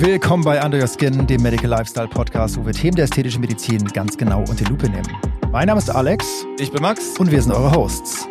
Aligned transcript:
Willkommen 0.00 0.42
bei 0.42 0.60
Under 0.60 0.80
Your 0.80 0.88
Skin, 0.88 1.24
dem 1.24 1.40
Medical 1.40 1.70
Lifestyle 1.70 2.08
Podcast, 2.08 2.58
wo 2.58 2.66
wir 2.66 2.72
Themen 2.72 2.96
der 2.96 3.04
ästhetischen 3.04 3.40
Medizin 3.40 3.84
ganz 3.84 4.16
genau 4.16 4.40
unter 4.40 4.56
die 4.56 4.64
Lupe 4.64 4.88
nehmen. 4.88 5.06
Mein 5.52 5.68
Name 5.68 5.78
ist 5.78 5.88
Alex. 5.88 6.44
Ich 6.58 6.72
bin 6.72 6.82
Max. 6.82 7.16
Und 7.16 7.30
wir 7.30 7.40
sind 7.40 7.52
eure 7.52 7.70
Hosts. 7.70 8.26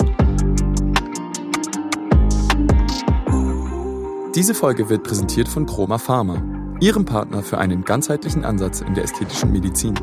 Diese 4.36 4.54
Folge 4.54 4.90
wird 4.90 5.04
präsentiert 5.04 5.48
von 5.48 5.66
Chroma 5.66 5.98
Pharma, 6.00 6.44
ihrem 6.82 7.06
Partner 7.06 7.42
für 7.42 7.60
einen 7.60 7.86
ganzheitlichen 7.86 8.44
Ansatz 8.44 8.82
in 8.82 8.94
der 8.94 9.06
ästhetischen 9.06 9.54
Medizin. 9.54 9.94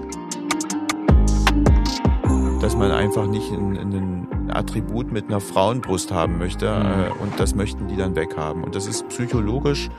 Dass 2.63 2.75
man 2.75 2.91
einfach 2.91 3.27
nicht 3.27 3.53
ein, 3.53 3.77
ein 3.77 4.51
Attribut 4.51 5.13
mit 5.13 5.27
einer 5.27 5.41
Frauenbrust 5.41 6.11
haben 6.11 6.39
möchte 6.39 6.67
mhm. 6.67 6.87
äh, 6.87 7.23
und 7.23 7.39
das 7.39 7.55
möchten 7.55 7.87
die 7.87 7.97
dann 7.97 8.17
weghaben. 8.17 8.65
Und 8.65 8.75
das 8.75 8.87
ist 8.87 9.07
psychologisch 9.11 9.91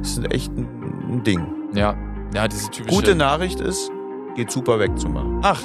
das 0.00 0.18
ist 0.18 0.32
echt 0.32 0.52
ein, 0.56 0.68
ein 1.08 1.22
Ding. 1.22 1.46
Ja, 1.74 1.96
ja, 2.34 2.46
diese 2.48 2.70
typische. 2.70 2.94
Gute 2.94 3.14
Nachricht 3.14 3.60
ist, 3.60 3.90
geht 4.34 4.50
super 4.50 4.78
wegzumachen. 4.78 5.40
Ach. 5.42 5.60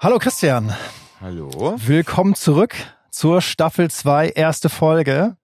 Hallo 0.00 0.18
Christian. 0.18 0.74
Hallo. 1.20 1.76
Willkommen 1.76 2.34
zurück 2.34 2.74
zur 3.10 3.40
Staffel 3.40 3.88
2, 3.88 4.30
erste 4.30 4.68
Folge. 4.68 5.36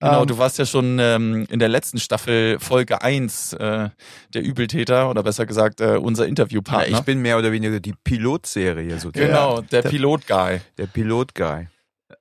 Genau, 0.00 0.22
ähm, 0.22 0.26
du 0.26 0.38
warst 0.38 0.58
ja 0.58 0.64
schon 0.64 0.98
ähm, 0.98 1.46
in 1.50 1.58
der 1.58 1.68
letzten 1.68 1.98
Staffel 1.98 2.58
Folge 2.58 3.02
1 3.02 3.52
äh, 3.52 3.90
der 4.32 4.42
Übeltäter 4.42 5.10
oder 5.10 5.22
besser 5.22 5.44
gesagt 5.44 5.82
äh, 5.82 5.98
unser 5.98 6.26
Interviewpartner. 6.26 6.90
Ja, 6.90 6.98
ich 6.98 7.04
bin 7.04 7.20
mehr 7.20 7.38
oder 7.38 7.52
weniger 7.52 7.80
die 7.80 7.92
Pilotserie 8.02 8.98
sozusagen. 8.98 9.30
Genau, 9.30 9.60
der, 9.60 9.82
der 9.82 9.90
Pilot-Guy. 9.90 10.60
Der 10.78 10.86
Pilot-Guy. 10.86 11.68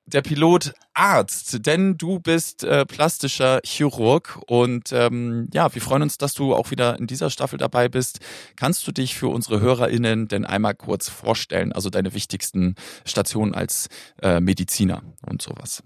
Der 0.06 0.22
Pilotarzt, 0.22 1.66
denn 1.66 1.98
du 1.98 2.20
bist 2.20 2.64
äh, 2.64 2.86
plastischer 2.86 3.62
Chirurg 3.64 4.40
und 4.48 4.92
ähm, 4.92 5.48
ja, 5.54 5.74
wir 5.74 5.82
freuen 5.82 6.02
uns, 6.02 6.18
dass 6.18 6.34
du 6.34 6.54
auch 6.56 6.72
wieder 6.72 7.00
in 7.00 7.08
dieser 7.08 7.30
Staffel 7.30 7.58
dabei 7.58 7.90
bist. 7.90 8.20
Kannst 8.56 8.86
du 8.88 8.92
dich 8.92 9.16
für 9.16 9.28
unsere 9.28 9.62
HörerInnen 9.62 10.28
denn 10.28 10.46
einmal 10.46 10.76
kurz 10.76 11.10
vorstellen, 11.10 11.72
also 11.74 11.90
deine 11.90 12.14
wichtigsten 12.14 12.76
Stationen 13.06 13.54
als 13.54 13.88
äh, 14.22 14.40
Mediziner 14.40 15.04
und 15.26 15.42
sowas? 15.42 15.84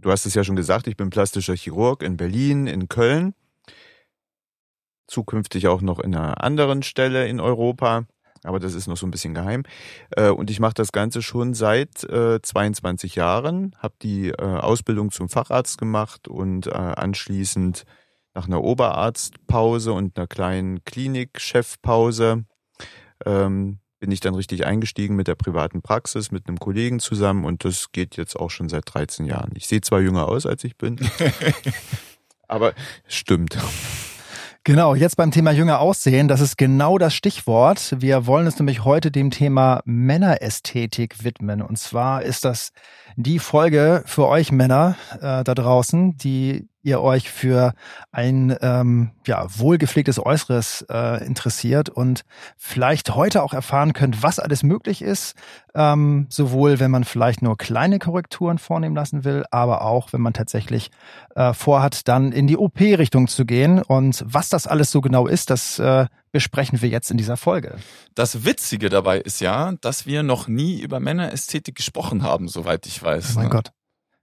Du 0.00 0.10
hast 0.10 0.26
es 0.26 0.34
ja 0.34 0.44
schon 0.44 0.56
gesagt, 0.56 0.86
ich 0.86 0.96
bin 0.96 1.10
plastischer 1.10 1.54
Chirurg 1.54 2.02
in 2.02 2.16
Berlin, 2.16 2.66
in 2.66 2.88
Köln, 2.88 3.34
zukünftig 5.06 5.68
auch 5.68 5.80
noch 5.80 5.98
in 5.98 6.14
einer 6.14 6.42
anderen 6.42 6.82
Stelle 6.82 7.26
in 7.26 7.40
Europa, 7.40 8.04
aber 8.44 8.60
das 8.60 8.74
ist 8.74 8.86
noch 8.86 8.96
so 8.96 9.06
ein 9.06 9.10
bisschen 9.10 9.34
geheim. 9.34 9.64
Äh, 10.10 10.28
und 10.28 10.50
ich 10.50 10.60
mache 10.60 10.74
das 10.74 10.92
Ganze 10.92 11.22
schon 11.22 11.54
seit 11.54 11.98
22 11.98 13.16
äh, 13.16 13.20
Jahren, 13.20 13.74
habe 13.78 13.94
die 14.02 14.28
äh, 14.28 14.42
Ausbildung 14.42 15.10
zum 15.10 15.28
Facharzt 15.28 15.78
gemacht 15.78 16.28
und 16.28 16.72
anschließend 16.72 17.84
nach 18.34 18.46
einer 18.46 18.62
Oberarztpause 18.62 19.92
und 19.92 20.16
einer 20.16 20.28
kleinen 20.28 20.84
Klinikchefpause 20.84 22.44
ähm, 23.26 23.80
bin 23.98 24.10
ich 24.10 24.20
dann 24.20 24.34
richtig 24.34 24.66
eingestiegen 24.66 25.16
mit 25.16 25.28
der 25.28 25.34
privaten 25.34 25.82
Praxis, 25.82 26.30
mit 26.30 26.48
einem 26.48 26.58
Kollegen 26.58 27.00
zusammen 27.00 27.44
und 27.44 27.64
das 27.64 27.92
geht 27.92 28.16
jetzt 28.16 28.36
auch 28.36 28.50
schon 28.50 28.68
seit 28.68 28.84
13 28.92 29.26
Jahren. 29.26 29.52
Ich 29.54 29.66
sehe 29.66 29.80
zwar 29.80 30.00
jünger 30.00 30.28
aus, 30.28 30.46
als 30.46 30.64
ich 30.64 30.76
bin, 30.76 30.98
aber 32.48 32.74
es 33.06 33.14
stimmt. 33.14 33.58
Genau, 34.64 34.94
jetzt 34.94 35.16
beim 35.16 35.30
Thema 35.30 35.50
jünger 35.50 35.80
aussehen, 35.80 36.28
das 36.28 36.40
ist 36.40 36.58
genau 36.58 36.98
das 36.98 37.14
Stichwort. 37.14 37.96
Wir 38.00 38.26
wollen 38.26 38.44
uns 38.44 38.58
nämlich 38.58 38.84
heute 38.84 39.10
dem 39.10 39.30
Thema 39.30 39.80
Männerästhetik 39.86 41.24
widmen. 41.24 41.62
Und 41.62 41.78
zwar 41.78 42.22
ist 42.22 42.44
das 42.44 42.72
die 43.20 43.40
Folge 43.40 44.04
für 44.06 44.28
euch 44.28 44.52
Männer 44.52 44.94
äh, 45.16 45.42
da 45.42 45.54
draußen, 45.54 46.16
die 46.16 46.68
ihr 46.82 47.00
euch 47.00 47.28
für 47.28 47.74
ein 48.12 48.56
ähm, 48.62 49.10
ja, 49.26 49.44
wohlgepflegtes 49.58 50.24
Äußeres 50.24 50.86
äh, 50.88 51.26
interessiert 51.26 51.88
und 51.88 52.22
vielleicht 52.56 53.16
heute 53.16 53.42
auch 53.42 53.52
erfahren 53.52 53.92
könnt, 53.92 54.22
was 54.22 54.38
alles 54.38 54.62
möglich 54.62 55.02
ist, 55.02 55.34
ähm, 55.74 56.26
sowohl 56.30 56.78
wenn 56.78 56.92
man 56.92 57.02
vielleicht 57.02 57.42
nur 57.42 57.58
kleine 57.58 57.98
Korrekturen 57.98 58.58
vornehmen 58.58 58.94
lassen 58.94 59.24
will, 59.24 59.44
aber 59.50 59.82
auch 59.82 60.12
wenn 60.12 60.20
man 60.20 60.32
tatsächlich 60.32 60.92
äh, 61.34 61.52
vorhat, 61.54 62.06
dann 62.06 62.30
in 62.30 62.46
die 62.46 62.56
OP-Richtung 62.56 63.26
zu 63.26 63.44
gehen. 63.44 63.82
Und 63.82 64.24
was 64.24 64.48
das 64.48 64.68
alles 64.68 64.92
so 64.92 65.00
genau 65.00 65.26
ist, 65.26 65.50
das 65.50 65.80
äh, 65.80 66.06
besprechen 66.32 66.82
wir 66.82 66.88
jetzt 66.88 67.10
in 67.10 67.16
dieser 67.16 67.36
Folge. 67.36 67.76
Das 68.14 68.44
Witzige 68.44 68.88
dabei 68.88 69.18
ist 69.18 69.40
ja, 69.40 69.72
dass 69.80 70.06
wir 70.06 70.22
noch 70.22 70.48
nie 70.48 70.80
über 70.80 71.00
Männerästhetik 71.00 71.74
gesprochen 71.74 72.22
haben, 72.22 72.48
soweit 72.48 72.86
ich 72.86 73.02
weiß. 73.02 73.32
Oh 73.32 73.34
mein 73.36 73.44
ne? 73.44 73.50
Gott. 73.50 73.72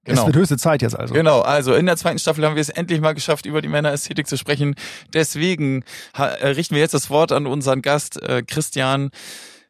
Genau. 0.06 0.22
Es 0.22 0.28
wird 0.28 0.36
höchste 0.36 0.58
Zeit 0.58 0.84
jetzt 0.84 0.98
also. 0.98 1.16
Genau, 1.16 1.42
also 1.42 1.74
in 1.74 1.88
der 1.88 1.98
zweiten 1.98 2.20
Staffel 2.20 2.46
haben 2.46 2.54
wir 2.54 2.62
es 2.62 2.70
endlich 2.70 3.02
mal 3.02 3.14
geschafft, 3.14 3.48
über 3.48 3.62
die 3.62 3.68
Männerästhetik 3.68 4.28
zu 4.28 4.38
sprechen. 4.38 4.76
Deswegen 5.14 5.84
äh, 6.16 6.22
richten 6.22 6.76
wir 6.76 6.82
jetzt 6.82 6.94
das 6.94 7.10
Wort 7.10 7.32
an 7.32 7.48
unseren 7.48 7.82
Gast 7.82 8.22
äh, 8.22 8.44
Christian. 8.44 9.10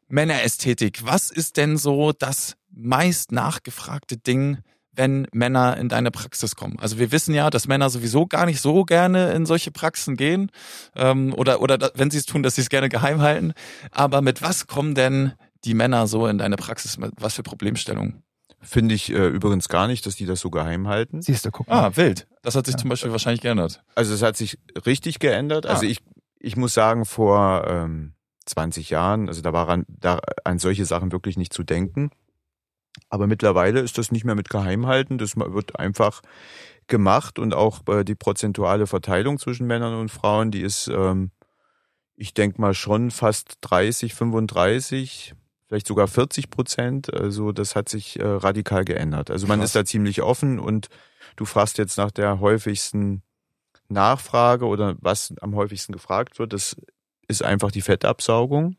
Männerästhetik. 0.07 1.06
Was 1.06 1.31
ist 1.31 1.57
denn 1.57 1.78
so 1.78 2.12
das 2.12 2.56
meist 2.72 3.31
nachgefragte 3.31 4.17
Ding, 4.17 4.59
wenn 4.95 5.28
Männer 5.31 5.78
in 5.78 5.89
deine 5.89 6.11
Praxis 6.11 6.56
kommen? 6.56 6.78
Also 6.79 6.97
wir 7.00 7.11
wissen 7.11 7.33
ja, 7.33 7.50
dass 7.50 7.67
Männer 7.67 7.89
sowieso 7.89 8.25
gar 8.25 8.45
nicht 8.45 8.61
so 8.61 8.83
gerne 8.83 9.31
in 9.33 9.45
solche 9.45 9.72
Praxen 9.72 10.17
gehen 10.17 10.51
ähm, 10.95 11.33
oder 11.33 11.61
oder 11.61 11.91
wenn 11.95 12.11
sie 12.11 12.17
es 12.17 12.25
tun, 12.25 12.44
dass 12.44 12.56
sie 12.56 12.61
es 12.61 12.69
gerne 12.69 12.89
geheim 12.89 13.22
halten. 13.22 13.53
Aber 13.91 14.22
mit 14.22 14.41
was 14.41 14.67
kommen 14.67 14.95
denn 14.95 15.34
die 15.63 15.73
Männer 15.73 16.07
so 16.07 16.28
in 16.28 16.38
deine 16.38 16.55
Praxis? 16.55 16.97
Was 17.17 17.34
für 17.34 17.44
Problemstellungen? 17.44 18.23
Finde 18.61 18.95
ich 18.95 19.11
äh, 19.11 19.28
übrigens 19.28 19.69
gar 19.69 19.88
nicht, 19.88 20.05
dass 20.05 20.16
die 20.16 20.25
das 20.25 20.39
so 20.39 20.50
geheim 20.50 20.88
halten. 20.88 21.22
Siehst 21.22 21.45
du, 21.45 21.51
guck 21.51 21.67
mal. 21.67 21.85
Ah, 21.85 21.95
wild. 21.95 22.28
Das 22.41 22.55
hat 22.55 22.66
sich 22.66 22.73
ja. 22.73 22.79
zum 22.79 22.89
Beispiel 22.89 23.11
wahrscheinlich 23.11 23.41
geändert. 23.41 23.84
Also 23.94 24.13
es 24.13 24.22
hat 24.22 24.38
sich 24.38 24.57
richtig 24.85 25.19
geändert. 25.19 25.66
Also 25.67 25.85
ah. 25.85 25.89
ich, 25.89 26.00
ich 26.39 26.57
muss 26.57 26.73
sagen, 26.73 27.05
vor 27.05 27.66
ähm, 27.67 28.13
20 28.45 28.89
Jahren, 28.89 29.28
also 29.28 29.41
da 29.41 29.53
war 29.53 29.69
an, 29.69 29.85
da, 29.88 30.19
an 30.44 30.59
solche 30.59 30.85
Sachen 30.85 31.11
wirklich 31.11 31.38
nicht 31.38 31.53
zu 31.53 31.63
denken. 31.63 32.09
Aber 33.09 33.28
mittlerweile 33.28 33.81
ist 33.81 33.97
das 33.97 34.11
nicht 34.11 34.25
mehr 34.25 34.35
mit 34.35 34.50
Geheimhalten. 34.50 35.17
Das 35.17 35.35
wird 35.35 35.79
einfach 35.79 36.22
gemacht 36.88 37.39
und 37.39 37.53
auch 37.53 37.81
äh, 37.88 38.03
die 38.03 38.16
prozentuale 38.16 38.88
Verteilung 38.88 39.39
zwischen 39.39 39.67
Männern 39.67 39.95
und 39.95 40.09
Frauen, 40.09 40.51
die 40.51 40.61
ist, 40.61 40.88
ähm, 40.88 41.31
ich 42.16 42.34
denke 42.34 42.61
mal 42.61 42.73
schon 42.73 43.11
fast 43.11 43.57
30, 43.61 44.13
35 44.13 45.35
vielleicht 45.67 45.88
sogar 45.88 46.07
40 46.07 46.50
Prozent. 46.50 47.13
Also 47.13 47.51
das 47.51 47.75
hat 47.75 47.89
sich 47.89 48.19
äh, 48.19 48.25
radikal 48.25 48.85
geändert. 48.85 49.31
Also 49.31 49.47
man 49.47 49.59
Krass. 49.59 49.69
ist 49.69 49.75
da 49.75 49.85
ziemlich 49.85 50.22
offen 50.22 50.59
und 50.59 50.89
du 51.35 51.45
fragst 51.45 51.78
jetzt 51.78 51.97
nach 51.97 52.11
der 52.11 52.39
häufigsten 52.39 53.23
Nachfrage 53.89 54.66
oder 54.66 54.95
was 55.00 55.34
am 55.41 55.55
häufigsten 55.55 55.94
gefragt 55.94 56.39
wird. 56.39 56.53
Das 56.53 56.75
ist 57.28 57.44
einfach 57.44 57.72
die 57.72 57.81
Fettabsaugung. 57.81 58.75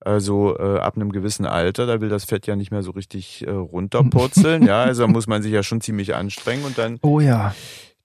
Also 0.00 0.56
äh, 0.58 0.78
ab 0.78 0.96
einem 0.96 1.12
gewissen 1.12 1.44
Alter, 1.44 1.86
da 1.86 2.00
will 2.00 2.08
das 2.08 2.24
Fett 2.24 2.46
ja 2.46 2.56
nicht 2.56 2.70
mehr 2.70 2.82
so 2.82 2.92
richtig 2.92 3.46
äh, 3.46 3.50
runterpurzeln. 3.50 4.62
ja, 4.66 4.82
also 4.82 5.06
muss 5.06 5.26
man 5.26 5.42
sich 5.42 5.52
ja 5.52 5.62
schon 5.62 5.80
ziemlich 5.80 6.14
anstrengen 6.14 6.64
und 6.64 6.78
dann. 6.78 6.98
Oh 7.02 7.20
ja. 7.20 7.54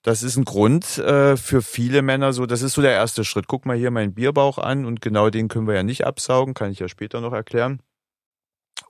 Das 0.04 0.22
ist 0.22 0.38
ein 0.38 0.46
Grund 0.46 1.00
äh, 1.00 1.36
für 1.36 1.64
viele 1.64 2.04
Männer 2.04 2.32
so, 2.32 2.46
das 2.46 2.62
ist 2.62 2.74
so 2.74 2.82
der 2.82 2.92
erste 2.92 3.24
Schritt. 3.24 3.48
Guck 3.48 3.66
mal 3.66 3.76
hier 3.76 3.90
meinen 3.90 4.14
Bierbauch 4.14 4.60
an 4.60 4.86
und 4.86 5.02
genau 5.02 5.30
den 5.32 5.48
können 5.48 5.68
wir 5.68 5.74
ja 5.74 5.84
nicht 5.84 6.06
absaugen, 6.06 6.54
kann 6.54 6.70
ich 6.70 6.80
ja 6.80 6.88
später 6.88 7.22
noch 7.22 7.34
erklären. 7.34 7.80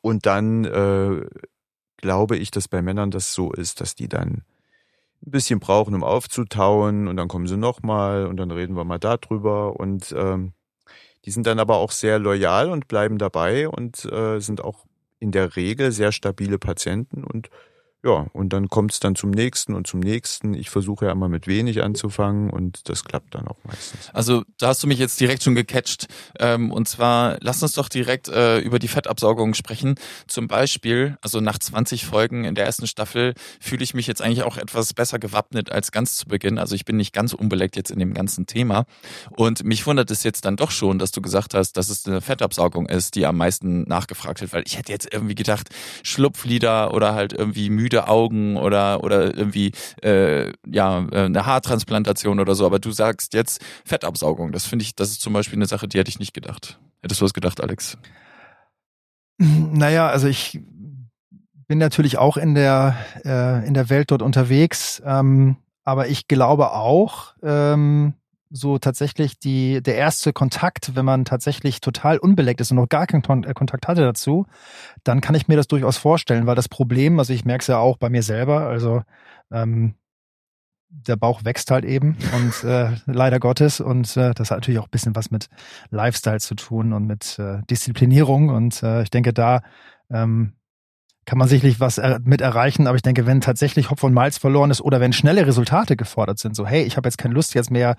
Und 0.02 0.26
dann 0.26 0.66
äh, 0.66 1.26
glaube 1.98 2.36
ich, 2.38 2.52
dass 2.52 2.68
bei 2.68 2.82
Männern 2.82 3.12
das 3.12 3.34
so 3.34 3.54
ist, 3.54 3.82
dass 3.82 3.96
die 3.96 4.10
dann 4.10 4.44
ein 5.26 5.32
bisschen 5.32 5.60
brauchen, 5.60 5.96
um 5.96 6.04
aufzutauen 6.04 7.08
und 7.08 7.18
dann 7.18 7.28
kommen 7.28 7.48
sie 7.48 7.56
nochmal 7.56 8.26
und 8.26 8.38
dann 8.38 8.52
reden 8.52 8.76
wir 8.76 8.84
mal 8.84 9.00
darüber 9.00 9.80
und 9.80 10.14
ähm, 10.18 10.54
die 11.26 11.32
sind 11.32 11.48
dann 11.48 11.60
aber 11.60 11.78
auch 11.78 11.92
sehr 11.92 12.20
loyal 12.20 12.70
und 12.70 12.88
bleiben 12.88 13.18
dabei 13.18 13.68
und 13.68 14.06
äh, 14.06 14.40
sind 14.40 14.64
auch 14.64 14.86
in 15.20 15.32
der 15.32 15.56
Regel 15.56 15.92
sehr 15.92 16.12
stabile 16.12 16.60
Patienten 16.60 17.24
und 17.24 17.50
ja, 18.06 18.28
und 18.34 18.54
dann 18.54 18.70
kommt 18.70 18.92
es 18.92 19.00
dann 19.00 19.16
zum 19.16 19.32
nächsten 19.32 19.74
und 19.74 19.88
zum 19.88 20.00
nächsten. 20.00 20.54
Ich 20.54 20.70
versuche 20.70 21.06
ja 21.06 21.12
immer 21.12 21.28
mit 21.28 21.48
wenig 21.48 21.82
anzufangen 21.82 22.52
und 22.52 22.88
das 22.88 23.04
klappt 23.04 23.34
dann 23.34 23.48
auch 23.48 23.58
meistens. 23.64 24.12
Also 24.14 24.44
da 24.60 24.68
hast 24.68 24.84
du 24.84 24.88
mich 24.88 25.00
jetzt 25.00 25.20
direkt 25.20 25.42
schon 25.42 25.56
gecatcht. 25.56 26.06
Ähm, 26.40 26.72
und 26.72 26.88
zwar, 26.88 27.38
lass 27.42 27.64
uns 27.64 27.72
doch 27.72 27.90
direkt 27.90 28.28
äh, 28.28 28.60
über 28.60 28.78
die 28.78 28.90
Fettabsaugung 28.90 29.56
sprechen. 29.56 29.96
Zum 30.28 30.48
Beispiel, 30.48 31.18
also 31.22 31.40
nach 31.40 31.58
20 31.58 32.06
Folgen 32.06 32.44
in 32.44 32.54
der 32.54 32.66
ersten 32.68 32.86
Staffel 32.86 33.34
fühle 33.60 33.84
ich 33.84 33.96
mich 33.96 34.06
jetzt 34.06 34.22
eigentlich 34.22 34.44
auch 34.44 34.58
etwas 34.58 34.94
besser 34.94 35.18
gewappnet 35.18 35.72
als 35.72 35.92
ganz 35.92 36.16
zu 36.16 36.28
Beginn. 36.28 36.60
Also 36.60 36.76
ich 36.76 36.86
bin 36.86 36.98
nicht 36.98 37.12
ganz 37.12 37.34
unbeleckt 37.34 37.76
jetzt 37.76 37.90
in 37.90 37.98
dem 37.98 38.14
ganzen 38.14 38.46
Thema. 38.46 38.86
Und 39.32 39.64
mich 39.64 39.88
wundert 39.88 40.12
es 40.12 40.22
jetzt 40.22 40.46
dann 40.46 40.58
doch 40.58 40.70
schon, 40.70 41.00
dass 41.00 41.12
du 41.12 41.22
gesagt 41.22 41.56
hast, 41.56 41.76
dass 41.76 41.90
es 41.90 42.06
eine 42.06 42.22
Fettabsaugung 42.22 42.88
ist, 42.88 43.16
die 43.16 43.26
am 43.26 43.38
meisten 43.38 43.82
nachgefragt 43.88 44.42
wird, 44.42 44.54
weil 44.54 44.64
ich 44.68 44.78
hätte 44.78 44.92
jetzt 44.92 45.12
irgendwie 45.12 45.34
gedacht, 45.34 45.70
Schlupflider 46.04 46.94
oder 46.94 47.16
halt 47.16 47.34
irgendwie 47.34 47.72
müde 47.72 47.95
müde 47.96 48.08
Augen 48.08 48.58
oder, 48.58 49.04
oder 49.04 49.36
irgendwie 49.36 49.72
äh, 50.04 50.52
ja, 50.68 51.06
äh, 51.12 51.26
eine 51.26 51.46
Haartransplantation 51.46 52.40
oder 52.40 52.56
so, 52.56 52.66
aber 52.66 52.80
du 52.80 52.92
sagst 52.92 53.34
jetzt 53.34 53.64
Fettabsaugung. 53.86 54.52
Das 54.52 54.66
finde 54.66 54.84
ich, 54.84 54.96
das 54.96 55.12
ist 55.12 55.22
zum 55.22 55.34
Beispiel 55.34 55.58
eine 55.58 55.66
Sache, 55.66 55.88
die 55.88 55.98
hätte 55.98 56.10
ich 56.10 56.20
nicht 56.20 56.34
gedacht. 56.34 56.80
Hättest 57.02 57.22
du 57.22 57.26
was 57.26 57.34
gedacht, 57.34 57.62
Alex? 57.62 57.98
Naja, 59.38 60.08
also 60.08 60.28
ich 60.28 60.60
bin 61.68 61.78
natürlich 61.78 62.18
auch 62.18 62.38
in 62.38 62.56
der, 62.56 62.96
äh, 63.24 63.66
in 63.68 63.74
der 63.74 63.90
Welt 63.90 64.12
dort 64.12 64.22
unterwegs, 64.22 65.02
ähm, 65.06 65.58
aber 65.84 66.08
ich 66.08 66.28
glaube 66.28 66.72
auch, 66.72 67.34
ähm, 67.44 68.14
so 68.50 68.78
tatsächlich 68.78 69.40
die, 69.40 69.82
der 69.82 69.96
erste 69.96 70.34
Kontakt, 70.34 70.96
wenn 70.96 71.06
man 71.06 71.26
tatsächlich 71.26 71.82
total 71.82 72.18
unbeleckt 72.18 72.62
ist 72.62 72.72
und 72.72 72.78
noch 72.78 72.90
gar 72.90 73.08
keinen 73.08 73.44
äh, 73.44 73.54
Kontakt 73.54 73.88
hatte 73.88 74.02
dazu, 74.02 74.46
dann 75.04 75.22
kann 75.22 75.36
ich 75.36 75.48
mir 75.48 75.58
das 75.58 75.68
durchaus 75.68 75.98
vorstellen, 75.98 76.46
weil 76.46 76.56
das 76.56 76.70
Problem, 76.70 77.20
also 77.20 77.34
ich 77.34 77.46
merke 77.46 77.62
es 77.62 77.68
ja 77.68 77.78
auch 77.78 77.98
bei 77.98 78.10
mir 78.10 78.24
selber, 78.24 78.62
also 78.62 79.02
ähm, 79.52 79.96
der 80.90 81.16
Bauch 81.16 81.44
wächst 81.44 81.72
halt 81.72 81.86
eben 81.86 82.18
und 82.34 82.64
äh, 82.70 82.92
leider 83.06 83.40
Gottes 83.40 83.80
und 83.80 84.16
äh, 84.18 84.34
das 84.34 84.52
hat 84.52 84.60
natürlich 84.60 84.80
auch 84.80 84.88
ein 84.88 84.92
bisschen 84.92 85.16
was 85.16 85.32
mit 85.32 85.48
Lifestyle 85.90 86.40
zu 86.40 86.56
tun 86.56 86.94
und 86.94 87.06
mit 87.06 87.38
äh, 87.40 87.62
Disziplinierung 87.70 88.50
und 88.50 88.82
äh, 88.84 89.04
ich 89.04 89.10
denke 89.10 89.34
da 89.34 89.62
ähm, 90.10 90.54
kann 91.26 91.40
man 91.40 91.48
sicherlich 91.48 91.80
was 91.80 91.98
er 91.98 92.20
mit 92.24 92.42
erreichen, 92.42 92.88
aber 92.88 92.96
ich 92.96 93.02
denke, 93.02 93.26
wenn 93.26 93.42
tatsächlich 93.42 93.90
Hopf 93.90 94.04
und 94.04 94.14
Malz 94.14 94.38
verloren 94.38 94.70
ist 94.72 94.82
oder 94.82 95.00
wenn 95.00 95.12
schnelle 95.12 95.46
Resultate 95.48 95.96
gefordert 95.96 96.40
sind, 96.40 96.56
so 96.56 96.66
hey, 96.68 96.84
ich 96.84 96.98
habe 96.98 97.08
jetzt 97.08 97.18
keine 97.18 97.34
Lust 97.34 97.56
jetzt 97.56 97.72
mehr 97.72 97.92
äh, 97.92 97.96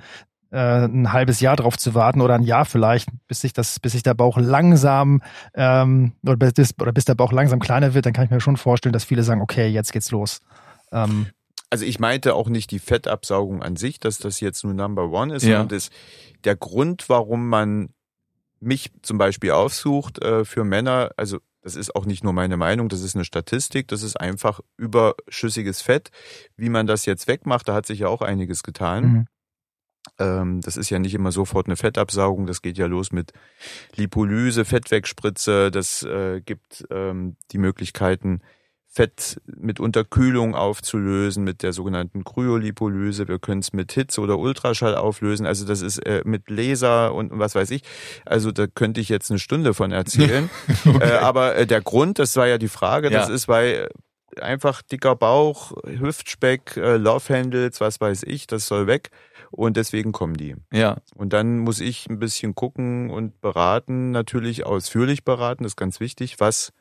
ein 0.58 1.12
halbes 1.12 1.41
Jahr 1.41 1.56
drauf 1.56 1.76
zu 1.76 1.94
warten 1.94 2.20
oder 2.20 2.35
ein 2.35 2.43
Jahr 2.43 2.64
vielleicht, 2.64 3.08
bis 3.29 3.41
sich 3.41 3.53
das, 3.53 3.81
bis 3.81 3.93
sich 3.93 4.03
der 4.03 4.14
Bauch 4.14 4.38
langsam 4.38 5.23
ähm, 5.55 6.12
oder 6.25 6.37
bis, 6.37 6.75
oder 6.81 6.93
bis 6.93 7.05
der 7.05 7.14
Bauch 7.14 7.32
langsam 7.32 7.61
kleiner 7.61 7.94
wird, 7.94 8.06
dann 8.06 8.12
kann 8.12 8.25
ich 8.25 8.31
mir 8.31 8.41
schon 8.41 8.56
vorstellen, 8.56 8.93
dass 8.93 9.05
viele 9.05 9.23
sagen, 9.23 9.41
okay, 9.41 9.69
jetzt 9.69 9.93
geht's 9.93 10.11
los. 10.11 10.41
Ähm, 10.93 11.26
also 11.69 11.85
ich 11.85 11.99
meinte 11.99 12.35
auch 12.35 12.49
nicht 12.49 12.70
die 12.70 12.79
Fettabsaugung 12.79 13.62
an 13.62 13.76
sich, 13.76 13.99
dass 13.99 14.19
das 14.19 14.41
jetzt 14.41 14.64
nur 14.64 14.73
Number 14.73 15.11
One 15.11 15.35
ist, 15.35 15.43
ja. 15.43 15.58
sondern 15.58 15.76
das, 15.76 15.91
der 16.44 16.56
Grund, 16.56 17.08
warum 17.08 17.49
man 17.49 17.91
mich 18.61 18.93
zum 19.03 19.19
Beispiel 19.19 19.50
aufsucht 19.50 20.23
äh, 20.23 20.44
für 20.44 20.64
Männer, 20.64 21.11
also 21.17 21.38
das 21.62 21.75
ist 21.75 21.97
auch 21.97 22.06
nicht 22.06 22.23
nur 22.23 22.32
meine 22.32 22.56
Meinung, 22.56 22.88
das 22.88 23.00
ist 23.00 23.17
eine 23.17 23.25
Statistik, 23.25 23.88
das 23.88 24.05
ist 24.05 24.14
einfach 24.20 24.61
überschüssiges 24.76 25.82
Fett. 25.82 26.11
Wie 26.56 26.69
man 26.69 26.87
das 26.87 27.06
jetzt 27.06 27.26
wegmacht, 27.26 27.69
da 27.69 27.75
hat 27.75 27.87
sich 27.87 27.99
ja 27.99 28.08
auch 28.08 28.23
einiges 28.23 28.62
getan. 28.62 29.05
Mhm. 29.05 29.26
Ähm, 30.19 30.61
das 30.61 30.76
ist 30.76 30.91
ja 30.91 30.99
nicht 30.99 31.14
immer 31.14 31.32
sofort 31.32 31.67
eine 31.67 31.76
Fettabsaugung, 31.76 32.47
das 32.47 32.62
geht 32.62 32.79
ja 32.79 32.87
los 32.87 33.12
mit 33.12 33.32
Lipolyse, 33.97 34.64
Fettwegspritze, 34.64 35.70
das 35.70 36.03
äh, 36.03 36.41
gibt 36.41 36.87
ähm, 36.91 37.37
die 37.53 37.58
Möglichkeiten, 37.58 38.41
Fett 38.97 39.38
mit 39.44 39.79
Unterkühlung 39.79 40.55
aufzulösen, 40.55 41.44
mit 41.44 41.62
der 41.62 41.75
sogenannten 41.75 42.25
Kryolipolyse. 42.25 43.29
Wir 43.29 43.38
können 43.38 43.61
es 43.61 43.75
mit 43.75 43.93
Hitze 43.93 44.23
oder 44.23 44.38
Ultraschall 44.38 44.94
auflösen. 44.94 45.44
Also 45.44 45.67
das 45.67 45.82
ist 45.82 45.99
äh, 45.99 46.23
mit 46.25 46.49
Laser 46.49 47.12
und 47.12 47.31
was 47.38 47.55
weiß 47.55 47.73
ich. 47.73 47.82
Also 48.25 48.53
da 48.53 48.67
könnte 48.67 49.03
ich 49.03 49.11
jetzt 49.11 49.31
eine 49.31 49.38
Stunde 49.38 49.75
von 49.75 49.93
erzählen. 49.93 50.49
okay. 50.87 51.11
äh, 51.11 51.19
aber 51.19 51.56
äh, 51.56 51.67
der 51.67 51.82
Grund, 51.82 52.19
das 52.19 52.37
war 52.37 52.47
ja 52.47 52.56
die 52.56 52.69
Frage, 52.69 53.11
das 53.11 53.29
ja. 53.29 53.35
ist, 53.35 53.49
weil 53.49 53.87
einfach 54.41 54.81
dicker 54.81 55.14
Bauch, 55.14 55.73
Hüftspeck, 55.85 56.79
äh, 56.79 56.97
Love 56.97 57.35
Handles, 57.35 57.82
was 57.82 58.00
weiß 58.00 58.23
ich, 58.23 58.47
das 58.47 58.67
soll 58.67 58.87
weg 58.87 59.11
und 59.56 59.76
deswegen 59.76 60.12
kommen 60.12 60.37
die. 60.37 60.55
Ja. 60.73 60.99
Und 61.14 61.32
dann 61.32 61.58
muss 61.58 61.81
ich 61.81 62.08
ein 62.08 62.19
bisschen 62.19 62.55
gucken 62.55 63.11
und 63.11 63.41
beraten, 63.41 64.11
natürlich 64.11 64.67
ausführlich 64.67 65.25
beraten, 65.25 65.64
das 65.64 65.73
ist 65.73 65.76
ganz 65.76 65.99
wichtig, 65.99 66.38
was 66.38 66.73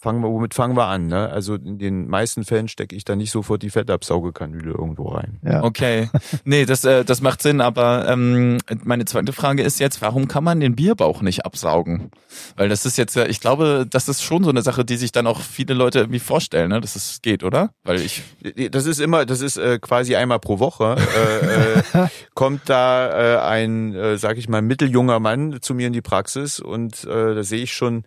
fangen 0.00 0.22
wir, 0.22 0.30
womit 0.30 0.54
fangen 0.54 0.76
wir 0.76 0.86
an? 0.86 1.08
Ne? 1.08 1.28
Also 1.28 1.54
in 1.56 1.78
den 1.78 2.08
meisten 2.08 2.44
Fällen 2.44 2.68
stecke 2.68 2.96
ich 2.96 3.04
da 3.04 3.16
nicht 3.16 3.30
sofort 3.30 3.62
die 3.62 3.70
Fettabsaugekanüle 3.70 4.70
irgendwo 4.70 5.08
rein. 5.08 5.38
Ja. 5.42 5.62
Okay. 5.62 6.08
Nee, 6.44 6.64
das, 6.64 6.84
äh, 6.84 7.04
das 7.04 7.20
macht 7.20 7.42
Sinn, 7.42 7.60
aber 7.60 8.08
ähm, 8.08 8.58
meine 8.82 9.04
zweite 9.04 9.32
Frage 9.32 9.62
ist 9.62 9.78
jetzt, 9.78 10.00
warum 10.00 10.26
kann 10.26 10.42
man 10.42 10.60
den 10.60 10.74
Bierbauch 10.74 11.22
nicht 11.22 11.44
absaugen? 11.44 12.10
Weil 12.56 12.68
das 12.68 12.86
ist 12.86 12.96
jetzt 12.96 13.14
ja, 13.14 13.26
ich 13.26 13.40
glaube, 13.40 13.86
das 13.88 14.08
ist 14.08 14.22
schon 14.22 14.42
so 14.42 14.50
eine 14.50 14.62
Sache, 14.62 14.84
die 14.84 14.96
sich 14.96 15.12
dann 15.12 15.26
auch 15.26 15.40
viele 15.40 15.74
Leute 15.74 16.00
irgendwie 16.00 16.18
vorstellen, 16.18 16.70
ne? 16.70 16.80
dass 16.80 16.96
es 16.96 17.20
geht, 17.22 17.44
oder? 17.44 17.70
Weil 17.84 18.00
ich. 18.00 18.22
Das 18.70 18.86
ist 18.86 19.00
immer, 19.00 19.26
das 19.26 19.40
ist 19.40 19.58
äh, 19.58 19.78
quasi 19.80 20.16
einmal 20.16 20.38
pro 20.38 20.58
Woche. 20.58 20.96
äh, 21.94 22.04
äh, 22.04 22.08
kommt 22.34 22.62
da 22.66 23.36
äh, 23.36 23.40
ein, 23.40 23.94
äh, 23.94 24.16
sag 24.16 24.38
ich 24.38 24.48
mal, 24.48 24.62
mitteljunger 24.62 25.20
Mann 25.20 25.58
zu 25.60 25.74
mir 25.74 25.88
in 25.88 25.92
die 25.92 26.02
Praxis 26.02 26.58
und 26.60 27.04
äh, 27.04 27.34
da 27.34 27.42
sehe 27.42 27.62
ich 27.62 27.72
schon, 27.72 28.04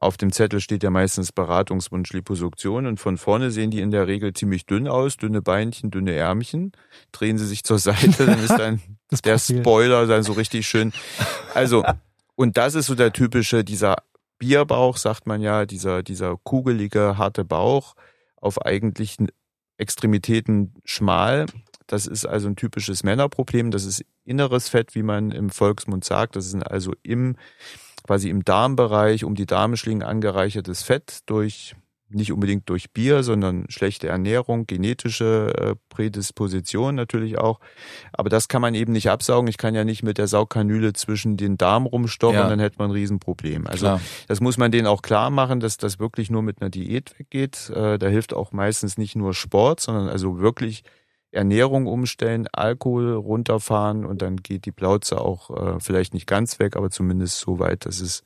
auf 0.00 0.16
dem 0.16 0.32
Zettel 0.32 0.60
steht 0.60 0.84
ja 0.84 0.90
meistens 0.90 1.32
Beratungswunsch 1.32 2.12
Liposuktion 2.12 2.86
und 2.86 3.00
von 3.00 3.18
vorne 3.18 3.50
sehen 3.50 3.70
die 3.70 3.80
in 3.80 3.90
der 3.90 4.06
Regel 4.06 4.32
ziemlich 4.32 4.64
dünn 4.64 4.86
aus, 4.86 5.16
dünne 5.16 5.42
Beinchen, 5.42 5.90
dünne 5.90 6.12
Ärmchen. 6.12 6.72
Drehen 7.10 7.36
sie 7.36 7.46
sich 7.46 7.64
zur 7.64 7.80
Seite, 7.80 8.26
dann 8.26 8.38
ist 8.38 8.56
dann 8.56 8.80
der 9.24 9.38
Spoiler 9.38 10.06
dann 10.06 10.22
so 10.22 10.34
richtig 10.34 10.68
schön. 10.68 10.92
Also, 11.52 11.84
und 12.36 12.56
das 12.56 12.76
ist 12.76 12.86
so 12.86 12.94
der 12.94 13.12
typische, 13.12 13.64
dieser 13.64 13.96
Bierbauch, 14.38 14.96
sagt 14.96 15.26
man 15.26 15.40
ja, 15.40 15.66
dieser, 15.66 16.04
dieser 16.04 16.36
kugelige, 16.36 17.18
harte 17.18 17.44
Bauch 17.44 17.94
auf 18.36 18.64
eigentlichen 18.64 19.28
Extremitäten 19.78 20.74
schmal. 20.84 21.46
Das 21.88 22.06
ist 22.06 22.24
also 22.24 22.46
ein 22.46 22.54
typisches 22.54 23.02
Männerproblem. 23.02 23.72
Das 23.72 23.84
ist 23.84 24.04
inneres 24.24 24.68
Fett, 24.68 24.94
wie 24.94 25.02
man 25.02 25.32
im 25.32 25.50
Volksmund 25.50 26.04
sagt. 26.04 26.36
Das 26.36 26.46
ist 26.46 26.54
also 26.54 26.92
im 27.02 27.36
quasi 28.08 28.30
im 28.30 28.42
Darmbereich 28.42 29.22
um 29.22 29.34
die 29.34 29.44
Darmschlingen 29.44 30.02
angereichertes 30.02 30.82
Fett 30.82 31.18
durch 31.26 31.76
nicht 32.08 32.32
unbedingt 32.32 32.66
durch 32.70 32.90
Bier, 32.90 33.22
sondern 33.22 33.66
schlechte 33.68 34.08
Ernährung, 34.08 34.66
genetische 34.66 35.52
äh, 35.54 35.74
Prädisposition 35.90 36.94
natürlich 36.94 37.36
auch. 37.36 37.60
Aber 38.14 38.30
das 38.30 38.48
kann 38.48 38.62
man 38.62 38.74
eben 38.74 38.92
nicht 38.92 39.10
absaugen. 39.10 39.46
Ich 39.46 39.58
kann 39.58 39.74
ja 39.74 39.84
nicht 39.84 40.02
mit 40.02 40.16
der 40.16 40.26
Saugkanüle 40.26 40.94
zwischen 40.94 41.36
den 41.36 41.58
Darm 41.58 41.84
rumstochern, 41.84 42.34
ja. 42.34 42.48
dann 42.48 42.60
hätte 42.60 42.78
man 42.78 42.88
ein 42.88 42.92
Riesenproblem. 42.92 43.66
Also 43.66 43.84
klar. 43.84 44.00
das 44.26 44.40
muss 44.40 44.56
man 44.56 44.72
denen 44.72 44.86
auch 44.86 45.02
klar 45.02 45.28
machen, 45.28 45.60
dass 45.60 45.76
das 45.76 45.98
wirklich 45.98 46.30
nur 46.30 46.40
mit 46.40 46.62
einer 46.62 46.70
Diät 46.70 47.12
weggeht. 47.18 47.68
Äh, 47.68 47.98
da 47.98 48.06
hilft 48.06 48.32
auch 48.32 48.52
meistens 48.52 48.96
nicht 48.96 49.16
nur 49.16 49.34
Sport, 49.34 49.80
sondern 49.80 50.08
also 50.08 50.38
wirklich 50.38 50.82
Ernährung 51.30 51.86
umstellen, 51.86 52.46
Alkohol 52.52 53.14
runterfahren 53.14 54.04
und 54.04 54.22
dann 54.22 54.38
geht 54.38 54.64
die 54.64 54.72
Plauze 54.72 55.20
auch 55.20 55.50
äh, 55.50 55.80
vielleicht 55.80 56.14
nicht 56.14 56.26
ganz 56.26 56.58
weg, 56.58 56.76
aber 56.76 56.90
zumindest 56.90 57.38
so 57.38 57.58
weit, 57.58 57.86
dass 57.86 58.00
es 58.00 58.24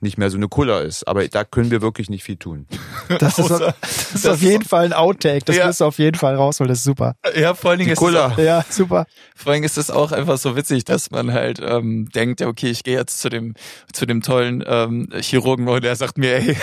nicht 0.00 0.18
mehr 0.18 0.30
so 0.30 0.36
eine 0.36 0.48
Kuller 0.48 0.82
ist. 0.82 1.06
Aber 1.08 1.26
da 1.26 1.44
können 1.44 1.70
wir 1.70 1.82
wirklich 1.82 2.10
nicht 2.10 2.24
viel 2.24 2.36
tun. 2.36 2.66
Das 3.18 3.38
ist, 3.38 3.52
auf, 3.52 3.60
das 3.80 4.14
ist 4.14 4.26
auf 4.26 4.40
jeden 4.40 4.64
Fall 4.64 4.86
ein 4.86 4.92
Outtake. 4.94 5.44
Das 5.44 5.56
ja. 5.56 5.66
musst 5.66 5.82
du 5.82 5.84
auf 5.84 5.98
jeden 5.98 6.16
Fall 6.16 6.36
rausholen. 6.36 6.68
Das 6.68 6.78
ist 6.78 6.84
super. 6.84 7.16
Ja, 7.36 7.52
vor 7.52 7.70
allen 7.70 7.78
Dingen 7.78 7.88
Die 7.88 7.92
ist 7.92 7.98
Kuller. 7.98 8.32
Auch, 8.32 8.38
ja, 8.38 8.64
super. 8.70 9.04
Vor 9.36 9.50
allen 9.50 9.56
Dingen 9.56 9.66
ist 9.66 9.76
es 9.76 9.90
auch 9.90 10.10
einfach 10.10 10.38
so 10.38 10.56
witzig, 10.56 10.84
dass 10.84 11.10
man 11.10 11.32
halt 11.34 11.60
ähm, 11.62 12.08
denkt, 12.14 12.40
okay, 12.40 12.70
ich 12.70 12.82
gehe 12.82 12.96
jetzt 12.96 13.20
zu 13.20 13.28
dem 13.28 13.54
zu 13.92 14.06
dem 14.06 14.22
tollen 14.22 14.64
ähm, 14.66 15.10
Chirurgen 15.20 15.68
und 15.68 15.84
der 15.84 15.96
sagt 15.96 16.16
mir, 16.16 16.36
ey, 16.36 16.56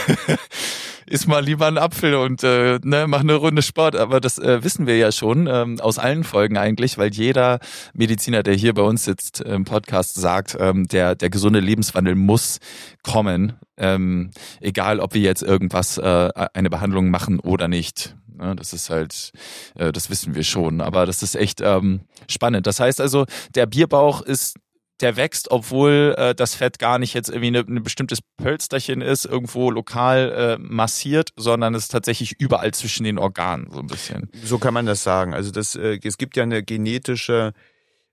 iss 1.12 1.28
mal 1.28 1.44
lieber 1.44 1.68
einen 1.68 1.78
Apfel 1.78 2.16
und 2.16 2.44
äh, 2.44 2.80
ne, 2.84 3.06
mach 3.08 3.20
eine 3.20 3.36
Runde 3.36 3.62
Sport. 3.62 3.96
Aber 3.96 4.22
das 4.22 4.38
äh, 4.38 4.64
wissen 4.64 4.88
wir 4.88 4.98
ja 4.98 5.12
schon 5.12 5.48
ähm, 5.48 5.80
aus 5.80 6.00
allen 6.00 6.24
Folgen 6.24 6.58
eigentlich, 6.58 6.98
weil 6.98 7.14
jeder 7.14 7.60
Mediziner, 7.94 8.44
der 8.44 8.56
hier 8.56 8.74
bei 8.74 8.82
uns 8.82 9.04
sitzt 9.04 9.42
im 9.42 9.66
Podcast, 9.66 10.16
sagt, 10.16 10.58
ähm, 10.60 10.88
der, 10.88 11.16
der 11.16 11.30
gesunde 11.30 11.60
Lebenswandel 11.60 12.16
muss 12.16 12.60
kommen, 13.04 13.54
ähm, 13.78 14.32
egal 14.62 15.00
ob 15.00 15.14
wir 15.14 15.22
jetzt 15.22 15.44
irgendwas, 15.44 15.98
äh, 15.98 16.30
eine 16.54 16.70
Behandlung 16.70 17.10
machen 17.10 17.40
oder 17.40 17.68
nicht. 17.68 18.16
Ja, 18.40 18.56
das 18.56 18.74
ist 18.74 18.90
halt, 18.90 19.32
äh, 19.76 19.92
das 19.92 20.10
wissen 20.10 20.34
wir 20.34 20.44
schon, 20.44 20.82
aber 20.82 21.06
das 21.06 21.22
ist 21.22 21.36
echt 21.36 21.62
ähm, 21.62 22.02
spannend. 22.28 22.66
Das 22.66 22.80
heißt 22.80 23.02
also, 23.02 23.26
der 23.54 23.66
Bierbauch 23.66 24.22
ist 24.22 24.56
der 25.02 25.18
wächst, 25.18 25.52
obwohl 25.52 26.16
äh, 26.18 26.36
das 26.36 26.56
Fett 26.56 26.80
gar 26.80 27.00
nicht 27.00 27.14
jetzt 27.14 27.30
irgendwie 27.30 27.58
ein 27.58 27.66
ne 27.74 27.82
bestimmtes 27.82 28.20
Pölsterchen 28.22 29.02
ist, 29.02 29.26
irgendwo 29.26 29.72
lokal 29.72 30.32
äh, 30.32 30.62
massiert, 30.62 31.30
sondern 31.36 31.76
es 31.76 31.84
ist 31.84 31.92
tatsächlich 31.92 32.40
überall 32.40 32.72
zwischen 32.74 33.04
den 33.04 33.18
Organen 33.18 33.70
so 33.72 33.80
ein 33.80 33.88
bisschen. 33.88 34.30
So 34.44 34.58
kann 34.58 34.74
man 34.74 34.86
das 34.86 35.04
sagen. 35.04 35.34
Also 35.34 35.52
das, 35.52 35.76
äh, 35.76 36.00
es 36.04 36.18
gibt 36.18 36.38
ja 36.38 36.44
eine 36.44 36.64
genetische 36.64 37.54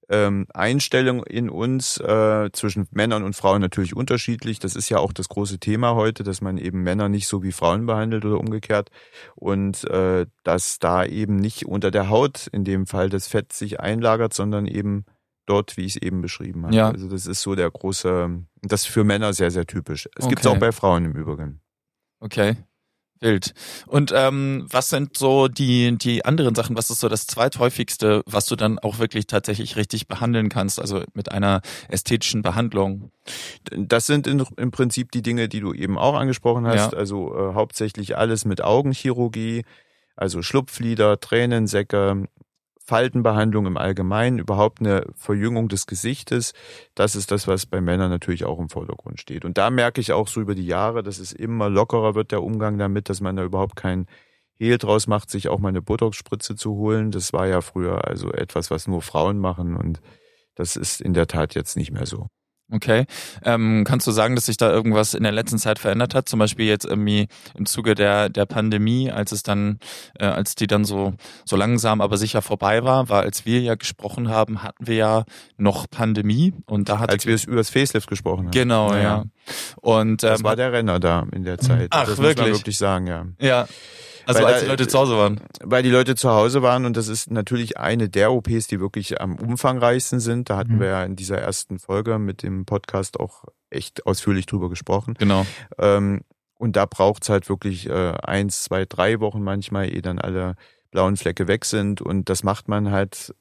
ähm, 0.09 0.47
Einstellung 0.55 1.23
in 1.25 1.51
uns 1.51 1.99
äh, 1.99 2.51
zwischen 2.53 2.89
Männern 2.91 3.23
und 3.23 3.37
Frauen 3.37 3.61
natürlich 3.61 3.95
unterschiedlich. 3.95 4.59
Das 4.59 4.75
ist 4.75 4.89
ja 4.89 4.99
auch 4.99 5.13
das 5.13 5.29
große 5.29 5.59
Thema 5.59 5.95
heute, 5.95 6.23
dass 6.25 6.41
man 6.41 6.57
eben 6.57 6.83
Männer 6.83 7.09
nicht 7.09 7.29
so 7.29 7.43
wie 7.43 7.53
Frauen 7.53 7.87
behandelt 7.87 8.25
oder 8.25 8.41
umgekehrt 8.41 8.91
und 9.35 9.85
äh, 9.85 10.27
dass 10.45 10.79
da 10.79 11.05
eben 11.05 11.37
nicht 11.37 11.67
unter 11.67 11.91
der 11.91 12.09
Haut 12.09 12.47
in 12.53 12.65
dem 12.65 12.87
Fall 12.87 13.11
das 13.11 13.27
Fett 13.27 13.53
sich 13.53 13.81
einlagert, 13.81 14.33
sondern 14.33 14.67
eben 14.67 15.05
dort, 15.49 15.77
wie 15.77 15.83
ich 15.83 15.97
es 15.97 16.03
eben 16.03 16.21
beschrieben 16.21 16.65
habe. 16.65 16.75
Ja. 16.75 16.91
Also 16.91 17.09
das 17.09 17.27
ist 17.27 17.43
so 17.43 17.55
der 17.55 17.71
große, 17.71 18.45
das 18.63 18.83
ist 18.83 18.87
für 18.87 19.05
Männer 19.05 19.33
sehr, 19.33 19.51
sehr 19.51 19.67
typisch. 19.67 20.09
Es 20.17 20.25
okay. 20.25 20.35
gibt 20.35 20.41
es 20.41 20.47
auch 20.47 20.59
bei 20.59 20.73
Frauen 20.73 21.05
im 21.05 21.13
Übrigen. 21.13 21.61
Okay. 22.21 22.57
Wild. 23.21 23.53
Und 23.87 24.13
ähm, 24.15 24.67
was 24.71 24.91
sind 24.91 25.17
so 25.17 25.49
die, 25.49 25.97
die 25.99 26.25
anderen 26.25 26.55
Sachen? 26.55 26.77
Was 26.77 26.91
ist 26.91 27.01
so 27.01 27.09
das 27.09 27.27
zweithäufigste, 27.27 28.23
was 28.27 28.47
du 28.47 28.57
dann 28.57 28.79
auch 28.79 28.99
wirklich 28.99 29.27
tatsächlich 29.27 29.77
richtig 29.77 30.09
behandeln 30.09 30.49
kannst, 30.49 30.81
also 30.81 31.03
mit 31.15 31.33
einer 31.33 31.63
ästhetischen 31.89 32.43
Behandlung? 32.43 33.11
Das 33.71 34.07
sind 34.07 34.27
in, 34.27 34.45
im 34.57 34.71
Prinzip 34.71 35.11
die 35.11 35.23
Dinge, 35.23 35.49
die 35.49 35.61
du 35.61 35.75
eben 35.75 35.99
auch 35.99 36.15
angesprochen 36.15 36.67
hast. 36.67 36.93
Ja. 36.93 36.99
Also 36.99 37.35
äh, 37.35 37.55
hauptsächlich 37.55 38.17
alles 38.17 38.45
mit 38.45 38.63
Augenchirurgie, 38.63 39.65
also 40.15 40.43
Schlupflider, 40.43 41.19
Tränensäcke, 41.21 42.29
Faltenbehandlung 42.89 43.67
im 43.67 43.77
Allgemeinen, 43.77 44.39
überhaupt 44.39 44.81
eine 44.81 45.05
Verjüngung 45.15 45.69
des 45.69 45.87
Gesichtes, 45.87 46.55
das 46.95 47.17
ist 47.17 47.31
das, 47.31 47.47
was 47.47 47.67
bei 47.67 47.83
Männern 47.83 48.09
natürlich 48.09 48.47
auch 48.47 48.59
im 48.59 48.71
Vordergrund 48.71 49.21
steht. 49.21 49.45
Und 49.45 49.59
da 49.59 49.69
merke 49.69 50.01
ich 50.01 50.15
auch 50.15 50.27
so 50.27 50.41
über 50.41 50.55
die 50.55 50.65
Jahre, 50.65 51.03
dass 51.03 51.19
es 51.19 51.33
immer 51.35 51.69
lockerer 51.69 52.15
wird, 52.15 52.33
der 52.33 52.43
Umgang 52.43 52.79
damit, 52.79 53.11
dass 53.11 53.21
man 53.21 53.37
da 53.37 53.45
überhaupt 53.45 53.77
kein 53.77 54.07
Hehl 54.55 54.79
draus 54.79 55.07
macht, 55.07 55.29
sich 55.29 55.49
auch 55.51 55.59
mal 55.59 55.69
eine 55.69 55.83
Botox-Spritze 55.83 56.57
zu 56.57 56.77
holen. 56.77 57.11
Das 57.11 57.35
war 57.35 57.47
ja 57.47 57.61
früher 57.61 58.09
also 58.09 58.33
etwas, 58.33 58.71
was 58.71 58.89
nur 58.89 59.03
Frauen 59.03 59.39
machen 59.39 59.77
und 59.77 60.01
das 60.55 60.75
ist 60.75 61.03
in 61.03 61.13
der 61.13 61.27
Tat 61.27 61.55
jetzt 61.55 61.77
nicht 61.77 61.91
mehr 61.91 62.07
so. 62.07 62.29
Okay. 62.71 63.07
Ähm, 63.45 63.85
kannst 63.87 64.07
du 64.07 64.11
sagen, 64.11 64.35
dass 64.35 64.47
sich 64.47 64.59
da 64.59 64.71
irgendwas 64.71 65.15
in 65.15 65.23
der 65.23 65.33
letzten 65.33 65.59
Zeit 65.59 65.79
verändert 65.79 66.15
hat? 66.15 66.29
Zum 66.29 66.39
Beispiel 66.39 66.67
jetzt 66.67 66.85
irgendwie 66.85 67.29
im 67.55 67.65
Zuge 67.65 67.95
der, 67.95 68.29
der 68.29 68.45
Pandemie, 68.45 69.11
als 69.11 69.33
es 69.33 69.43
dann, 69.43 69.79
äh, 70.19 70.27
als 70.27 70.55
die 70.55 70.67
dann 70.67 70.85
so, 70.85 71.15
so 71.47 71.57
langsam 71.57 72.03
aber 72.03 72.19
sicher 72.19 72.43
vorbei 72.43 72.85
war, 72.85 73.09
weil 73.09 73.25
als 73.25 73.47
wir 73.47 73.61
ja 73.63 73.75
gesprochen 73.75 74.29
haben, 74.29 74.63
hatten 74.63 74.87
wir 74.87 74.95
ja 74.97 75.25
noch 75.57 75.89
Pandemie 75.89 76.53
und 76.67 76.91
da 76.91 76.99
hat 76.99 77.11
Als 77.11 77.25
wir 77.25 77.35
es 77.35 77.45
über 77.45 77.57
das 77.57 77.71
Facelift 77.71 78.09
gesprochen 78.09 78.47
haben. 78.47 78.51
Genau, 78.51 78.93
ja. 78.93 79.03
ja. 79.03 79.25
Und 79.77 80.23
ähm, 80.23 80.31
das 80.31 80.43
war 80.43 80.57
der 80.57 80.73
Renner 80.73 81.01
da 81.01 81.27
in 81.33 81.45
der 81.45 81.59
Zeit. 81.59 81.89
Ach, 81.91 82.07
das 82.07 82.19
wirklich? 82.19 82.37
muss 82.37 82.47
man 82.47 82.53
wirklich 82.53 82.77
sagen, 82.79 83.07
ja. 83.07 83.27
Ja. 83.41 83.69
Also 84.29 84.43
Weil 84.43 84.47
als 84.53 84.57
da- 84.61 84.65
die 84.67 84.71
Leute 84.71 84.89
zu 84.89 84.99
Hause 84.99 85.17
waren. 85.17 85.41
Weil 85.65 85.83
die 85.83 85.91
Leute 85.91 86.15
zu 86.15 86.29
Hause 86.31 86.61
waren 86.61 86.85
und 86.85 86.97
das 86.99 87.09
ist 87.09 87.31
natürlich 87.31 87.79
eine 87.79 88.11
der 88.11 88.31
OPs, 88.31 88.67
die 88.67 88.79
wirklich 88.79 89.21
am 89.23 89.37
umfangreichsten 89.37 90.21
sind. 90.21 90.51
Da 90.51 90.59
hatten 90.59 90.75
Mhm. 90.77 90.81
wir 90.81 90.87
ja 90.89 91.05
in 91.05 91.17
dieser 91.17 91.39
ersten 91.39 91.79
Folge 91.79 92.19
mit 92.19 92.43
dem 92.43 92.67
Podcast 92.67 93.19
auch 93.19 93.45
echt 93.71 94.05
ausführlich 94.07 94.45
drüber 94.45 94.69
gesprochen. 94.69 95.15
Genau. 95.19 95.47
Ähm, 95.79 96.21
und 96.59 96.77
da 96.77 96.85
braucht's 96.85 97.31
halt 97.31 97.49
wirklich 97.49 97.89
äh, 97.89 98.13
eins, 98.23 98.65
zwei, 98.65 98.85
drei 98.85 99.21
Wochen 99.21 99.43
manchmal, 99.43 99.89
ehe 99.93 100.03
dann 100.03 100.19
alle 100.19 100.57
blauen 100.91 101.17
Flecke 101.17 101.49
weg 101.49 101.65
sind. 101.65 102.03
Und 102.03 102.29
das 102.29 102.43
macht 102.43 102.69
man 102.69 102.91
halt 102.91 103.35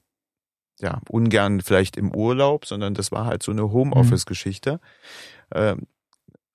ja 0.79 1.01
ungern 1.09 1.59
vielleicht 1.61 1.97
im 1.97 2.15
Urlaub, 2.15 2.65
sondern 2.65 2.93
das 2.93 3.11
war 3.11 3.25
halt 3.25 3.43
so 3.43 3.51
eine 3.51 3.71
Homeoffice-Geschichte. 3.73 4.79
Ähm, 5.53 5.87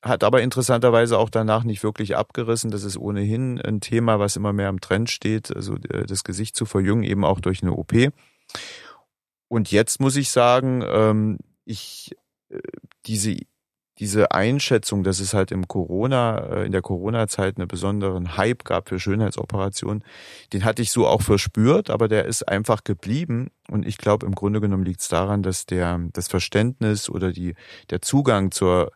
hat 0.03 0.25
aber 0.25 0.43
interessanterweise 0.43 1.19
auch 1.19 1.31
danach 1.31 1.65
nicht 1.65 1.83
wirklich 1.83 2.17
abgerissen. 2.17 2.71
Das 2.71 2.85
ist 2.85 2.97
ohnehin 2.97 3.61
ein 3.61 3.81
Thema, 3.81 4.19
was 4.19 4.37
immer 4.37 4.53
mehr 4.53 4.69
am 4.69 4.81
Trend 4.81 5.11
steht, 5.11 5.55
also 5.55 5.77
äh, 5.89 6.05
das 6.07 6.25
Gesicht 6.25 6.57
zu 6.57 6.67
verjüngen, 6.67 7.05
eben 7.05 7.25
auch 7.25 7.41
durch 7.41 7.63
eine 7.63 7.73
OP. 7.73 7.93
Und 9.49 9.71
jetzt 9.71 10.01
muss 10.01 10.17
ich 10.17 10.31
sagen, 10.31 10.83
ähm, 10.87 11.39
ich 11.65 12.17
äh, 12.51 12.59
diese 13.07 13.37
diese 13.99 14.33
Einschätzung, 14.33 15.05
dass 15.05 15.21
es 15.21 15.33
halt 15.35 15.53
im 15.53 15.69
Corona, 15.69 16.39
äh, 16.39 16.67
in 16.67 16.73
der 16.73 16.83
Corona-Zeit 16.83 17.57
einen 17.57 17.69
besonderen 17.69 18.37
Hype 18.37 18.65
gab 18.65 18.89
für 18.89 18.99
Schönheitsoperationen, 18.99 20.03
den 20.53 20.65
hatte 20.65 20.83
ich 20.83 20.91
so 20.91 21.07
auch 21.07 21.23
verspürt, 21.23 21.91
aber 21.91 22.09
der 22.09 22.25
ist 22.25 22.49
einfach 22.49 22.85
geblieben. 22.85 23.51
Und 23.69 23.87
ich 23.87 23.99
glaube, 23.99 24.27
im 24.27 24.35
Grunde 24.35 24.61
genommen 24.61 24.85
liegt 24.85 25.03
es 25.03 25.09
daran, 25.09 25.43
dass 25.43 25.67
der, 25.67 26.01
das 26.13 26.27
Verständnis 26.27 27.09
oder 27.11 27.33
die, 27.33 27.55
der 27.91 28.03
Zugang 28.03 28.51
zur 28.51 28.91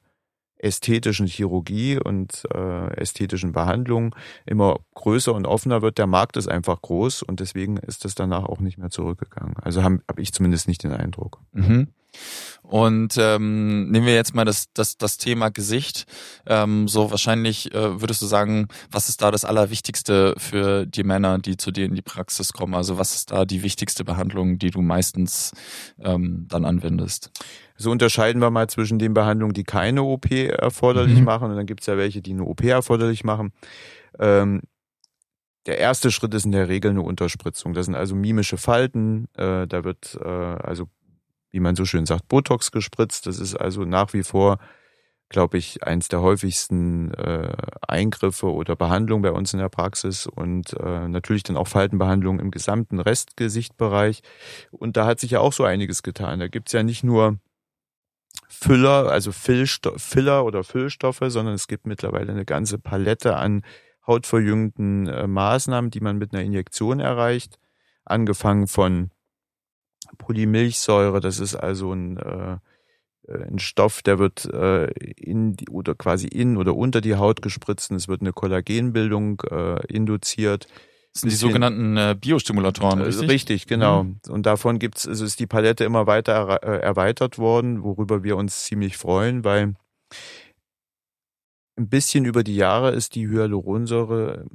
ästhetischen 0.59 1.27
Chirurgie 1.27 1.99
und 1.99 2.45
äh, 2.53 2.95
ästhetischen 2.97 3.53
Behandlung 3.53 4.15
immer 4.47 4.81
größer 4.95 5.35
und 5.35 5.47
offener 5.47 5.83
wird. 5.83 5.99
Der 5.99 6.07
Markt 6.07 6.37
ist 6.37 6.49
einfach 6.49 6.81
groß 6.83 7.23
und 7.23 7.41
deswegen 7.41 7.77
ist 7.77 8.05
das 8.05 8.15
danach 8.15 8.45
auch 8.45 8.61
nicht 8.61 8.79
mehr 8.79 8.91
zurückgegangen. 8.91 9.57
Also 9.59 9.83
habe 9.83 10.01
hab 10.09 10.19
ich 10.19 10.33
zumindest 10.33 10.69
nicht 10.69 10.83
den 10.83 10.93
Eindruck. 10.93 11.41
Mhm. 11.53 11.89
Und 12.63 13.17
ähm, 13.19 13.91
nehmen 13.91 14.07
wir 14.07 14.15
jetzt 14.15 14.35
mal 14.35 14.45
das, 14.45 14.73
das, 14.75 14.97
das 14.99 15.19
Thema 15.19 15.51
Gesicht. 15.51 16.05
Ähm, 16.47 16.89
so 16.89 17.11
wahrscheinlich 17.13 17.73
äh, 17.73 18.01
würdest 18.01 18.23
du 18.23 18.27
sagen, 18.27 18.67
was 18.91 19.09
ist 19.09 19.23
da 19.23 19.31
das 19.31 19.45
Allerwichtigste 19.45 20.35
für 20.37 20.85
die 20.85 21.05
Männer, 21.05 21.39
die 21.39 21.57
zu 21.57 21.71
dir 21.71 21.85
in 21.85 21.95
die 21.95 22.03
Praxis 22.03 22.53
kommen? 22.53 22.75
Also 22.75 22.99
was 22.99 23.15
ist 23.15 23.31
da 23.31 23.45
die 23.45 23.63
wichtigste 23.63 24.05
Behandlung, 24.05 24.59
die 24.59 24.71
du 24.71 24.83
meistens 24.83 25.53
ähm, 26.01 26.47
dann 26.49 26.65
anwendest? 26.65 27.31
So 27.77 27.91
unterscheiden 27.91 28.41
wir 28.43 28.51
mal 28.51 28.69
zwischen 28.69 28.99
den 28.99 29.15
Behandlungen, 29.15 29.53
die 29.53 29.65
keine 29.65 30.03
OP 30.03 30.31
erforderlich 30.31 31.19
Mhm. 31.19 31.25
machen 31.25 31.51
und 31.51 31.57
dann 31.57 31.67
gibt's 31.67 31.87
ja 31.87 31.97
welche, 31.97 32.21
die 32.23 32.33
eine 32.33 32.45
OP 32.45 32.65
erforderlich 32.65 33.23
machen. 33.23 33.53
Ähm, 34.19 34.63
der 35.67 35.79
erste 35.79 36.11
Schritt 36.11 36.33
ist 36.33 36.45
in 36.47 36.53
der 36.53 36.69
Regel 36.69 36.93
eine 36.93 37.03
Unterspritzung. 37.03 37.75
Das 37.75 37.87
sind 37.87 37.97
also 37.97 38.15
mimische 38.15 38.57
Falten. 38.57 39.27
Äh, 39.35 39.67
da 39.67 39.85
wird 39.85 40.17
äh, 40.23 40.27
also, 40.29 40.89
wie 41.57 41.61
man 41.61 41.75
so 41.75 41.87
schön 41.87 42.05
sagt, 42.05 42.29
Botox 42.29 42.71
gespritzt. 42.71 43.27
Das 43.27 43.41
ist 43.41 43.55
also 43.57 43.87
nach 43.87 44.13
wie 44.13 44.23
vor, 44.23 44.59
glaube 45.31 45.57
ich, 45.57 45.83
eins 45.83 46.09
der 46.09 46.21
häufigsten 46.21 47.15
äh, 47.15 47.57
Eingriffe 47.89 48.53
oder 48.53 48.77
Behandlungen 48.77 49.23
bei 49.23 49.33
uns 49.33 49.55
in 49.55 49.59
der 49.59 49.71
Praxis 49.71 50.27
und 50.27 50.75
äh, 50.75 51.09
natürlich 51.09 51.45
dann 51.45 51.57
auch 51.57 51.67
Faltenbehandlung 51.67 52.41
im 52.41 52.51
gesamten 52.51 53.01
Restgesichtbereich. 53.01 54.21
Und 54.71 54.99
da 54.99 55.07
hat 55.07 55.19
sich 55.19 55.31
ja 55.31 55.41
auch 55.41 55.55
so 55.55 55.65
einiges 55.65 56.03
getan. 56.03 56.41
Da 56.41 56.49
gibt's 56.49 56.73
ja 56.73 56.83
nicht 56.83 57.03
nur 57.03 57.39
Füller, 58.49 59.11
also 59.11 59.33
Füllsto 59.33 59.95
Filler 59.97 60.45
oder 60.45 60.63
Füllstoffe, 60.63 61.23
sondern 61.29 61.55
es 61.55 61.69
gibt 61.69 61.87
mittlerweile 61.87 62.33
eine 62.33 62.45
ganze 62.45 62.79
Palette 62.79 63.37
an 63.37 63.63
hautverjüngenden 64.07 65.09
äh, 65.09 65.27
Maßnahmen, 65.27 65.91
die 65.91 66.01
man 66.01 66.19
mit 66.19 66.35
einer 66.35 66.43
Injektion 66.43 67.01
erreicht. 67.01 67.59
Angefangen 68.05 68.67
von 68.67 69.11
Polymilchsäure, 70.19 71.21
das 71.21 71.39
ist 71.39 71.55
also 71.55 71.93
ein, 71.93 72.17
äh, 72.17 72.59
äh, 73.29 73.45
ein 73.45 73.59
Stoff, 73.59 74.03
der 74.03 74.19
wird 74.19 74.45
äh, 74.47 74.87
in 74.87 75.55
die, 75.57 75.69
oder 75.69 75.95
quasi 75.95 76.27
in 76.27 76.57
oder 76.57 76.75
unter 76.75 77.01
die 77.01 77.17
Haut 77.17 77.43
gespritzt 77.43 77.91
und 77.91 77.97
es 77.97 78.09
wird 78.09 78.21
eine 78.21 78.33
Kollagenbildung 78.33 79.43
äh, 79.51 79.87
induziert. 79.87 80.67
Das 81.13 81.23
sind 81.23 81.31
die 81.31 81.37
sogenannten 81.37 81.97
äh, 81.97 82.17
Biostimulatoren, 82.21 83.01
Äh, 83.01 83.05
richtig? 83.05 83.31
Richtig, 83.31 83.67
genau. 83.67 84.07
Und 84.29 84.45
davon 84.45 84.79
gibt's, 84.79 85.09
also 85.09 85.25
ist 85.25 85.41
die 85.41 85.47
Palette 85.47 85.85
immer 85.85 86.07
weiter 86.07 86.33
er, 86.33 86.63
äh, 86.63 86.81
erweitert 86.81 87.39
worden, 87.39 87.83
worüber 87.83 88.23
wir 88.23 88.37
uns 88.37 88.65
ziemlich 88.65 88.97
freuen, 88.99 89.43
weil 89.43 89.75
ein 91.79 91.89
bisschen 91.89 92.25
über 92.25 92.43
die 92.43 92.57
Jahre 92.57 92.91
ist 92.91 93.15
die 93.15 93.29
Hyaluronsäure, 93.29 94.47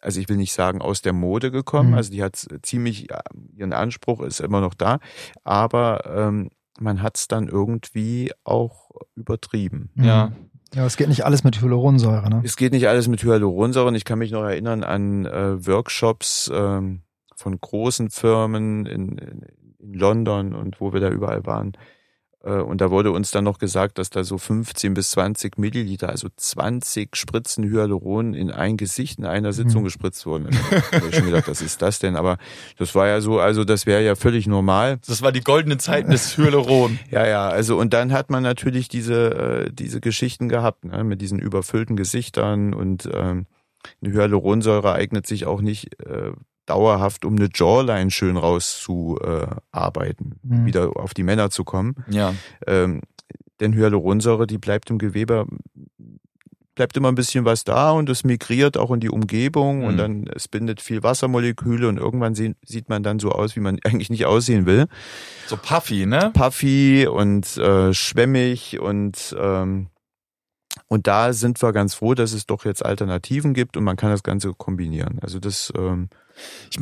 also 0.00 0.20
ich 0.20 0.28
will 0.28 0.36
nicht 0.36 0.52
sagen 0.52 0.80
aus 0.82 1.02
der 1.02 1.12
Mode 1.12 1.50
gekommen, 1.50 1.90
Mhm. 1.90 1.96
also 1.96 2.10
die 2.10 2.22
hat 2.22 2.46
ziemlich, 2.62 3.08
ihren 3.56 3.72
Anspruch 3.72 4.20
ist 4.20 4.40
immer 4.40 4.60
noch 4.60 4.74
da, 4.74 4.98
aber 5.44 6.04
ähm, 6.06 6.50
man 6.78 7.02
hat's 7.02 7.28
dann 7.28 7.48
irgendwie 7.48 8.32
auch 8.44 8.90
übertrieben. 9.14 9.90
Ja. 9.96 10.32
Ja, 10.74 10.84
es 10.84 10.96
geht 10.96 11.08
nicht 11.08 11.24
alles 11.24 11.44
mit 11.44 11.60
Hyaluronsäure, 11.62 12.28
ne? 12.28 12.42
Es 12.44 12.56
geht 12.56 12.72
nicht 12.72 12.88
alles 12.88 13.06
mit 13.08 13.22
Hyaluronsäure. 13.22 13.86
Und 13.88 13.94
ich 13.94 14.04
kann 14.04 14.18
mich 14.18 14.32
noch 14.32 14.42
erinnern 14.42 14.82
an 14.82 15.24
äh, 15.24 15.64
Workshops 15.66 16.50
ähm, 16.52 17.02
von 17.36 17.58
großen 17.58 18.10
Firmen 18.10 18.84
in, 18.84 19.16
in, 19.16 19.46
in 19.78 19.94
London 19.94 20.54
und 20.54 20.80
wo 20.80 20.92
wir 20.92 21.00
da 21.00 21.08
überall 21.08 21.46
waren. 21.46 21.72
Äh, 22.46 22.60
und 22.60 22.80
da 22.80 22.90
wurde 22.90 23.10
uns 23.10 23.30
dann 23.32 23.44
noch 23.44 23.58
gesagt, 23.58 23.98
dass 23.98 24.08
da 24.10 24.22
so 24.24 24.38
15 24.38 24.94
bis 24.94 25.10
20 25.10 25.58
Milliliter, 25.58 26.08
also 26.08 26.28
20 26.34 27.16
Spritzen 27.16 27.64
Hyaluron 27.64 28.34
in 28.34 28.50
ein 28.50 28.76
Gesicht 28.76 29.18
in 29.18 29.26
einer 29.26 29.52
Sitzung 29.52 29.80
Mhm. 29.82 29.86
gespritzt 29.86 30.24
wurden. 30.26 30.48
Ich 31.08 31.16
schon 31.16 31.26
gedacht, 31.26 31.48
was 31.48 31.60
ist 31.60 31.82
das 31.82 31.98
denn? 31.98 32.16
Aber 32.16 32.38
das 32.78 32.94
war 32.94 33.08
ja 33.08 33.20
so, 33.20 33.40
also 33.40 33.64
das 33.64 33.84
wäre 33.86 34.02
ja 34.04 34.14
völlig 34.14 34.46
normal. 34.46 34.98
Das 35.06 35.22
war 35.22 35.32
die 35.32 35.40
goldene 35.42 35.78
Zeiten 35.78 36.10
des 36.10 36.36
Hyaluron. 36.38 36.98
Ja, 37.10 37.26
ja, 37.26 37.48
also 37.48 37.78
und 37.78 37.92
dann 37.92 38.12
hat 38.12 38.30
man 38.30 38.42
natürlich 38.42 38.88
diese, 38.88 39.66
äh, 39.66 39.70
diese 39.72 40.00
Geschichten 40.00 40.48
gehabt, 40.48 40.84
ne, 40.84 41.02
mit 41.04 41.20
diesen 41.20 41.38
überfüllten 41.38 41.96
Gesichtern 41.96 42.74
und 42.74 43.08
ähm, 43.12 43.46
eine 44.02 44.12
Hyaluronsäure 44.12 44.92
eignet 44.92 45.26
sich 45.26 45.46
auch 45.46 45.60
nicht 45.60 46.00
äh, 46.04 46.32
dauerhaft, 46.66 47.24
um 47.24 47.36
eine 47.36 47.48
Jawline 47.52 48.10
schön 48.10 48.36
rauszuarbeiten, 48.36 50.38
Mhm. 50.42 50.66
wieder 50.66 50.96
auf 50.96 51.14
die 51.14 51.22
Männer 51.22 51.50
zu 51.50 51.64
kommen. 51.64 51.94
Ja. 52.08 52.34
Ähm, 52.66 53.02
denn 53.60 53.74
Hyaluronsäure, 53.74 54.46
die 54.46 54.58
bleibt 54.58 54.90
im 54.90 54.98
Gewebe, 54.98 55.46
bleibt 56.74 56.94
immer 56.98 57.08
ein 57.08 57.14
bisschen 57.14 57.46
was 57.46 57.64
da 57.64 57.90
und 57.92 58.10
es 58.10 58.22
migriert 58.22 58.76
auch 58.76 58.90
in 58.90 59.00
die 59.00 59.08
Umgebung 59.08 59.84
und 59.84 59.94
Mhm. 59.94 59.98
dann 59.98 60.24
es 60.34 60.46
bindet 60.48 60.82
viel 60.82 61.02
Wassermoleküle 61.02 61.88
und 61.88 61.96
irgendwann 61.96 62.34
sieht, 62.34 62.56
sieht 62.66 62.90
man 62.90 63.02
dann 63.02 63.18
so 63.18 63.30
aus, 63.32 63.56
wie 63.56 63.60
man 63.60 63.78
eigentlich 63.84 64.10
nicht 64.10 64.26
aussehen 64.26 64.66
will 64.66 64.86
So 65.46 65.56
puffy, 65.56 66.04
ne? 66.04 66.32
puffy 66.34 67.06
und 67.06 67.56
äh, 67.56 67.94
schwemmig 67.94 68.78
und 68.78 69.34
ähm, 69.40 69.86
und 70.88 71.06
da 71.06 71.32
sind 71.32 71.62
wir 71.62 71.72
ganz 71.72 71.94
froh, 71.94 72.12
dass 72.12 72.34
es 72.34 72.44
doch 72.44 72.66
jetzt 72.66 72.84
Alternativen 72.84 73.54
gibt 73.54 73.78
und 73.78 73.84
man 73.84 73.96
kann 73.96 74.10
das 74.10 74.22
Ganze 74.22 74.52
kombinieren. 74.52 75.18
Also 75.22 75.38
das 75.38 75.72
ähm, 75.74 76.10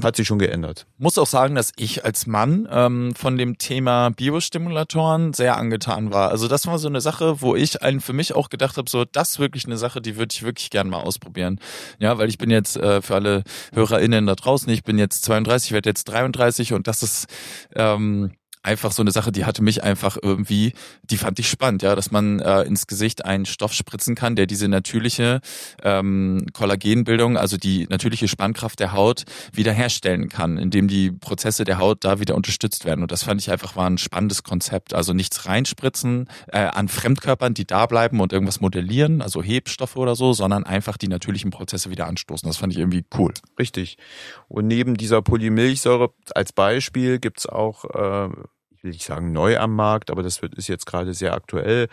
hat 0.02 0.16
sich 0.16 0.26
schon 0.26 0.38
geändert. 0.38 0.86
muss 0.98 1.18
auch 1.18 1.26
sagen, 1.26 1.54
dass 1.54 1.72
ich 1.76 2.04
als 2.04 2.26
Mann 2.26 2.68
ähm, 2.70 3.14
von 3.14 3.38
dem 3.38 3.58
Thema 3.58 4.10
Biostimulatoren 4.10 5.32
sehr 5.32 5.56
angetan 5.56 6.12
war. 6.12 6.30
Also 6.30 6.48
das 6.48 6.66
war 6.66 6.78
so 6.78 6.88
eine 6.88 7.00
Sache, 7.00 7.40
wo 7.40 7.54
ich 7.54 7.82
einen 7.82 8.00
für 8.00 8.12
mich 8.12 8.34
auch 8.34 8.48
gedacht 8.48 8.76
habe, 8.76 8.90
so 8.90 9.04
das 9.04 9.32
ist 9.32 9.38
wirklich 9.38 9.66
eine 9.66 9.76
Sache, 9.76 10.00
die 10.00 10.16
würde 10.16 10.32
ich 10.32 10.42
wirklich 10.42 10.70
gern 10.70 10.88
mal 10.88 11.00
ausprobieren. 11.00 11.60
Ja, 11.98 12.18
weil 12.18 12.28
ich 12.28 12.38
bin 12.38 12.50
jetzt 12.50 12.76
äh, 12.76 13.02
für 13.02 13.14
alle 13.14 13.44
HörerInnen 13.72 14.26
da 14.26 14.34
draußen, 14.34 14.72
ich 14.72 14.82
bin 14.82 14.98
jetzt 14.98 15.24
32, 15.24 15.72
werde 15.72 15.90
jetzt 15.90 16.04
33 16.04 16.72
und 16.72 16.86
das 16.86 17.02
ist 17.02 17.26
ähm, 17.74 18.32
einfach 18.64 18.92
so 18.92 19.02
eine 19.02 19.10
Sache, 19.10 19.30
die 19.30 19.44
hatte 19.44 19.62
mich 19.62 19.84
einfach 19.84 20.16
irgendwie, 20.20 20.72
die 21.02 21.18
fand 21.18 21.38
ich 21.38 21.48
spannend, 21.48 21.82
ja, 21.82 21.94
dass 21.94 22.10
man 22.10 22.40
äh, 22.40 22.62
ins 22.62 22.86
Gesicht 22.86 23.24
einen 23.24 23.46
Stoff 23.46 23.72
spritzen 23.72 24.14
kann, 24.14 24.36
der 24.36 24.46
diese 24.46 24.68
natürliche 24.68 25.40
ähm, 25.82 26.46
Kollagenbildung, 26.52 27.36
also 27.36 27.56
die 27.56 27.86
natürliche 27.88 28.26
Spannkraft 28.26 28.80
der 28.80 28.92
Haut 28.92 29.24
wiederherstellen 29.52 30.28
kann, 30.28 30.56
indem 30.58 30.88
die 30.88 31.12
Prozesse 31.12 31.64
der 31.64 31.78
Haut 31.78 32.04
da 32.04 32.20
wieder 32.20 32.34
unterstützt 32.34 32.84
werden. 32.84 33.02
Und 33.02 33.12
das 33.12 33.22
fand 33.22 33.40
ich 33.40 33.50
einfach 33.50 33.76
war 33.76 33.88
ein 33.88 33.98
spannendes 33.98 34.42
Konzept. 34.42 34.94
Also 34.94 35.12
nichts 35.12 35.46
reinspritzen 35.46 36.28
äh, 36.48 36.58
an 36.58 36.88
Fremdkörpern, 36.88 37.54
die 37.54 37.66
da 37.66 37.86
bleiben 37.86 38.20
und 38.20 38.32
irgendwas 38.32 38.60
modellieren, 38.60 39.20
also 39.20 39.42
Hebstoffe 39.42 39.96
oder 39.96 40.16
so, 40.16 40.32
sondern 40.32 40.64
einfach 40.64 40.96
die 40.96 41.08
natürlichen 41.08 41.50
Prozesse 41.50 41.90
wieder 41.90 42.06
anstoßen. 42.06 42.48
Das 42.48 42.56
fand 42.56 42.72
ich 42.72 42.78
irgendwie 42.78 43.04
cool. 43.18 43.32
Richtig. 43.58 43.98
Und 44.48 44.66
neben 44.66 44.96
dieser 44.96 45.20
Polymilchsäure 45.20 46.14
als 46.34 46.52
Beispiel 46.52 47.18
gibt's 47.18 47.46
auch 47.46 47.84
äh, 47.84 48.28
will 48.84 48.94
ich 48.94 49.04
sagen 49.04 49.32
neu 49.32 49.58
am 49.58 49.74
Markt, 49.74 50.10
aber 50.10 50.22
das 50.22 50.42
wird, 50.42 50.54
ist 50.54 50.68
jetzt 50.68 50.86
gerade 50.86 51.14
sehr 51.14 51.34
aktuell, 51.34 51.88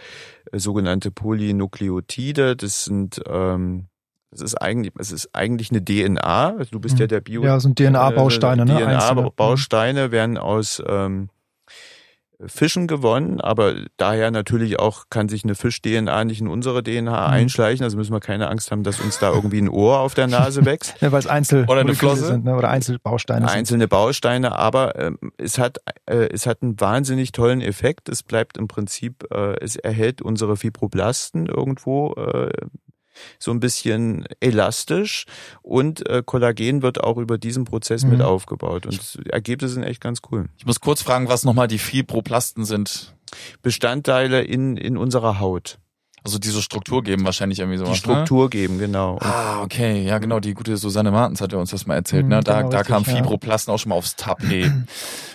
äh, 0.51 0.59
sogenannte 0.59 1.09
Polynukleotide. 1.09 2.55
Das 2.55 2.83
sind 2.83 3.21
ähm, 3.27 3.87
das 4.31 4.41
ist 4.41 4.55
eigentlich, 4.55 4.93
es 4.97 5.11
ist 5.11 5.29
eigentlich 5.33 5.71
eine 5.71 5.83
DNA. 5.83 6.55
Also 6.57 6.71
du 6.71 6.79
bist 6.79 6.97
ja 6.99 7.05
mhm. 7.05 7.09
der 7.09 7.21
Bio. 7.21 7.43
Ja, 7.43 7.59
sind 7.59 7.77
DNA-Bausteine, 7.77 8.61
äh, 8.61 8.65
ne? 8.65 8.79
DNA-Bausteine 8.79 10.11
werden 10.11 10.37
aus 10.37 10.81
ähm, 10.87 11.29
Fischen 12.47 12.87
gewonnen, 12.87 13.41
aber 13.41 13.75
daher 13.97 14.31
natürlich 14.31 14.79
auch 14.79 15.05
kann 15.09 15.29
sich 15.29 15.43
eine 15.43 15.55
Fisch-DNA 15.55 16.25
nicht 16.25 16.41
in 16.41 16.47
unsere 16.47 16.83
DNA 16.83 17.01
mhm. 17.01 17.33
einschleichen. 17.33 17.83
Also 17.83 17.97
müssen 17.97 18.13
wir 18.13 18.19
keine 18.19 18.49
Angst 18.49 18.71
haben, 18.71 18.83
dass 18.83 18.99
uns 18.99 19.19
da 19.19 19.31
irgendwie 19.31 19.59
ein 19.59 19.69
Ohr 19.69 19.99
auf 19.99 20.13
der 20.13 20.27
Nase 20.27 20.65
wächst. 20.65 20.95
ja, 21.01 21.11
weil 21.11 21.19
es 21.19 21.27
Einzel 21.27 21.65
oder 21.65 21.81
eine 21.81 21.95
Flosse 21.95 22.25
sind, 22.25 22.45
ne? 22.45 22.55
oder 22.55 22.69
Einzelbausteine 22.69 23.47
sind. 23.47 23.57
Einzelne 23.57 23.87
Bausteine, 23.87 24.57
aber 24.57 24.95
äh, 24.95 25.11
es 25.37 25.57
hat 25.57 25.79
äh, 26.05 26.29
es 26.31 26.45
hat 26.45 26.61
einen 26.61 26.79
wahnsinnig 26.79 27.31
tollen 27.31 27.61
Effekt. 27.61 28.09
Es 28.09 28.23
bleibt 28.23 28.57
im 28.57 28.67
Prinzip, 28.67 29.25
äh, 29.31 29.55
es 29.59 29.75
erhält 29.75 30.21
unsere 30.21 30.57
Fibroblasten 30.57 31.45
irgendwo 31.45 32.13
äh, 32.13 32.51
so 33.39 33.51
ein 33.51 33.59
bisschen 33.59 34.25
elastisch 34.39 35.25
und 35.61 36.07
äh, 36.09 36.23
Kollagen 36.25 36.81
wird 36.81 37.03
auch 37.03 37.17
über 37.17 37.37
diesen 37.37 37.65
Prozess 37.65 38.03
mhm. 38.03 38.11
mit 38.11 38.21
aufgebaut 38.21 38.85
und 38.85 39.25
die 39.25 39.29
Ergebnisse 39.29 39.75
sind 39.75 39.83
echt 39.83 40.01
ganz 40.01 40.19
cool. 40.31 40.49
Ich 40.57 40.65
muss 40.65 40.79
kurz 40.79 41.01
fragen, 41.01 41.27
was 41.27 41.43
nochmal 41.43 41.67
die 41.67 41.79
Fibroplasten 41.79 42.65
sind. 42.65 43.15
Bestandteile 43.61 44.41
in, 44.41 44.75
in 44.75 44.97
unserer 44.97 45.39
Haut. 45.39 45.77
Also 46.23 46.37
diese 46.37 46.61
Struktur 46.61 47.01
geben 47.03 47.25
wahrscheinlich 47.25 47.59
irgendwie 47.59 47.79
so. 47.79 47.85
Die 47.85 47.91
ne? 47.91 47.95
Struktur 47.95 48.43
ne? 48.43 48.49
geben, 48.49 48.77
genau. 48.77 49.17
ah, 49.21 49.61
okay, 49.63 50.03
ja 50.03 50.19
genau, 50.19 50.39
die 50.39 50.53
gute 50.53 50.77
Susanne 50.77 51.09
Martens 51.09 51.41
hat 51.41 51.51
ja 51.51 51.57
uns 51.57 51.71
das 51.71 51.87
mal 51.87 51.95
erzählt, 51.95 52.27
ne? 52.27 52.41
Da, 52.41 52.59
genau, 52.59 52.69
da 52.69 52.83
kam 52.83 53.03
Fibroplasten 53.03 53.71
ja. 53.71 53.75
auch 53.75 53.79
schon 53.79 53.89
mal 53.89 53.95
aufs 53.95 54.15
Tapet. 54.15 54.71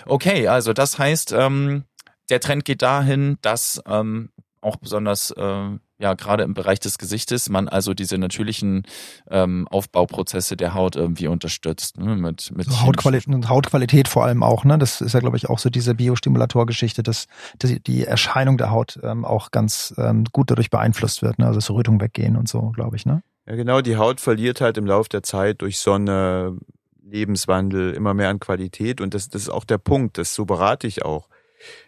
okay, 0.05 0.47
also 0.47 0.71
das 0.71 0.97
heißt, 0.97 1.33
ähm, 1.33 1.83
der 2.29 2.39
Trend 2.39 2.63
geht 2.63 2.81
dahin, 2.81 3.37
dass 3.41 3.81
ähm, 3.85 4.29
auch 4.61 4.77
besonders 4.77 5.31
äh, 5.31 5.69
ja 5.99 6.13
gerade 6.13 6.43
im 6.43 6.53
Bereich 6.53 6.79
des 6.79 6.97
Gesichtes 6.97 7.49
man 7.49 7.67
also 7.67 7.93
diese 7.93 8.17
natürlichen 8.17 8.83
ähm, 9.29 9.67
Aufbauprozesse 9.69 10.55
der 10.55 10.73
Haut 10.73 10.95
irgendwie 10.95 11.27
unterstützt. 11.27 11.97
Ne? 11.97 12.15
Mit, 12.15 12.51
mit 12.55 12.67
so 12.67 12.81
Hautqualität 12.81 13.49
Hautqualität 13.49 14.07
vor 14.07 14.25
allem 14.25 14.43
auch, 14.43 14.63
ne? 14.63 14.77
Das 14.77 15.01
ist 15.01 15.13
ja, 15.13 15.19
glaube 15.19 15.37
ich, 15.37 15.49
auch 15.49 15.59
so 15.59 15.69
diese 15.69 15.95
Biostimulator-Geschichte, 15.95 17.03
dass, 17.03 17.27
dass 17.59 17.71
die 17.85 18.05
Erscheinung 18.05 18.57
der 18.57 18.71
Haut 18.71 18.99
ähm, 19.03 19.25
auch 19.25 19.51
ganz 19.51 19.93
ähm, 19.97 20.25
gut 20.31 20.51
dadurch 20.51 20.69
beeinflusst 20.69 21.21
wird, 21.21 21.39
ne? 21.39 21.47
Also 21.47 21.57
dass 21.57 21.69
Rötungen 21.71 22.01
weggehen 22.01 22.37
und 22.37 22.47
so, 22.47 22.69
glaube 22.69 22.95
ich, 22.95 23.05
ne? 23.05 23.23
Ja, 23.47 23.55
genau, 23.55 23.81
die 23.81 23.97
Haut 23.97 24.19
verliert 24.19 24.61
halt 24.61 24.77
im 24.77 24.85
Laufe 24.85 25.09
der 25.09 25.23
Zeit 25.23 25.61
durch 25.61 25.79
Sonne, 25.79 26.57
Lebenswandel 27.01 27.93
immer 27.93 28.13
mehr 28.13 28.29
an 28.29 28.39
Qualität 28.39 29.01
und 29.01 29.13
das, 29.13 29.29
das 29.29 29.43
ist 29.43 29.49
auch 29.49 29.63
der 29.63 29.77
Punkt, 29.77 30.17
das 30.17 30.33
so 30.33 30.45
berate 30.45 30.87
ich 30.87 31.05
auch 31.05 31.29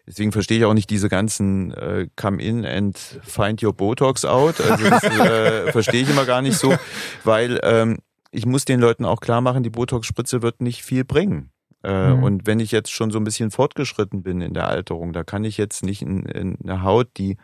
Deswegen 0.07 0.31
verstehe 0.31 0.57
ich 0.57 0.65
auch 0.65 0.73
nicht 0.73 0.89
diese 0.89 1.09
ganzen 1.09 1.71
äh, 1.71 2.07
Come 2.15 2.41
in 2.41 2.65
and 2.65 2.97
find 2.97 3.61
your 3.63 3.73
Botox 3.73 4.25
out. 4.25 4.59
Also 4.59 4.89
das 4.89 5.03
äh, 5.03 5.71
verstehe 5.71 6.01
ich 6.01 6.09
immer 6.09 6.25
gar 6.25 6.41
nicht 6.41 6.57
so, 6.57 6.75
weil 7.23 7.59
ähm, 7.63 7.99
ich 8.31 8.45
muss 8.45 8.65
den 8.65 8.79
Leuten 8.79 9.05
auch 9.05 9.21
klar 9.21 9.41
machen, 9.41 9.63
die 9.63 9.69
Botox-Spritze 9.69 10.41
wird 10.41 10.61
nicht 10.61 10.83
viel 10.83 11.03
bringen. 11.03 11.51
Äh, 11.83 12.13
mhm. 12.13 12.23
Und 12.23 12.47
wenn 12.47 12.59
ich 12.59 12.71
jetzt 12.71 12.91
schon 12.91 13.11
so 13.11 13.19
ein 13.19 13.23
bisschen 13.23 13.51
fortgeschritten 13.51 14.23
bin 14.23 14.41
in 14.41 14.53
der 14.53 14.67
Alterung, 14.67 15.13
da 15.13 15.23
kann 15.23 15.43
ich 15.43 15.57
jetzt 15.57 15.83
nicht 15.83 16.01
in, 16.01 16.25
in 16.25 16.57
eine 16.63 16.83
Haut, 16.83 17.09
die 17.17 17.37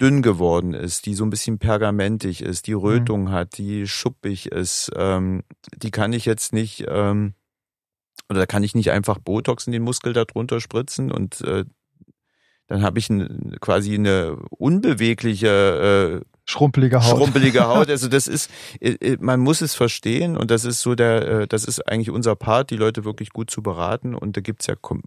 dünn 0.00 0.22
geworden 0.22 0.72
ist, 0.72 1.06
die 1.06 1.14
so 1.14 1.24
ein 1.24 1.30
bisschen 1.30 1.58
pergamentig 1.58 2.42
ist, 2.42 2.66
die 2.66 2.72
Rötung 2.72 3.24
mhm. 3.24 3.30
hat, 3.30 3.58
die 3.58 3.86
schuppig 3.86 4.46
ist, 4.46 4.90
ähm, 4.96 5.42
die 5.76 5.90
kann 5.90 6.12
ich 6.12 6.24
jetzt 6.24 6.52
nicht 6.52 6.86
ähm, 6.88 7.34
oder 8.30 8.40
da 8.40 8.46
kann 8.46 8.62
ich 8.62 8.74
nicht 8.74 8.90
einfach 8.90 9.18
Botox 9.18 9.66
in 9.66 9.72
den 9.72 9.82
Muskel 9.82 10.12
darunter 10.12 10.60
spritzen 10.60 11.10
und 11.12 11.40
äh, 11.42 11.64
dann 12.68 12.82
habe 12.84 13.00
ich 13.00 13.10
ein, 13.10 13.56
quasi 13.60 13.96
eine 13.96 14.36
unbewegliche 14.50 16.22
äh, 16.22 16.24
schrumpelige 16.44 17.04
Haut. 17.04 17.16
Schrumpelige 17.16 17.66
Haut. 17.66 17.88
Also 17.90 18.06
das 18.06 18.28
ist, 18.28 18.48
äh, 18.80 18.92
äh, 18.92 19.16
man 19.20 19.40
muss 19.40 19.60
es 19.60 19.74
verstehen 19.74 20.36
und 20.36 20.52
das 20.52 20.64
ist 20.64 20.80
so 20.80 20.94
der, 20.94 21.28
äh, 21.28 21.48
das 21.48 21.64
ist 21.64 21.80
eigentlich 21.88 22.10
unser 22.10 22.36
Part, 22.36 22.70
die 22.70 22.76
Leute 22.76 23.04
wirklich 23.04 23.30
gut 23.30 23.50
zu 23.50 23.62
beraten. 23.62 24.14
Und 24.14 24.36
da 24.36 24.40
gibt's 24.40 24.68
ja 24.68 24.76
kom 24.76 25.02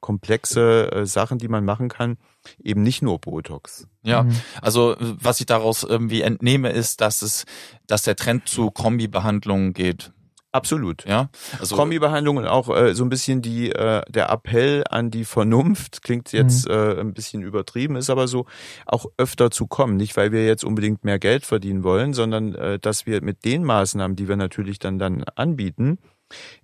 komplexe 0.00 1.02
Sachen, 1.04 1.38
die 1.38 1.48
man 1.48 1.64
machen 1.64 1.88
kann, 1.88 2.16
eben 2.62 2.82
nicht 2.82 3.02
nur 3.02 3.18
Botox. 3.18 3.88
Ja, 4.02 4.22
mhm. 4.22 4.36
also 4.60 4.94
was 4.98 5.40
ich 5.40 5.46
daraus 5.46 5.82
irgendwie 5.82 6.22
entnehme, 6.22 6.70
ist, 6.70 7.00
dass 7.00 7.22
es, 7.22 7.44
dass 7.86 8.02
der 8.02 8.14
Trend 8.14 8.48
zu 8.48 8.70
Kombibehandlungen 8.70 9.72
geht. 9.72 10.12
Absolut, 10.54 11.04
ja. 11.04 11.30
Also 11.58 11.74
Kombibehandlung 11.74 12.36
und 12.36 12.46
auch 12.46 12.68
äh, 12.68 12.94
so 12.94 13.02
ein 13.04 13.08
bisschen 13.08 13.42
die 13.42 13.72
äh, 13.72 14.02
der 14.08 14.30
Appell 14.30 14.84
an 14.88 15.10
die 15.10 15.24
Vernunft 15.24 16.02
klingt 16.02 16.30
jetzt 16.30 16.68
mhm. 16.68 16.74
äh, 16.74 17.00
ein 17.00 17.12
bisschen 17.12 17.42
übertrieben, 17.42 17.96
ist 17.96 18.08
aber 18.08 18.28
so 18.28 18.46
auch 18.86 19.06
öfter 19.16 19.50
zu 19.50 19.66
kommen, 19.66 19.96
nicht 19.96 20.16
weil 20.16 20.30
wir 20.30 20.46
jetzt 20.46 20.62
unbedingt 20.62 21.02
mehr 21.04 21.18
Geld 21.18 21.44
verdienen 21.44 21.82
wollen, 21.82 22.14
sondern 22.14 22.54
äh, 22.54 22.78
dass 22.78 23.04
wir 23.04 23.20
mit 23.20 23.44
den 23.44 23.64
Maßnahmen, 23.64 24.14
die 24.14 24.28
wir 24.28 24.36
natürlich 24.36 24.78
dann 24.78 25.00
dann 25.00 25.24
anbieten, 25.34 25.98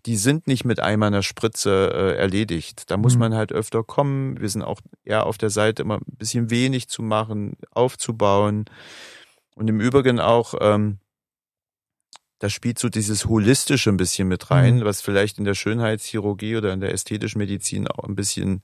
die 0.06 0.16
sind 0.16 0.46
nicht 0.46 0.64
mit 0.64 0.78
einmal 0.78 1.08
einer 1.08 1.24
Spritze 1.24 1.90
äh, 1.92 2.16
erledigt. 2.16 2.92
Da 2.92 2.96
muss 2.96 3.14
mhm. 3.14 3.20
man 3.20 3.34
halt 3.34 3.50
öfter 3.52 3.82
kommen. 3.82 4.40
Wir 4.40 4.50
sind 4.50 4.62
auch 4.62 4.78
eher 5.04 5.26
auf 5.26 5.36
der 5.36 5.50
Seite 5.50 5.82
immer 5.82 5.96
ein 5.96 6.16
bisschen 6.16 6.48
wenig 6.50 6.88
zu 6.88 7.02
machen, 7.02 7.56
aufzubauen 7.72 8.66
und 9.56 9.66
im 9.66 9.80
Übrigen 9.80 10.20
auch 10.20 10.54
ähm, 10.60 11.00
da 12.40 12.48
spielt 12.48 12.78
so 12.78 12.88
dieses 12.88 13.26
Holistische 13.26 13.90
ein 13.90 13.98
bisschen 13.98 14.26
mit 14.26 14.50
rein, 14.50 14.78
mhm. 14.78 14.84
was 14.84 15.02
vielleicht 15.02 15.38
in 15.38 15.44
der 15.44 15.54
Schönheitschirurgie 15.54 16.56
oder 16.56 16.72
in 16.72 16.80
der 16.80 16.92
ästhetischen 16.92 17.38
Medizin 17.38 17.86
auch 17.86 18.04
ein 18.04 18.16
bisschen 18.16 18.62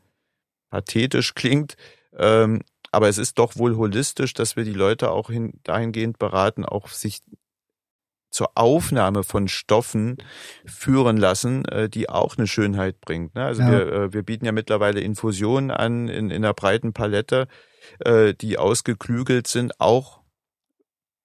pathetisch 0.70 1.34
klingt. 1.34 1.76
Ähm, 2.16 2.62
aber 2.90 3.08
es 3.08 3.18
ist 3.18 3.38
doch 3.38 3.56
wohl 3.56 3.76
holistisch, 3.76 4.32
dass 4.32 4.56
wir 4.56 4.64
die 4.64 4.72
Leute 4.72 5.10
auch 5.10 5.28
hin, 5.28 5.60
dahingehend 5.62 6.18
beraten, 6.18 6.64
auch 6.64 6.88
sich 6.88 7.20
zur 8.30 8.50
Aufnahme 8.54 9.24
von 9.24 9.46
Stoffen 9.46 10.16
führen 10.64 11.18
lassen, 11.18 11.66
äh, 11.66 11.90
die 11.90 12.08
auch 12.08 12.38
eine 12.38 12.46
Schönheit 12.46 13.02
bringt. 13.02 13.34
Ne? 13.34 13.44
Also 13.44 13.60
ja. 13.60 13.70
wir, 13.70 13.92
äh, 13.92 14.12
wir 14.14 14.22
bieten 14.22 14.46
ja 14.46 14.52
mittlerweile 14.52 15.00
Infusionen 15.00 15.70
an 15.70 16.08
in, 16.08 16.30
in 16.30 16.44
einer 16.44 16.54
breiten 16.54 16.94
Palette, 16.94 17.46
äh, 17.98 18.32
die 18.32 18.56
ausgeklügelt 18.56 19.46
sind, 19.46 19.80
auch 19.82 20.22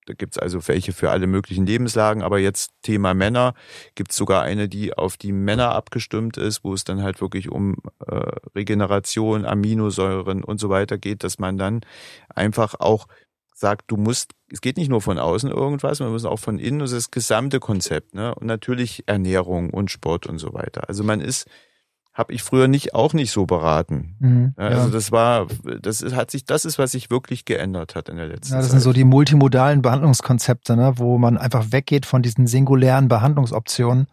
da 0.05 0.13
gibt's 0.13 0.37
also 0.37 0.67
welche 0.67 0.93
für 0.93 1.11
alle 1.11 1.27
möglichen 1.27 1.65
Lebenslagen, 1.65 2.23
aber 2.23 2.39
jetzt 2.39 2.71
Thema 2.81 3.13
Männer 3.13 3.53
gibt's 3.95 4.15
sogar 4.15 4.41
eine, 4.43 4.67
die 4.67 4.93
auf 4.93 5.17
die 5.17 5.31
Männer 5.31 5.73
abgestimmt 5.73 6.37
ist, 6.37 6.63
wo 6.63 6.73
es 6.73 6.83
dann 6.83 7.03
halt 7.03 7.21
wirklich 7.21 7.49
um 7.49 7.77
äh, 8.07 8.15
Regeneration, 8.55 9.45
Aminosäuren 9.45 10.43
und 10.43 10.59
so 10.59 10.69
weiter 10.69 10.97
geht, 10.97 11.23
dass 11.23 11.39
man 11.39 11.57
dann 11.57 11.81
einfach 12.29 12.75
auch 12.79 13.07
sagt, 13.53 13.91
du 13.91 13.97
musst, 13.97 14.31
es 14.51 14.59
geht 14.59 14.77
nicht 14.77 14.89
nur 14.89 15.01
von 15.01 15.19
außen 15.19 15.49
irgendwas, 15.49 15.99
man 15.99 16.11
muss 16.11 16.25
auch 16.25 16.39
von 16.39 16.57
innen, 16.59 16.79
das 16.79 16.91
ist 16.91 17.05
das 17.05 17.11
gesamte 17.11 17.59
Konzept, 17.59 18.15
ne? 18.15 18.33
Und 18.35 18.47
natürlich 18.47 19.03
Ernährung 19.05 19.69
und 19.69 19.91
Sport 19.91 20.25
und 20.27 20.39
so 20.39 20.53
weiter. 20.53 20.89
Also 20.89 21.03
man 21.03 21.21
ist 21.21 21.47
habe 22.13 22.33
ich 22.33 22.43
früher 22.43 22.67
nicht 22.67 22.93
auch 22.93 23.13
nicht 23.13 23.31
so 23.31 23.45
beraten. 23.45 24.15
Mhm, 24.19 24.53
also 24.57 24.87
ja. 24.87 24.89
das 24.89 25.11
war, 25.11 25.47
das 25.81 26.01
ist, 26.01 26.15
hat 26.15 26.29
sich, 26.29 26.45
das 26.45 26.65
ist, 26.65 26.77
was 26.77 26.91
sich 26.91 27.09
wirklich 27.09 27.45
geändert 27.45 27.95
hat 27.95 28.09
in 28.09 28.17
der 28.17 28.27
letzten 28.27 28.49
Zeit. 28.49 28.51
Ja, 28.51 28.57
das 28.57 28.67
Zeit. 28.67 28.71
sind 28.71 28.79
so 28.81 28.93
die 28.93 29.05
multimodalen 29.05 29.81
Behandlungskonzepte, 29.81 30.75
ne, 30.75 30.93
wo 30.97 31.17
man 31.17 31.37
einfach 31.37 31.71
weggeht 31.71 32.05
von 32.05 32.21
diesen 32.21 32.47
singulären 32.47 33.07
Behandlungsoptionen 33.07 34.07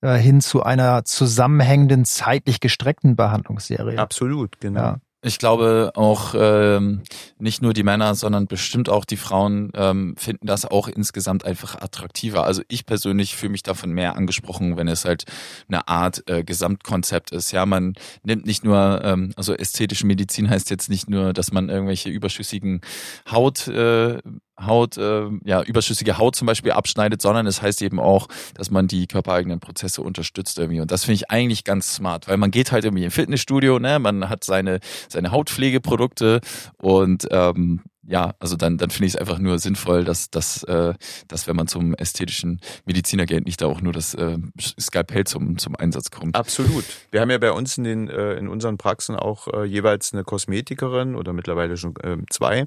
äh, 0.00 0.16
hin 0.16 0.40
zu 0.40 0.64
einer 0.64 1.04
zusammenhängenden, 1.04 2.04
zeitlich 2.04 2.58
gestreckten 2.60 3.14
Behandlungsserie. 3.14 3.98
Absolut, 3.98 4.60
genau. 4.60 4.80
Ja. 4.80 4.96
Ich 5.26 5.38
glaube 5.38 5.92
auch 5.94 6.34
ähm, 6.36 7.00
nicht 7.38 7.62
nur 7.62 7.72
die 7.72 7.82
Männer, 7.82 8.14
sondern 8.14 8.46
bestimmt 8.46 8.90
auch 8.90 9.06
die 9.06 9.16
Frauen 9.16 9.72
ähm, 9.74 10.16
finden 10.18 10.46
das 10.46 10.66
auch 10.66 10.86
insgesamt 10.86 11.46
einfach 11.46 11.76
attraktiver. 11.80 12.44
Also 12.44 12.60
ich 12.68 12.84
persönlich 12.84 13.34
fühle 13.34 13.52
mich 13.52 13.62
davon 13.62 13.92
mehr 13.92 14.16
angesprochen, 14.16 14.76
wenn 14.76 14.86
es 14.86 15.06
halt 15.06 15.24
eine 15.66 15.88
Art 15.88 16.28
äh, 16.28 16.44
Gesamtkonzept 16.44 17.32
ist. 17.32 17.52
Ja, 17.52 17.64
man 17.64 17.94
nimmt 18.22 18.44
nicht 18.44 18.64
nur, 18.64 19.00
ähm, 19.02 19.32
also 19.36 19.54
ästhetische 19.54 20.06
Medizin 20.06 20.50
heißt 20.50 20.68
jetzt 20.68 20.90
nicht 20.90 21.08
nur, 21.08 21.32
dass 21.32 21.52
man 21.52 21.70
irgendwelche 21.70 22.10
überschüssigen 22.10 22.82
Haut 23.30 23.66
äh, 23.68 24.18
Haut, 24.60 24.96
äh, 24.96 25.28
ja, 25.44 25.62
überschüssige 25.62 26.18
Haut 26.18 26.36
zum 26.36 26.46
Beispiel 26.46 26.72
abschneidet, 26.72 27.20
sondern 27.20 27.46
es 27.46 27.60
heißt 27.60 27.82
eben 27.82 27.98
auch, 27.98 28.28
dass 28.54 28.70
man 28.70 28.86
die 28.86 29.06
körpereigenen 29.06 29.60
Prozesse 29.60 30.02
unterstützt 30.02 30.58
irgendwie. 30.58 30.80
Und 30.80 30.90
das 30.90 31.04
finde 31.04 31.16
ich 31.16 31.30
eigentlich 31.30 31.64
ganz 31.64 31.94
smart, 31.94 32.28
weil 32.28 32.36
man 32.36 32.50
geht 32.50 32.72
halt 32.72 32.84
irgendwie 32.84 33.04
im 33.04 33.10
Fitnessstudio, 33.10 33.78
ne, 33.78 33.98
man 33.98 34.28
hat 34.28 34.44
seine, 34.44 34.80
seine 35.08 35.32
Hautpflegeprodukte 35.32 36.40
und 36.78 37.26
ähm, 37.30 37.82
ja, 38.06 38.34
also 38.38 38.56
dann, 38.56 38.76
dann 38.78 38.90
finde 38.90 39.06
ich 39.06 39.14
es 39.14 39.20
einfach 39.20 39.38
nur 39.38 39.58
sinnvoll, 39.58 40.04
dass, 40.04 40.30
dass, 40.30 40.62
äh, 40.64 40.94
dass 41.28 41.46
wenn 41.46 41.56
man 41.56 41.66
zum 41.66 41.94
ästhetischen 41.94 42.60
Mediziner 42.84 43.26
geht, 43.26 43.44
nicht 43.44 43.60
da 43.62 43.66
auch 43.66 43.80
nur 43.80 43.92
das 43.92 44.14
äh, 44.14 44.38
Skalpell 44.60 45.24
zum, 45.24 45.58
zum 45.58 45.74
Einsatz 45.76 46.10
kommt. 46.10 46.36
Absolut. 46.36 46.84
Wir 47.10 47.20
haben 47.20 47.30
ja 47.30 47.38
bei 47.38 47.52
uns 47.52 47.78
in, 47.78 47.84
den, 47.84 48.08
äh, 48.08 48.34
in 48.34 48.48
unseren 48.48 48.76
Praxen 48.76 49.16
auch 49.16 49.48
äh, 49.48 49.64
jeweils 49.64 50.12
eine 50.12 50.24
Kosmetikerin 50.24 51.14
oder 51.14 51.32
mittlerweile 51.32 51.76
schon 51.76 51.94
äh, 52.02 52.18
zwei. 52.30 52.66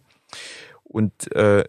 Und 0.88 1.32
äh, 1.36 1.66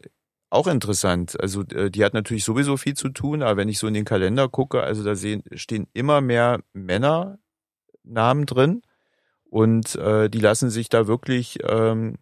auch 0.51 0.67
interessant. 0.67 1.39
Also 1.41 1.63
äh, 1.63 1.91
die 1.91 2.05
hat 2.05 2.15
natürlich 2.15 2.45
sowieso 2.45 2.77
viel 2.77 2.95
zu 2.95 3.11
tun, 3.11 3.43
aber 3.43 3.57
wenn 3.57 3.69
ich 3.69 3.79
so 3.79 3.87
in 3.87 3.95
den 3.95 4.05
Kalender 4.05 4.49
gucke, 4.49 4.83
also 4.83 5.05
da 5.05 5.15
sehen, 5.15 5.43
stehen 5.55 5.89
immer 5.93 6.21
mehr 6.21 6.61
Männernamen 6.73 8.47
drin 8.47 8.83
und 9.51 9.95
äh, 9.97 10.31
die 10.31 10.41
lassen 10.41 10.71
sich 10.71 10.89
da 10.89 11.07
wirklich 11.07 11.59
ähm, 11.69 12.17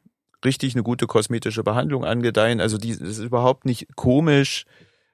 richtig 0.44 0.74
eine 0.74 0.82
gute 0.82 1.06
kosmetische 1.06 1.62
Behandlung 1.62 2.04
angedeihen. 2.04 2.60
Also 2.60 2.78
die 2.78 2.96
das 2.96 3.08
ist 3.08 3.18
überhaupt 3.18 3.64
nicht 3.64 3.94
komisch. 3.94 4.64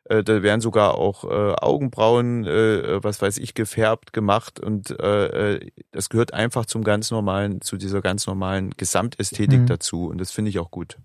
Äh, 0.04 0.24
da 0.24 0.42
werden 0.42 0.60
sogar 0.60 0.94
auch 0.94 1.24
äh, 1.24 1.54
Augenbrauen, 1.60 2.44
äh, 2.44 3.04
was 3.04 3.20
weiß 3.20 3.38
ich, 3.38 3.54
gefärbt 3.54 4.12
gemacht 4.12 4.58
und 4.58 4.90
äh, 5.00 5.56
äh 5.56 5.70
das 5.90 6.08
gehört 6.08 6.34
einfach 6.34 6.66
zum 6.66 6.82
ganz 6.82 7.10
normalen, 7.10 7.60
zu 7.60 7.76
dieser 7.76 8.00
ganz 8.00 8.26
normalen 8.26 8.70
Gesamtästhetik 8.70 9.60
mhm. 9.60 9.66
dazu 9.66 10.06
und 10.06 10.18
das 10.18 10.32
finde 10.32 10.48
ich 10.48 10.58
auch 10.58 10.70
gut. 10.70 10.96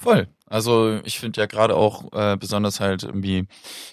Voll. 0.00 0.28
Also 0.46 0.98
ich 1.04 1.20
finde 1.20 1.42
ja 1.42 1.46
gerade 1.46 1.76
auch 1.76 2.10
äh, 2.14 2.36
besonders 2.38 2.80
halt 2.80 3.02
irgendwie 3.02 3.44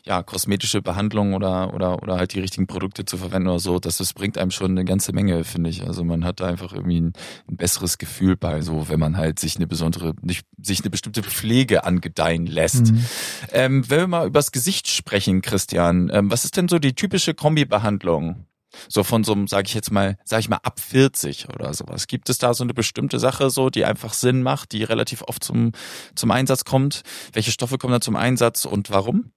ja 0.05 0.23
kosmetische 0.23 0.81
Behandlungen 0.81 1.33
oder 1.33 1.73
oder 1.73 2.01
oder 2.01 2.15
halt 2.15 2.33
die 2.33 2.39
richtigen 2.39 2.65
Produkte 2.65 3.03
zu 3.03 3.17
verwenden 3.17 3.49
oder 3.49 3.59
so, 3.59 3.77
das, 3.77 3.97
das 3.97 4.13
bringt 4.13 4.37
einem 4.37 4.49
schon 4.51 4.71
eine 4.71 4.85
ganze 4.85 5.11
Menge, 5.11 5.43
finde 5.43 5.69
ich. 5.69 5.85
Also 5.85 6.05
man 6.05 6.23
hat 6.23 6.39
da 6.39 6.47
einfach 6.47 6.71
irgendwie 6.71 7.01
ein, 7.01 7.13
ein, 7.49 7.57
besseres 7.57 7.97
Gefühl 7.97 8.37
bei, 8.37 8.61
so 8.61 8.87
wenn 8.87 9.01
man 9.01 9.17
halt 9.17 9.37
sich 9.37 9.57
eine 9.57 9.67
besondere, 9.67 10.13
nicht, 10.21 10.47
sich 10.59 10.79
eine 10.79 10.89
bestimmte 10.89 11.23
Pflege 11.23 11.83
angedeihen 11.83 12.47
lässt. 12.47 12.91
Mhm. 12.91 13.05
Ähm, 13.51 13.89
wenn 13.89 13.99
wir 13.99 14.07
mal 14.07 14.27
übers 14.27 14.53
Gesicht 14.53 14.87
sprechen, 14.87 15.41
Christian, 15.41 16.09
ähm, 16.13 16.31
was 16.31 16.45
ist 16.45 16.55
denn 16.55 16.69
so 16.69 16.79
die 16.79 16.95
typische 16.95 17.33
Kombibehandlung? 17.33 18.46
So 18.89 19.03
von 19.03 19.23
so 19.23 19.33
einem, 19.33 19.47
sage 19.47 19.67
ich 19.67 19.73
jetzt 19.73 19.91
mal, 19.91 20.17
sage 20.23 20.41
ich 20.41 20.49
mal 20.49 20.59
ab 20.63 20.79
40 20.79 21.49
oder 21.49 21.73
sowas. 21.73 22.07
Gibt 22.07 22.29
es 22.29 22.37
da 22.37 22.53
so 22.53 22.63
eine 22.63 22.73
bestimmte 22.73 23.19
Sache 23.19 23.49
so, 23.49 23.69
die 23.69 23.85
einfach 23.85 24.13
Sinn 24.13 24.43
macht, 24.43 24.71
die 24.71 24.83
relativ 24.83 25.23
oft 25.23 25.43
zum 25.43 25.71
zum 26.15 26.31
Einsatz 26.31 26.65
kommt? 26.65 27.03
Welche 27.33 27.51
Stoffe 27.51 27.77
kommen 27.77 27.93
da 27.93 28.01
zum 28.01 28.15
Einsatz 28.15 28.65
und 28.65 28.89
warum? 28.89 29.31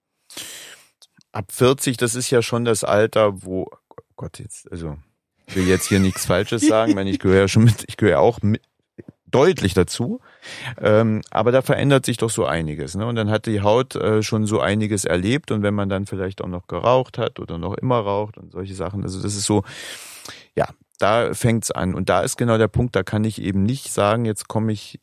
Ab 1.33 1.53
40, 1.53 1.97
das 1.97 2.15
ist 2.15 2.31
ja 2.31 2.43
schon 2.43 2.65
das 2.65 2.85
Alter, 2.85 3.43
wo 3.43 3.69
oh 3.71 4.03
Gott 4.17 4.39
jetzt, 4.39 4.71
also 4.71 4.97
ich 5.47 5.57
will 5.57 5.67
jetzt 5.67 5.89
hier 5.89 6.01
nichts 6.01 6.27
Falsches 6.27 6.63
sagen, 6.67 6.97
wenn 6.97 7.07
ich 7.07 7.19
gehöre 7.19 7.41
ja 7.41 7.49
schon 7.49 7.65
mit, 7.65 7.85
ich 7.87 7.97
gehöre 7.97 8.21
auch 8.21 8.41
mit, 8.43 8.63
deutlich 9.31 9.75
dazu. 9.75 10.21
Ähm, 10.81 11.23
aber 11.31 11.53
da 11.53 11.63
verändert 11.63 12.07
sich 12.07 12.17
doch 12.17 12.31
so 12.31 12.45
einiges. 12.47 12.95
Ne? 12.95 13.07
Und 13.07 13.17
dann 13.17 13.31
hat 13.31 13.47
die 13.47 13.61
Haut 13.63 13.95
äh, 13.97 14.23
schon 14.23 14.47
so 14.47 14.61
einiges 14.61 15.05
erlebt. 15.05 15.51
Und 15.51 15.63
wenn 15.63 15.75
man 15.75 15.89
dann 15.89 16.07
vielleicht 16.07 16.43
auch 16.43 16.49
noch 16.49 16.67
geraucht 16.67 17.19
hat 17.19 17.39
oder 17.39 17.59
noch 17.59 17.75
immer 17.75 17.99
raucht 17.99 18.39
und 18.39 18.53
solche 18.53 18.75
Sachen, 18.75 19.03
also 19.03 19.23
das 19.23 19.35
ist 19.35 19.45
so, 19.45 19.63
ja, 20.57 20.69
da 20.99 21.35
fängt's 21.35 21.71
an. 21.71 21.95
Und 21.95 22.09
da 22.09 22.21
ist 22.23 22.37
genau 22.37 22.59
der 22.59 22.69
Punkt, 22.69 22.95
da 22.95 23.03
kann 23.03 23.25
ich 23.25 23.41
eben 23.41 23.63
nicht 23.63 23.93
sagen, 23.93 24.25
jetzt 24.25 24.49
komme 24.49 24.73
ich, 24.73 25.01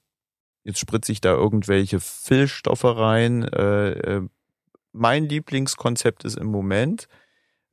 jetzt 0.64 0.80
spritze 0.80 1.12
ich 1.12 1.22
da 1.22 1.32
irgendwelche 1.34 2.00
Füllstoffe 2.00 2.86
rein. 2.86 3.44
Äh, 3.44 3.90
äh, 3.90 4.22
mein 4.92 5.28
Lieblingskonzept 5.28 6.24
ist 6.24 6.38
im 6.38 6.48
Moment, 6.48 7.08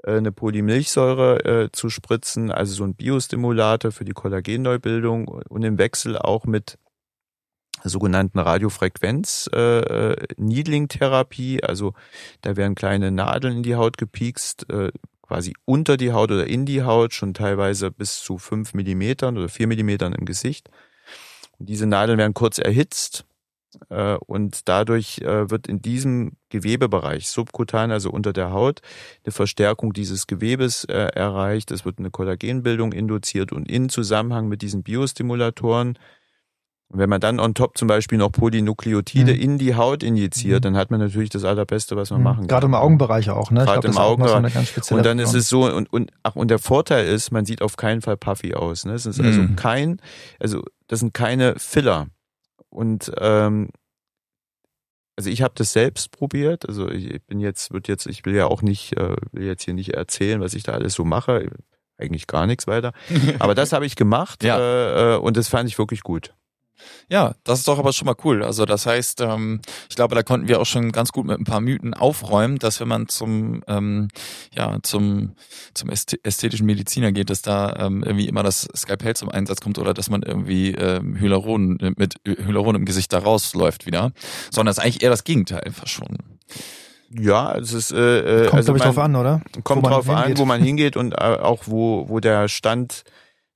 eine 0.06 0.32
Polymilchsäure 0.32 1.44
äh, 1.44 1.72
zu 1.72 1.88
spritzen, 1.88 2.50
also 2.50 2.74
so 2.74 2.84
ein 2.84 2.94
Biostimulator 2.94 3.92
für 3.92 4.04
die 4.04 4.12
Kollagenneubildung 4.12 5.28
und 5.28 5.62
im 5.62 5.78
Wechsel 5.78 6.18
auch 6.18 6.44
mit 6.44 6.78
sogenannten 7.82 8.38
Radiofrequenz 8.38 9.50
äh, 9.52 9.80
äh, 10.12 10.26
Needling-Therapie, 10.36 11.62
also 11.62 11.92
da 12.40 12.56
werden 12.56 12.74
kleine 12.74 13.10
Nadeln 13.10 13.58
in 13.58 13.62
die 13.62 13.76
Haut 13.76 13.98
gepiekst, 13.98 14.70
äh, 14.70 14.90
quasi 15.22 15.54
unter 15.64 15.96
die 15.96 16.12
Haut 16.12 16.30
oder 16.30 16.46
in 16.46 16.66
die 16.66 16.82
Haut, 16.82 17.14
schon 17.14 17.34
teilweise 17.34 17.90
bis 17.90 18.20
zu 18.20 18.38
fünf 18.38 18.74
Millimetern 18.74 19.36
oder 19.36 19.48
vier 19.48 19.66
Millimetern 19.66 20.12
im 20.12 20.24
Gesicht. 20.24 20.70
Und 21.58 21.68
diese 21.68 21.86
Nadeln 21.86 22.18
werden 22.18 22.34
kurz 22.34 22.58
erhitzt 22.58 23.20
äh, 23.20 23.33
und 24.26 24.68
dadurch 24.68 25.18
äh, 25.18 25.50
wird 25.50 25.66
in 25.66 25.82
diesem 25.82 26.32
Gewebebereich, 26.48 27.28
subkutan, 27.28 27.90
also 27.90 28.10
unter 28.10 28.32
der 28.32 28.52
Haut, 28.52 28.80
eine 29.24 29.32
Verstärkung 29.32 29.92
dieses 29.92 30.26
Gewebes 30.26 30.84
äh, 30.84 30.92
erreicht. 30.92 31.70
Es 31.70 31.84
wird 31.84 31.98
eine 31.98 32.10
Kollagenbildung 32.10 32.92
induziert 32.92 33.52
und 33.52 33.70
in 33.70 33.88
Zusammenhang 33.88 34.48
mit 34.48 34.62
diesen 34.62 34.82
Biostimulatoren 34.82 35.98
wenn 36.90 37.08
man 37.08 37.20
dann 37.20 37.40
on 37.40 37.54
top 37.54 37.76
zum 37.76 37.88
Beispiel 37.88 38.18
noch 38.18 38.30
Polynukleotide 38.30 39.34
mhm. 39.34 39.40
in 39.40 39.58
die 39.58 39.74
Haut 39.74 40.02
injiziert, 40.02 40.60
mhm. 40.60 40.62
dann 40.62 40.76
hat 40.76 40.90
man 40.90 41.00
natürlich 41.00 41.30
das 41.30 41.44
allerbeste, 41.44 41.96
was 41.96 42.10
man 42.10 42.20
mhm. 42.20 42.24
machen 42.24 42.38
kann. 42.40 42.48
Gerade 42.48 42.66
im 42.66 42.74
Augenbereich 42.74 43.30
auch, 43.30 43.50
ne? 43.50 43.64
Gerade 43.64 43.88
im 43.88 43.96
Augenbereich. 43.96 44.72
So 44.82 44.94
und 44.94 45.04
dann 45.04 45.18
ist 45.18 45.34
es 45.34 45.48
so, 45.48 45.64
und, 45.64 45.92
und, 45.92 46.10
ach, 46.22 46.36
und 46.36 46.48
der 46.48 46.58
Vorteil 46.58 47.06
ist, 47.06 47.32
man 47.32 47.44
sieht 47.44 47.62
auf 47.62 47.76
keinen 47.76 48.00
Fall 48.02 48.16
puffy 48.16 48.54
aus. 48.54 48.84
Ne? 48.84 48.92
Es 48.92 49.06
ist 49.06 49.20
also 49.20 49.42
mhm. 49.42 49.56
kein, 49.56 50.00
also 50.38 50.62
das 50.86 51.00
sind 51.00 51.14
keine 51.14 51.54
Filler. 51.58 52.06
Und 52.74 53.12
ähm, 53.18 53.70
also 55.16 55.30
ich 55.30 55.42
habe 55.42 55.54
das 55.56 55.72
selbst 55.72 56.10
probiert. 56.10 56.68
Also 56.68 56.90
ich 56.90 57.22
bin 57.24 57.40
jetzt, 57.40 57.72
wird 57.72 57.88
jetzt, 57.88 58.06
ich 58.06 58.24
will 58.24 58.34
ja 58.34 58.46
auch 58.46 58.62
nicht, 58.62 58.96
äh, 58.96 59.16
will 59.32 59.46
jetzt 59.46 59.64
hier 59.64 59.74
nicht 59.74 59.94
erzählen, 59.94 60.40
was 60.40 60.54
ich 60.54 60.64
da 60.64 60.72
alles 60.72 60.94
so 60.94 61.04
mache. 61.04 61.48
Eigentlich 61.96 62.26
gar 62.26 62.46
nichts 62.46 62.66
weiter. 62.66 62.92
Aber 63.38 63.54
das 63.54 63.72
habe 63.72 63.86
ich 63.86 63.94
gemacht 63.94 64.42
ja. 64.42 64.58
äh, 64.58 65.14
äh 65.14 65.16
und 65.18 65.36
das 65.36 65.48
fand 65.48 65.68
ich 65.68 65.78
wirklich 65.78 66.02
gut. 66.02 66.34
Ja, 67.08 67.34
das 67.44 67.60
ist 67.60 67.68
doch 67.68 67.78
aber 67.78 67.92
schon 67.92 68.06
mal 68.06 68.16
cool. 68.24 68.42
Also 68.42 68.64
das 68.64 68.86
heißt, 68.86 69.20
ähm, 69.20 69.60
ich 69.88 69.96
glaube, 69.96 70.14
da 70.14 70.22
konnten 70.22 70.48
wir 70.48 70.60
auch 70.60 70.66
schon 70.66 70.92
ganz 70.92 71.12
gut 71.12 71.26
mit 71.26 71.38
ein 71.38 71.44
paar 71.44 71.60
Mythen 71.60 71.94
aufräumen, 71.94 72.58
dass 72.58 72.80
wenn 72.80 72.88
man 72.88 73.08
zum 73.08 73.62
ähm, 73.68 74.08
ja 74.54 74.78
zum 74.82 75.32
zum 75.74 75.90
ästhetischen 75.90 76.66
Mediziner 76.66 77.12
geht, 77.12 77.30
dass 77.30 77.42
da 77.42 77.74
ähm, 77.78 78.02
irgendwie 78.02 78.28
immer 78.28 78.42
das 78.42 78.68
Skalpell 78.74 79.16
zum 79.16 79.28
Einsatz 79.28 79.60
kommt 79.60 79.78
oder 79.78 79.94
dass 79.94 80.10
man 80.10 80.22
irgendwie 80.22 80.72
ähm, 80.72 81.18
Hyaluron 81.18 81.78
mit 81.96 82.16
Hyaluron 82.26 82.74
im 82.76 82.84
Gesicht 82.84 83.12
da 83.12 83.18
rausläuft 83.18 83.86
wieder, 83.86 84.12
sondern 84.50 84.72
es 84.72 84.78
ist 84.78 84.84
eigentlich 84.84 85.02
eher 85.02 85.10
das 85.10 85.24
Gegenteil 85.24 85.60
einfach 85.60 85.86
schon. 85.86 86.18
Ja, 87.10 87.56
es 87.56 87.72
ist 87.72 87.92
äh, 87.92 88.44
äh 88.44 88.46
kommt 88.46 88.54
also 88.54 88.72
man, 88.72 88.80
drauf 88.80 88.98
an, 88.98 89.16
oder? 89.16 89.40
Kommt 89.62 89.86
drauf 89.86 90.06
hingeht. 90.06 90.24
an, 90.24 90.38
wo 90.38 90.44
man 90.44 90.62
hingeht 90.62 90.96
und 90.96 91.12
äh, 91.12 91.16
auch 91.16 91.64
wo 91.66 92.08
wo 92.08 92.18
der 92.18 92.48
Stand 92.48 93.04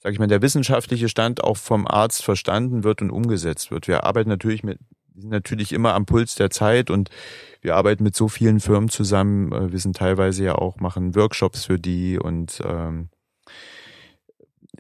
sag 0.01 0.13
ich 0.13 0.19
mal, 0.19 0.29
der 0.29 0.43
wissenschaftliche 0.43 1.09
Stand 1.09 1.43
auch 1.43 1.57
vom 1.57 1.87
Arzt 1.87 2.23
verstanden 2.23 2.85
wird 2.85 3.03
und 3.03 3.11
umgesetzt 3.11 3.71
wird. 3.71 3.89
Wir 3.89 4.05
arbeiten 4.05 4.29
natürlich 4.29 4.63
mit, 4.63 4.79
sind 5.15 5.31
natürlich 5.31 5.73
immer 5.73 5.95
am 5.95 6.07
Puls 6.07 6.37
der 6.37 6.51
Zeit 6.51 6.91
und 6.91 7.11
wir 7.61 7.75
arbeiten 7.75 8.05
mit 8.05 8.15
so 8.15 8.29
vielen 8.29 8.61
Firmen 8.61 8.89
zusammen. 8.89 9.53
Äh, 9.53 9.73
wir 9.73 9.79
sind 9.79 9.97
teilweise 9.97 10.45
ja 10.45 10.55
auch, 10.55 10.77
machen 10.77 11.15
Workshops 11.15 11.65
für 11.65 11.79
die 11.79 12.19
und 12.19 12.63
ähm, 12.65 13.09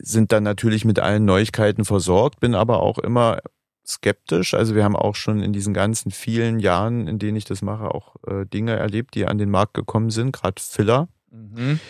sind 0.00 0.30
dann 0.30 0.44
natürlich 0.44 0.84
mit 0.84 1.00
allen 1.00 1.24
Neuigkeiten 1.24 1.84
versorgt, 1.84 2.38
bin 2.38 2.54
aber 2.54 2.80
auch 2.80 2.98
immer 2.98 3.38
skeptisch. 3.84 4.54
Also 4.54 4.74
wir 4.74 4.84
haben 4.84 4.94
auch 4.94 5.16
schon 5.16 5.40
in 5.40 5.52
diesen 5.52 5.74
ganzen 5.74 6.12
vielen 6.12 6.60
Jahren, 6.60 7.08
in 7.08 7.18
denen 7.18 7.36
ich 7.36 7.46
das 7.46 7.62
mache, 7.62 7.92
auch 7.92 8.16
äh, 8.26 8.44
Dinge 8.46 8.76
erlebt, 8.76 9.14
die 9.14 9.26
an 9.26 9.38
den 9.38 9.50
Markt 9.50 9.74
gekommen 9.74 10.10
sind, 10.10 10.32
gerade 10.32 10.62
Filler, 10.62 11.08
mhm. 11.30 11.80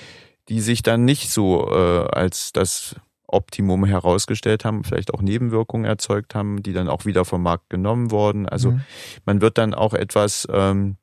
die 0.48 0.60
sich 0.60 0.82
dann 0.82 1.04
nicht 1.04 1.30
so 1.30 1.68
äh, 1.70 2.06
als 2.08 2.52
das 2.52 2.96
Optimum 3.28 3.84
herausgestellt 3.84 4.64
haben, 4.64 4.84
vielleicht 4.84 5.14
auch 5.14 5.22
Nebenwirkungen 5.22 5.84
erzeugt 5.84 6.34
haben, 6.34 6.62
die 6.62 6.72
dann 6.72 6.88
auch 6.88 7.04
wieder 7.04 7.24
vom 7.24 7.42
Markt 7.42 7.70
genommen 7.70 8.10
wurden. 8.10 8.48
Also 8.48 8.72
mhm. 8.72 8.80
man 9.24 9.40
wird 9.40 9.58
dann 9.58 9.74
auch 9.74 9.94
etwas 9.94 10.48
ähm, 10.50 10.96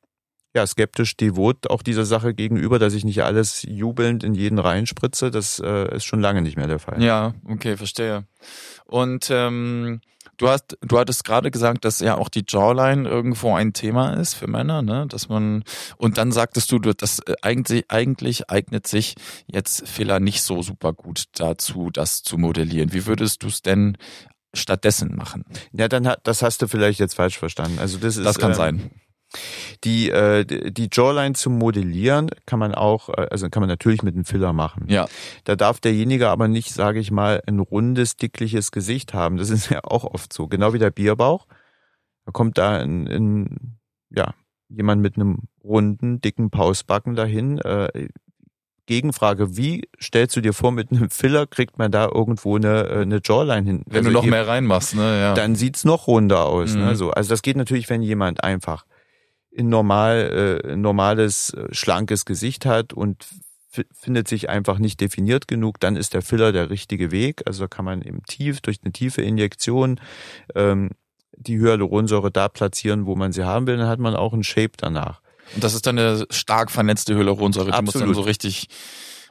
ja, 0.56 0.66
skeptisch 0.66 1.16
devot 1.16 1.68
auch 1.68 1.82
dieser 1.82 2.06
Sache 2.06 2.32
gegenüber, 2.32 2.78
dass 2.78 2.94
ich 2.94 3.04
nicht 3.04 3.22
alles 3.22 3.62
jubelnd 3.68 4.24
in 4.24 4.34
jeden 4.34 4.58
reinspritze. 4.58 5.30
Das 5.30 5.60
äh, 5.60 5.94
ist 5.94 6.04
schon 6.04 6.20
lange 6.20 6.40
nicht 6.40 6.56
mehr 6.56 6.66
der 6.66 6.78
Fall. 6.78 7.02
Ja, 7.02 7.34
okay, 7.46 7.76
verstehe. 7.76 8.24
Und 8.86 9.28
ähm, 9.30 10.00
Du 10.36 10.48
hast, 10.48 10.76
du 10.80 10.98
hattest 10.98 11.24
gerade 11.24 11.50
gesagt, 11.50 11.84
dass 11.84 12.00
ja 12.00 12.16
auch 12.16 12.28
die 12.28 12.44
Jawline 12.46 13.08
irgendwo 13.08 13.54
ein 13.54 13.72
Thema 13.72 14.14
ist 14.14 14.34
für 14.34 14.46
Männer, 14.46 14.82
ne? 14.82 15.06
Dass 15.08 15.28
man 15.28 15.64
und 15.96 16.18
dann 16.18 16.32
sagtest 16.32 16.70
du, 16.72 16.78
dass 16.78 17.20
äh, 17.20 17.34
eigentlich 17.42 17.90
eigentlich 17.90 18.50
eignet 18.50 18.86
sich 18.86 19.14
jetzt 19.46 19.88
Fehler 19.88 20.20
nicht 20.20 20.42
so 20.42 20.62
super 20.62 20.92
gut 20.92 21.24
dazu, 21.34 21.90
das 21.90 22.22
zu 22.22 22.38
modellieren. 22.38 22.92
Wie 22.92 23.06
würdest 23.06 23.42
du 23.42 23.48
es 23.48 23.62
denn 23.62 23.96
stattdessen 24.54 25.16
machen? 25.16 25.44
Ja, 25.72 25.88
dann 25.88 26.06
hat, 26.06 26.20
das 26.24 26.42
hast 26.42 26.62
du 26.62 26.68
vielleicht 26.68 27.00
jetzt 27.00 27.14
falsch 27.14 27.38
verstanden. 27.38 27.78
Also 27.78 27.98
das 27.98 28.16
ist 28.16 28.24
das 28.24 28.38
kann 28.38 28.50
ähm, 28.50 28.56
sein. 28.56 28.90
Die, 29.84 30.10
äh, 30.10 30.44
die 30.44 30.88
Jawline 30.92 31.34
zu 31.34 31.50
modellieren 31.50 32.30
kann 32.46 32.58
man 32.58 32.74
auch, 32.74 33.08
äh, 33.08 33.26
also 33.30 33.48
kann 33.48 33.60
man 33.60 33.68
natürlich 33.68 34.02
mit 34.02 34.14
einem 34.14 34.24
Filler 34.24 34.52
machen. 34.52 34.84
Ja. 34.88 35.06
Da 35.44 35.56
darf 35.56 35.80
derjenige 35.80 36.28
aber 36.28 36.48
nicht, 36.48 36.72
sage 36.72 36.98
ich 36.98 37.10
mal, 37.10 37.42
ein 37.46 37.58
rundes, 37.58 38.16
dickliches 38.16 38.70
Gesicht 38.70 39.14
haben. 39.14 39.36
Das 39.36 39.50
ist 39.50 39.70
ja 39.70 39.80
auch 39.84 40.04
oft 40.04 40.32
so. 40.32 40.46
Genau 40.46 40.72
wie 40.72 40.78
der 40.78 40.90
Bierbauch. 40.90 41.46
Da 42.24 42.32
kommt 42.32 42.58
da 42.58 42.80
in, 42.80 43.06
in 43.06 43.76
ja, 44.10 44.34
jemand 44.68 45.02
mit 45.02 45.16
einem 45.16 45.44
runden, 45.62 46.20
dicken 46.20 46.50
Pausbacken 46.50 47.14
dahin. 47.14 47.58
Äh, 47.58 48.08
Gegenfrage, 48.86 49.56
wie 49.56 49.88
stellst 50.00 50.36
du 50.36 50.40
dir 50.40 50.52
vor, 50.52 50.72
mit 50.72 50.90
einem 50.90 51.10
Filler 51.10 51.46
kriegt 51.46 51.78
man 51.78 51.90
da 51.90 52.06
irgendwo 52.06 52.56
eine, 52.56 52.86
äh, 52.88 53.02
eine 53.02 53.20
Jawline 53.22 53.66
hin? 53.66 53.82
Wenn 53.86 53.98
also 53.98 54.10
du 54.10 54.14
noch 54.14 54.24
mehr 54.24 54.46
reinmachst, 54.46 54.94
ne? 54.94 55.20
Ja. 55.20 55.34
Dann 55.34 55.56
sieht's 55.56 55.84
noch 55.84 56.06
runder 56.06 56.46
aus. 56.46 56.74
Ne? 56.74 56.80
Mhm. 56.80 56.86
Ne? 56.86 56.96
So, 56.96 57.10
also 57.10 57.28
das 57.28 57.42
geht 57.42 57.56
natürlich, 57.56 57.90
wenn 57.90 58.00
jemand 58.00 58.44
einfach 58.44 58.86
ein 59.58 59.68
normal, 59.68 60.62
äh, 60.64 60.76
normales, 60.76 61.50
äh, 61.54 61.72
schlankes 61.72 62.24
Gesicht 62.24 62.66
hat 62.66 62.92
und 62.92 63.26
findet 63.92 64.26
sich 64.26 64.48
einfach 64.48 64.78
nicht 64.78 65.00
definiert 65.00 65.48
genug, 65.48 65.80
dann 65.80 65.96
ist 65.96 66.14
der 66.14 66.22
Filler 66.22 66.52
der 66.52 66.70
richtige 66.70 67.10
Weg. 67.10 67.42
Also 67.46 67.68
kann 67.68 67.84
man 67.84 68.00
im 68.00 68.24
Tief, 68.24 68.60
durch 68.60 68.78
eine 68.82 68.92
tiefe 68.92 69.22
Injektion 69.22 70.00
ähm, 70.54 70.90
die 71.36 71.58
Hyaluronsäure 71.58 72.30
da 72.30 72.48
platzieren, 72.48 73.04
wo 73.06 73.14
man 73.14 73.32
sie 73.32 73.44
haben 73.44 73.66
will, 73.66 73.76
dann 73.76 73.88
hat 73.88 73.98
man 73.98 74.16
auch 74.16 74.32
einen 74.32 74.44
Shape 74.44 74.72
danach. 74.78 75.20
Und 75.54 75.62
das 75.62 75.74
ist 75.74 75.86
dann 75.86 75.98
eine 75.98 76.26
stark 76.30 76.70
vernetzte 76.70 77.14
Hyaluronsäure, 77.14 77.66
die 77.66 77.72
Absolut. 77.72 77.94
muss 77.94 78.02
dann 78.02 78.14
so 78.14 78.22
richtig 78.22 78.68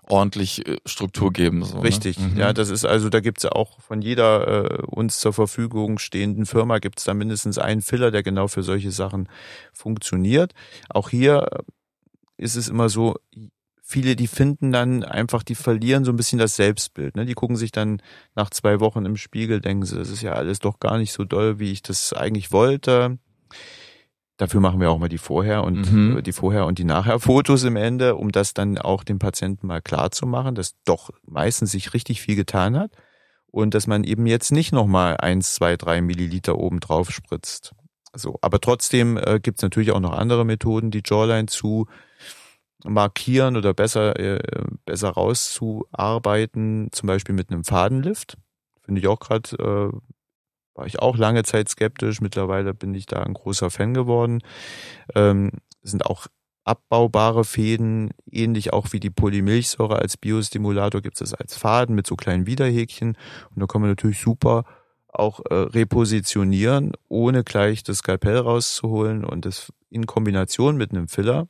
ordentlich 0.07 0.67
äh, 0.67 0.77
Struktur 0.85 1.31
geben. 1.31 1.63
So, 1.63 1.77
ne? 1.77 1.83
Richtig, 1.83 2.19
ne? 2.19 2.27
mhm. 2.27 2.37
ja, 2.37 2.53
das 2.53 2.69
ist 2.69 2.85
also, 2.85 3.09
da 3.09 3.19
gibt's 3.19 3.43
ja 3.43 3.51
auch 3.51 3.79
von 3.81 4.01
jeder 4.01 4.71
äh, 4.71 4.81
uns 4.85 5.19
zur 5.19 5.33
Verfügung 5.33 5.99
stehenden 5.99 6.45
Firma 6.45 6.79
gibt's 6.79 7.03
da 7.03 7.13
mindestens 7.13 7.57
einen 7.57 7.81
Filler, 7.81 8.11
der 8.11 8.23
genau 8.23 8.47
für 8.47 8.63
solche 8.63 8.91
Sachen 8.91 9.29
funktioniert. 9.73 10.53
Auch 10.89 11.09
hier 11.09 11.47
äh, 11.51 11.63
ist 12.37 12.55
es 12.55 12.67
immer 12.67 12.89
so, 12.89 13.15
viele, 13.81 14.15
die 14.15 14.27
finden 14.27 14.71
dann 14.71 15.03
einfach, 15.03 15.43
die 15.43 15.55
verlieren 15.55 16.05
so 16.05 16.11
ein 16.11 16.15
bisschen 16.15 16.39
das 16.39 16.55
Selbstbild. 16.55 17.15
Ne? 17.15 17.25
Die 17.25 17.35
gucken 17.35 17.55
sich 17.55 17.71
dann 17.71 18.01
nach 18.33 18.49
zwei 18.49 18.79
Wochen 18.79 19.05
im 19.05 19.15
Spiegel, 19.15 19.61
denken 19.61 19.85
sie, 19.85 19.95
das 19.95 20.09
ist 20.09 20.23
ja 20.23 20.33
alles 20.33 20.59
doch 20.59 20.79
gar 20.79 20.97
nicht 20.97 21.13
so 21.13 21.23
doll, 21.23 21.59
wie 21.59 21.71
ich 21.71 21.83
das 21.83 22.11
eigentlich 22.11 22.51
wollte. 22.51 23.19
Dafür 24.37 24.59
machen 24.59 24.81
wir 24.81 24.91
auch 24.91 24.99
mal 24.99 25.07
die 25.07 25.17
Vorher- 25.17 25.63
und 25.63 25.91
mhm. 25.91 26.21
die 26.23 26.33
Vorher- 26.33 26.65
und 26.65 26.77
die 26.77 26.83
Nachher-Fotos 26.83 27.63
im 27.63 27.77
Ende, 27.77 28.15
um 28.15 28.31
das 28.31 28.53
dann 28.53 28.77
auch 28.77 29.03
dem 29.03 29.17
Patienten 29.17 29.67
mal 29.67 29.81
klar 29.81 30.11
zu 30.11 30.25
machen, 30.25 30.55
dass 30.55 30.75
doch 30.83 31.09
meistens 31.25 31.71
sich 31.71 31.93
richtig 31.93 32.21
viel 32.21 32.35
getan 32.35 32.77
hat 32.77 32.91
und 33.47 33.73
dass 33.73 33.87
man 33.87 34.03
eben 34.03 34.27
jetzt 34.27 34.51
nicht 34.51 34.73
nochmal 34.73 35.15
eins, 35.17 35.53
zwei, 35.55 35.77
drei 35.77 36.01
Milliliter 36.01 36.57
oben 36.57 36.81
drauf 36.81 37.11
spritzt. 37.11 37.73
So, 38.13 38.37
aber 38.41 38.59
trotzdem 38.59 39.17
äh, 39.17 39.39
gibt 39.41 39.59
es 39.59 39.63
natürlich 39.63 39.91
auch 39.91 39.99
noch 39.99 40.13
andere 40.13 40.43
Methoden, 40.43 40.91
die 40.91 41.03
Jawline 41.05 41.47
zu 41.47 41.87
markieren 42.83 43.55
oder 43.55 43.73
besser, 43.73 44.19
äh, 44.19 44.39
besser 44.85 45.09
rauszuarbeiten, 45.09 46.89
zum 46.91 47.07
Beispiel 47.07 47.35
mit 47.35 47.51
einem 47.51 47.63
Fadenlift. 47.63 48.37
Finde 48.83 49.01
ich 49.01 49.07
auch 49.07 49.19
gerade 49.19 49.91
äh, 49.93 49.97
war 50.75 50.85
ich 50.85 50.99
auch 50.99 51.17
lange 51.17 51.43
Zeit 51.43 51.69
skeptisch. 51.69 52.21
Mittlerweile 52.21 52.73
bin 52.73 52.93
ich 52.93 53.05
da 53.05 53.23
ein 53.23 53.33
großer 53.33 53.71
Fan 53.71 53.93
geworden. 53.93 54.41
Ähm, 55.15 55.51
sind 55.81 56.05
auch 56.05 56.27
abbaubare 56.65 57.45
Fäden, 57.45 58.11
ähnlich 58.29 58.73
auch 58.73 58.91
wie 58.91 58.99
die 58.99 59.11
Polymilchsäure 59.11 59.99
als 59.99 60.17
Biostimulator 60.17 61.01
gibt 61.01 61.21
es 61.21 61.33
als 61.33 61.55
Faden 61.55 61.95
mit 61.95 62.07
so 62.07 62.15
kleinen 62.15 62.47
Widerhäkchen. 62.47 63.17
Und 63.53 63.61
da 63.61 63.67
kann 63.67 63.81
man 63.81 63.91
natürlich 63.91 64.19
super 64.19 64.65
auch 65.07 65.39
äh, 65.49 65.53
repositionieren, 65.53 66.91
ohne 67.07 67.43
gleich 67.43 67.83
das 67.83 67.99
Skalpell 67.99 68.37
rauszuholen 68.37 69.23
und 69.23 69.45
das 69.45 69.71
in 69.89 70.05
Kombination 70.05 70.75
mit 70.75 70.91
einem 70.91 71.07
Filler. 71.07 71.47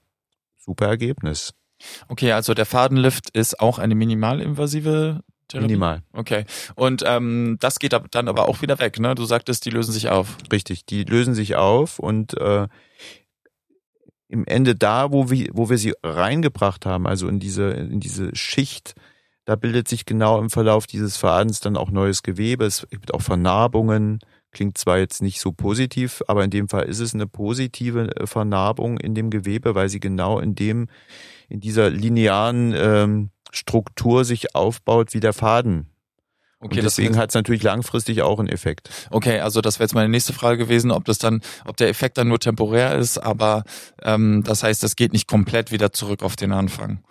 Super 0.57 0.87
Ergebnis. 0.87 1.53
Okay, 2.07 2.31
also 2.31 2.53
der 2.53 2.65
Fadenlift 2.65 3.29
ist 3.31 3.59
auch 3.59 3.79
eine 3.79 3.95
minimalinvasive 3.95 5.21
Therapie? 5.47 5.67
Minimal. 5.67 6.01
Okay. 6.13 6.45
Und 6.75 7.03
ähm, 7.05 7.57
das 7.59 7.79
geht 7.79 7.93
dann 7.93 8.27
aber 8.27 8.47
auch 8.47 8.61
wieder 8.61 8.79
weg, 8.79 8.99
ne? 8.99 9.15
Du 9.15 9.25
sagtest, 9.25 9.65
die 9.65 9.69
lösen 9.69 9.91
sich 9.91 10.09
auf. 10.09 10.37
Richtig, 10.51 10.85
die 10.85 11.03
lösen 11.03 11.33
sich 11.33 11.55
auf 11.55 11.99
und 11.99 12.35
äh, 12.37 12.67
im 14.27 14.45
Ende 14.45 14.75
da, 14.75 15.11
wo 15.11 15.29
wir, 15.29 15.49
wo 15.53 15.69
wir 15.69 15.77
sie 15.77 15.93
reingebracht 16.03 16.85
haben, 16.85 17.07
also 17.07 17.27
in 17.27 17.39
diese, 17.39 17.69
in 17.71 17.99
diese 17.99 18.35
Schicht, 18.35 18.95
da 19.45 19.55
bildet 19.55 19.87
sich 19.87 20.05
genau 20.05 20.39
im 20.39 20.49
Verlauf 20.49 20.87
dieses 20.87 21.17
Fadens 21.17 21.59
dann 21.59 21.77
auch 21.77 21.91
neues 21.91 22.23
Gewebe. 22.23 22.65
Es 22.65 22.87
gibt 22.89 23.13
auch 23.13 23.21
Vernarbungen. 23.21 24.19
Klingt 24.51 24.77
zwar 24.77 24.97
jetzt 24.97 25.21
nicht 25.21 25.39
so 25.39 25.51
positiv, 25.51 26.23
aber 26.27 26.43
in 26.43 26.49
dem 26.49 26.69
Fall 26.69 26.85
ist 26.85 26.99
es 26.99 27.13
eine 27.13 27.27
positive 27.27 28.15
äh, 28.15 28.25
Vernarbung 28.25 28.97
in 28.97 29.13
dem 29.13 29.29
Gewebe, 29.29 29.75
weil 29.75 29.89
sie 29.89 29.99
genau 29.99 30.39
in 30.39 30.55
dem, 30.55 30.87
in 31.49 31.59
dieser 31.59 31.89
linearen 31.89 32.73
ähm, 32.75 33.29
Struktur 33.55 34.25
sich 34.25 34.55
aufbaut 34.55 35.13
wie 35.13 35.19
der 35.19 35.33
Faden. 35.33 35.87
Okay, 36.59 36.77
und 36.77 36.83
deswegen 36.83 37.17
hat 37.17 37.29
es 37.29 37.35
natürlich 37.35 37.63
langfristig 37.63 38.21
auch 38.21 38.39
einen 38.39 38.47
Effekt. 38.47 38.89
Okay, 39.11 39.39
also 39.39 39.61
das 39.61 39.77
wäre 39.77 39.85
jetzt 39.85 39.93
meine 39.93 40.09
nächste 40.09 40.33
Frage 40.33 40.57
gewesen, 40.57 40.89
ob 40.89 41.05
das 41.05 41.17
dann, 41.17 41.41
ob 41.65 41.77
der 41.77 41.89
Effekt 41.89 42.17
dann 42.17 42.27
nur 42.27 42.39
temporär 42.39 42.95
ist, 42.95 43.17
aber 43.17 43.63
ähm, 44.01 44.43
das 44.43 44.63
heißt, 44.63 44.81
das 44.81 44.95
geht 44.95 45.13
nicht 45.13 45.27
komplett 45.27 45.71
wieder 45.71 45.91
zurück 45.91 46.23
auf 46.23 46.35
den 46.35 46.51
Anfang 46.53 47.03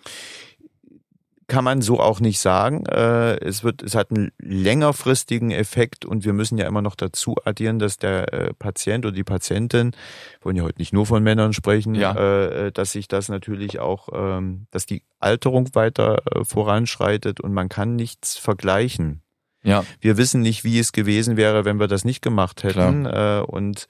kann 1.47 1.63
man 1.63 1.81
so 1.81 1.99
auch 1.99 2.19
nicht 2.19 2.39
sagen. 2.39 2.85
Äh, 2.85 3.35
es 3.37 3.63
wird, 3.63 3.83
es 3.83 3.95
hat 3.95 4.11
einen 4.11 4.31
längerfristigen 4.39 5.51
Effekt 5.51 6.05
und 6.05 6.25
wir 6.25 6.33
müssen 6.33 6.57
ja 6.57 6.67
immer 6.67 6.81
noch 6.81 6.95
dazu 6.95 7.35
addieren, 7.45 7.79
dass 7.79 7.97
der 7.97 8.33
äh, 8.33 8.53
Patient 8.53 9.05
oder 9.05 9.13
die 9.13 9.23
Patientin, 9.23 9.91
wir 10.39 10.45
wollen 10.45 10.55
ja 10.55 10.63
heute 10.63 10.79
nicht 10.79 10.93
nur 10.93 11.05
von 11.05 11.21
Männern 11.23 11.53
sprechen, 11.53 11.93
ja. 11.95 12.15
Äh, 12.15 12.71
dass 12.71 12.91
sich 12.91 13.07
das 13.07 13.29
natürlich 13.29 13.79
auch, 13.79 14.09
ähm, 14.13 14.67
dass 14.71 14.85
die 14.85 15.03
Alterung 15.19 15.73
weiter 15.73 16.21
voranschreitet 16.43 17.39
und 17.39 17.53
man 17.53 17.69
kann 17.69 17.95
nichts 17.95 18.37
vergleichen. 18.37 19.21
Ja. 19.63 19.83
Wir 19.99 20.17
wissen 20.17 20.41
nicht, 20.41 20.63
wie 20.63 20.77
es 20.77 20.91
gewesen 20.91 21.37
wäre, 21.37 21.65
wenn 21.65 21.79
wir 21.79 21.87
das 21.87 22.05
nicht 22.05 22.21
gemacht 22.21 22.63
hätten. 22.63 23.05
Klar. 23.05 23.49
Und 23.49 23.87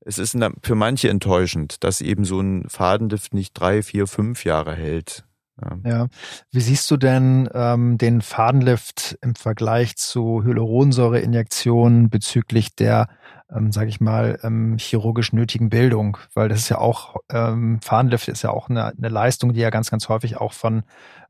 es 0.00 0.18
ist 0.18 0.36
für 0.62 0.74
manche 0.74 1.08
enttäuschend, 1.08 1.82
dass 1.82 2.02
eben 2.02 2.26
so 2.26 2.40
ein 2.40 2.68
Fadenlift 2.68 3.32
nicht 3.32 3.54
drei, 3.54 3.82
vier, 3.82 4.06
fünf 4.06 4.44
Jahre 4.44 4.74
hält. 4.74 5.24
Ja. 5.62 5.78
ja. 5.84 6.06
Wie 6.50 6.60
siehst 6.60 6.90
du 6.90 6.96
denn 6.96 7.48
ähm, 7.54 7.98
den 7.98 8.20
Fadenlift 8.20 9.18
im 9.22 9.34
Vergleich 9.34 9.96
zu 9.96 10.42
Hyaluronsäureinjektionen 10.44 12.10
bezüglich 12.10 12.74
der, 12.74 13.08
ähm, 13.50 13.72
sage 13.72 13.88
ich 13.88 14.00
mal, 14.00 14.38
ähm, 14.42 14.76
chirurgisch 14.78 15.32
nötigen 15.32 15.70
Bildung? 15.70 16.18
Weil 16.34 16.48
das 16.48 16.58
ist 16.58 16.68
ja 16.68 16.78
auch, 16.78 17.16
ähm, 17.30 17.80
Fadenlift 17.82 18.28
ist 18.28 18.42
ja 18.42 18.50
auch 18.50 18.68
eine, 18.68 18.86
eine 18.86 19.08
Leistung, 19.08 19.54
die 19.54 19.60
ja 19.60 19.70
ganz, 19.70 19.90
ganz 19.90 20.08
häufig 20.08 20.36
auch 20.36 20.52
von, 20.52 20.82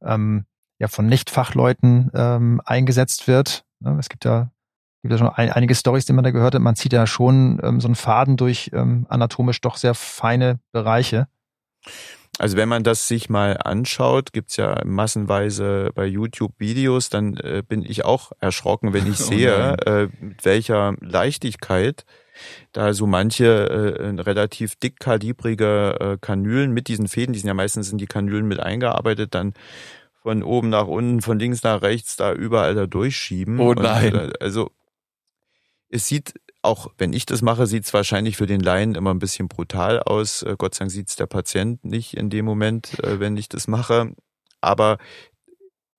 ähm, 0.03 0.45
ja, 0.79 0.89
von 0.89 1.07
Nicht-Fachleuten 1.07 2.11
ähm, 2.15 2.61
eingesetzt 2.65 3.29
wird. 3.29 3.65
Ne? 3.81 3.97
Es 3.99 4.09
gibt 4.09 4.25
ja 4.25 4.51
gibt 5.03 5.13
ja 5.13 5.19
schon 5.19 5.35
ein, 5.35 5.53
einige 5.53 5.75
Stories, 5.75 6.05
die 6.05 6.13
man 6.13 6.25
da 6.25 6.33
gehört 6.33 6.55
hat. 6.55 6.63
Man 6.63 6.75
zieht 6.75 6.93
ja 6.93 7.07
schon 7.07 7.61
ähm, 7.63 7.81
so 7.81 7.87
einen 7.87 7.95
Faden 7.95 8.37
durch 8.37 8.71
ähm, 8.75 9.07
anatomisch 9.09 9.61
doch 9.61 9.77
sehr 9.77 9.95
feine 9.95 10.59
Bereiche. 10.73 11.29
Also 12.39 12.57
wenn 12.57 12.69
man 12.69 12.85
das 12.85 13.09
sich 13.09 13.31
mal 13.31 13.57
anschaut, 13.57 14.33
gibt's 14.33 14.57
ja 14.57 14.83
massenweise 14.85 15.91
bei 15.95 16.05
YouTube 16.05 16.53
Videos, 16.59 17.09
dann 17.09 17.37
äh, 17.39 17.63
bin 17.67 17.83
ich 17.83 18.05
auch 18.05 18.33
erschrocken, 18.41 18.93
wenn 18.93 19.11
ich 19.11 19.21
oh 19.21 19.25
sehe, 19.25 19.77
oh 19.81 19.91
äh, 19.91 20.09
mit 20.21 20.45
welcher 20.45 20.95
Leichtigkeit 21.01 22.05
da 22.73 22.93
so 22.93 23.07
manche 23.07 23.47
äh, 23.47 24.21
relativ 24.21 24.77
dickkalibrige 24.77 25.97
äh, 25.99 26.19
Kanülen 26.21 26.73
mit 26.73 26.89
diesen 26.89 27.09
Fäden, 27.09 27.33
die 27.33 27.39
sind 27.39 27.49
ja 27.49 27.55
meistens 27.55 27.91
in 27.91 27.97
die 27.97 28.07
Kanülen 28.07 28.47
mit 28.47 28.61
eingearbeitet, 28.61 29.35
dann 29.35 29.55
von 30.23 30.43
oben 30.43 30.69
nach 30.69 30.87
unten, 30.87 31.23
von 31.23 31.39
links 31.39 31.63
nach 31.63 31.81
rechts 31.81 32.17
da 32.17 32.33
überall 32.33 32.75
da 32.75 32.87
durchschieben. 32.87 33.59
Oh 33.61 33.73
nein. 33.73 34.15
Und, 34.15 34.21
äh, 34.21 34.33
also 34.41 34.71
es 35.89 36.07
sieht 36.07 36.35
auch 36.67 36.91
wenn 36.99 37.13
ich 37.13 37.25
das 37.27 37.43
mache, 37.43 37.67
sieht 37.67 37.85
es 37.85 37.95
wahrscheinlich 37.95 38.37
für 38.37 38.47
den 38.47 38.61
Laien 38.61 38.95
immer 38.95 39.15
ein 39.15 39.21
bisschen 39.21 39.49
brutal 39.49 40.01
aus. 40.01 40.43
Äh, 40.43 40.57
Gott 40.59 40.75
sei 40.75 40.81
Dank 40.81 40.91
sieht 40.91 41.09
es 41.09 41.17
der 41.17 41.27
Patient 41.27 41.85
nicht 41.85 42.15
in 42.15 42.29
dem 42.29 42.45
Moment, 42.45 43.03
äh, 43.05 43.21
wenn 43.21 43.37
ich 43.37 43.49
das 43.49 43.69
mache. 43.69 44.13
Aber 44.61 44.99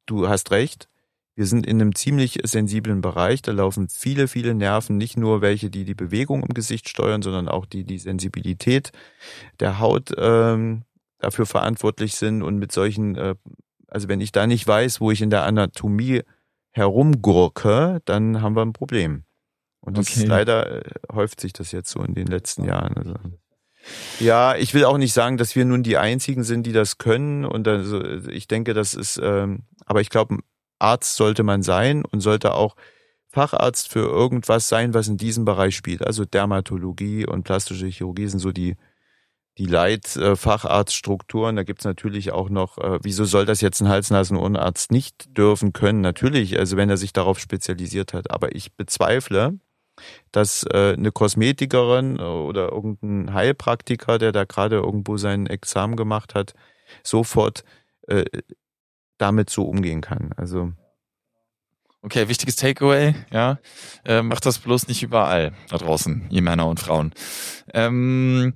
du 0.06 0.28
hast 0.28 0.52
recht. 0.52 0.90
Wir 1.36 1.46
sind 1.46 1.66
in 1.68 1.80
einem 1.80 1.96
ziemlich 1.96 2.40
sensiblen 2.44 3.02
Bereich. 3.02 3.42
Da 3.44 3.52
laufen 3.52 3.90
viele, 3.90 4.28
viele 4.28 4.56
Nerven, 4.56 4.98
nicht 4.98 5.18
nur 5.18 5.42
welche, 5.42 5.70
die 5.70 5.86
die 5.86 5.96
Bewegung 5.96 6.44
im 6.44 6.54
Gesicht 6.54 6.90
steuern, 6.90 7.22
sondern 7.22 7.48
auch 7.48 7.66
die 7.66 7.84
die 7.84 8.00
Sensibilität 8.00 8.92
der 9.60 9.80
Haut 9.80 10.12
ähm, 10.18 10.84
dafür 11.20 11.46
verantwortlich 11.46 12.16
sind. 12.16 12.42
Und 12.42 12.58
mit 12.58 12.72
solchen, 12.72 13.16
äh, 13.16 13.36
also 13.88 14.08
wenn 14.08 14.20
ich 14.20 14.32
da 14.32 14.48
nicht 14.48 14.68
weiß, 14.68 15.00
wo 15.00 15.12
ich 15.12 15.22
in 15.22 15.30
der 15.30 15.44
Anatomie 15.44 16.24
herumgurke, 16.72 18.02
dann 18.06 18.42
haben 18.42 18.56
wir 18.56 18.64
ein 18.64 18.74
Problem. 18.74 19.27
Und 19.88 19.98
das 19.98 20.10
okay. 20.10 20.20
ist 20.20 20.28
leider 20.28 20.86
äh, 20.86 20.92
häuft 21.14 21.40
sich 21.40 21.54
das 21.54 21.72
jetzt 21.72 21.90
so 21.90 22.02
in 22.02 22.14
den 22.14 22.28
letzten 22.28 22.66
Jahren. 22.66 22.98
Also, 22.98 23.16
ja, 24.20 24.54
ich 24.58 24.74
will 24.74 24.84
auch 24.84 24.98
nicht 24.98 25.14
sagen, 25.14 25.38
dass 25.38 25.56
wir 25.56 25.64
nun 25.64 25.82
die 25.82 25.98
einzigen 25.98 26.44
sind, 26.44 26.64
die 26.64 26.74
das 26.74 26.98
können. 26.98 27.46
Und 27.46 27.70
also, 27.70 28.04
ich 28.28 28.50
denke, 28.50 28.74
das 28.74 28.94
ist, 28.94 29.18
ähm, 29.24 29.64
aber 29.86 30.02
ich 30.02 30.10
glaube, 30.10 30.40
Arzt 30.78 31.16
sollte 31.16 31.44
man 31.44 31.64
sein 31.64 32.04
und 32.04 32.20
sollte 32.20 32.54
auch 32.54 32.76
Facharzt 33.30 33.88
für 33.88 34.10
irgendwas 34.10 34.68
sein, 34.68 34.94
was 34.94 35.08
in 35.08 35.16
diesem 35.16 35.46
Bereich 35.46 35.78
spielt. 35.78 36.06
Also 36.06 36.26
Dermatologie 36.26 37.26
und 37.26 37.44
plastische 37.44 37.88
Chirurgie 37.88 38.28
sind 38.28 38.40
so 38.40 38.52
die, 38.52 38.76
die 39.58 39.68
Leitfacharztstrukturen. 39.68 41.56
Da 41.56 41.64
gibt's 41.64 41.86
natürlich 41.86 42.34
auch 42.34 42.50
noch, 42.50 42.78
äh, 42.78 43.00
wieso 43.04 43.24
soll 43.24 43.46
das 43.46 43.62
jetzt 43.62 43.80
ein 43.82 43.88
Hals-Nasen-Ohrenarzt 43.88 44.92
nicht 44.92 45.38
dürfen 45.38 45.72
können? 45.72 46.02
Natürlich, 46.02 46.60
also 46.60 46.76
wenn 46.76 46.90
er 46.90 46.98
sich 46.98 47.14
darauf 47.14 47.40
spezialisiert 47.40 48.14
hat. 48.14 48.32
Aber 48.32 48.54
ich 48.54 48.76
bezweifle, 48.76 49.58
dass 50.32 50.64
äh, 50.64 50.94
eine 50.94 51.12
Kosmetikerin 51.12 52.20
oder 52.20 52.72
irgendein 52.72 53.34
Heilpraktiker, 53.34 54.18
der 54.18 54.32
da 54.32 54.46
gerade 54.46 54.78
irgendwo 54.78 55.18
sein 55.18 55.48
Examen 55.48 55.96
gemacht 55.96 56.36
hat, 56.36 56.54
sofort 57.04 57.64
äh, 58.08 58.26
damit 59.18 59.50
so 59.50 59.64
umgehen 59.64 60.02
kann. 60.02 60.32
Also 60.38 60.74
Okay, 62.04 62.30
wichtiges 62.30 62.56
Takeaway, 62.56 63.16
ja. 63.32 63.60
Äh, 64.06 64.22
macht 64.22 64.46
das 64.46 64.60
bloß 64.60 64.88
nicht 64.88 65.04
überall 65.04 65.54
da 65.70 65.78
draußen, 65.78 66.28
ihr 66.30 66.42
Männer 66.42 66.68
und 66.68 66.80
Frauen. 66.80 67.12
Ähm, 67.74 68.54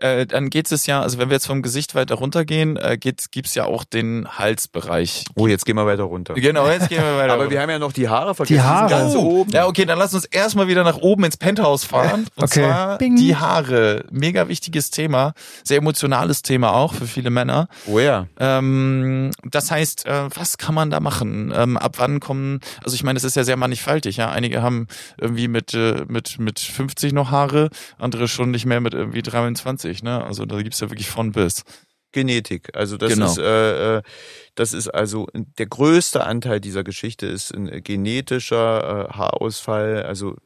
äh, 0.00 0.26
dann 0.26 0.50
geht 0.50 0.70
es 0.72 0.86
ja, 0.86 1.00
also 1.00 1.18
wenn 1.18 1.28
wir 1.30 1.34
jetzt 1.34 1.46
vom 1.46 1.62
Gesicht 1.62 1.94
weiter 1.94 2.16
runtergehen, 2.16 2.76
äh, 2.76 2.96
gibt 2.98 3.28
es 3.46 3.54
ja 3.54 3.64
auch 3.64 3.84
den 3.84 4.26
Halsbereich. 4.38 5.24
Oh, 5.34 5.46
jetzt 5.46 5.64
gehen 5.66 5.76
wir 5.76 5.86
weiter 5.86 6.04
runter. 6.04 6.34
Genau, 6.34 6.68
jetzt 6.68 6.88
gehen 6.88 7.02
wir 7.02 7.16
weiter 7.16 7.24
Aber 7.32 7.42
runter. 7.44 7.50
wir 7.50 7.60
haben 7.62 7.70
ja 7.70 7.78
noch 7.78 7.92
die 7.92 8.08
Haare 8.08 8.34
vergessen. 8.34 8.54
Die 8.58 8.60
Haare. 8.62 8.90
Ganz 8.90 9.14
Oh, 9.14 9.40
oben. 9.40 9.50
Ja, 9.52 9.66
okay, 9.66 9.84
dann 9.84 9.98
lass 9.98 10.14
uns 10.14 10.24
erstmal 10.24 10.68
wieder 10.68 10.84
nach 10.84 10.96
oben 10.98 11.24
ins 11.24 11.36
Penthouse 11.36 11.84
fahren. 11.84 12.26
Und 12.36 12.44
Okay. 12.44 12.60
zwar 12.62 12.98
Bing. 12.98 13.16
die 13.16 13.36
Haare. 13.36 14.04
Mega 14.10 14.48
wichtiges 14.48 14.90
Thema. 14.90 15.32
Sehr 15.64 15.78
emotionales 15.78 16.42
Thema 16.42 16.72
auch 16.74 16.94
für 16.94 17.06
viele 17.06 17.30
Männer. 17.30 17.68
Oh 17.86 17.98
ja. 17.98 18.26
Ähm, 18.38 19.30
das 19.44 19.70
heißt, 19.70 20.06
äh, 20.06 20.28
was 20.34 20.58
kann 20.58 20.74
man 20.74 20.90
da 20.90 21.00
machen? 21.00 21.52
Ähm, 21.56 21.76
ab 21.76 21.94
wann 21.98 22.20
kommen, 22.20 22.60
also 22.84 22.94
ich 22.94 23.02
meine, 23.04 23.16
es 23.16 23.24
ist 23.24 23.36
ja 23.36 23.44
sehr 23.44 23.56
mannigfaltig, 23.56 24.16
ja. 24.16 24.30
Einige 24.30 24.62
haben 24.62 24.86
irgendwie 25.20 25.48
mit, 25.48 25.74
äh, 25.74 26.04
mit, 26.08 26.38
mit 26.38 26.58
50 26.60 27.12
noch 27.12 27.30
Haare, 27.30 27.70
andere 27.98 28.28
schon 28.28 28.50
nicht 28.50 28.66
mehr 28.66 28.80
mit 28.80 28.94
irgendwie 28.94 29.22
23, 29.22 29.85
ne? 30.02 30.24
Also 30.24 30.44
da 30.46 30.60
gibt's 30.62 30.80
ja 30.80 30.90
wirklich 30.90 31.08
von 31.08 31.32
bis. 31.32 31.62
Genetik. 32.12 32.70
Also 32.74 32.96
das 32.96 33.12
Genau. 33.12 33.26
ist 33.26 33.36
äh, 33.38 33.98
äh, 33.98 34.02
das 34.54 34.72
ist 34.72 34.88
also 34.88 35.26
der 35.34 35.66
größte 35.66 36.24
Anteil 36.24 36.60
dieser 36.60 36.82
Geschichte 36.82 37.26
ist 37.26 37.54
ein 37.54 37.82
genetischer 37.82 39.08
äh, 39.10 39.12
Haarausfall. 39.12 40.02
Also 40.04 40.36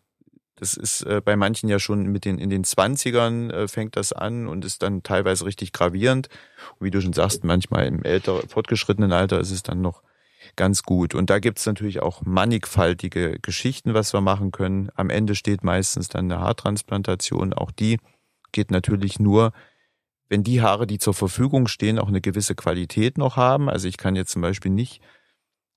das 0.56 0.74
ist 0.74 1.02
äh, 1.02 1.20
bei 1.24 1.36
manchen 1.36 1.68
ja 1.68 1.78
schon 1.78 2.06
mit 2.06 2.24
den 2.24 2.38
in 2.38 2.50
den 2.50 2.64
20ern 2.64 3.50
äh, 3.52 3.68
fängt 3.68 3.94
das 3.96 4.12
an 4.12 4.48
und 4.48 4.64
ist 4.64 4.82
dann 4.82 5.02
teilweise 5.04 5.44
richtig 5.44 5.72
gravierend. 5.72 6.28
Und 6.78 6.86
wie 6.86 6.90
du 6.90 7.00
schon 7.00 7.12
sagst, 7.12 7.44
manchmal 7.44 7.86
im 7.86 8.02
älter 8.02 8.42
fortgeschrittenen 8.48 9.12
Alter 9.12 9.38
ist 9.38 9.52
es 9.52 9.62
dann 9.62 9.80
noch 9.80 10.02
ganz 10.56 10.82
gut. 10.82 11.14
Und 11.14 11.30
da 11.30 11.38
gibt's 11.38 11.66
natürlich 11.66 12.00
auch 12.02 12.22
mannigfaltige 12.24 13.38
Geschichten, 13.40 13.94
was 13.94 14.12
wir 14.12 14.20
machen 14.20 14.50
können. 14.50 14.88
Am 14.96 15.08
Ende 15.08 15.34
steht 15.36 15.62
meistens 15.62 16.08
dann 16.08 16.30
eine 16.32 16.40
Haartransplantation. 16.40 17.52
Auch 17.52 17.70
die 17.70 17.98
geht 18.52 18.70
natürlich 18.70 19.18
nur, 19.18 19.52
wenn 20.28 20.44
die 20.44 20.62
Haare, 20.62 20.86
die 20.86 20.98
zur 20.98 21.14
Verfügung 21.14 21.66
stehen, 21.66 21.98
auch 21.98 22.08
eine 22.08 22.20
gewisse 22.20 22.54
Qualität 22.54 23.18
noch 23.18 23.36
haben. 23.36 23.68
Also 23.68 23.88
ich 23.88 23.96
kann 23.96 24.16
jetzt 24.16 24.30
zum 24.30 24.42
Beispiel 24.42 24.70
nicht, 24.70 25.02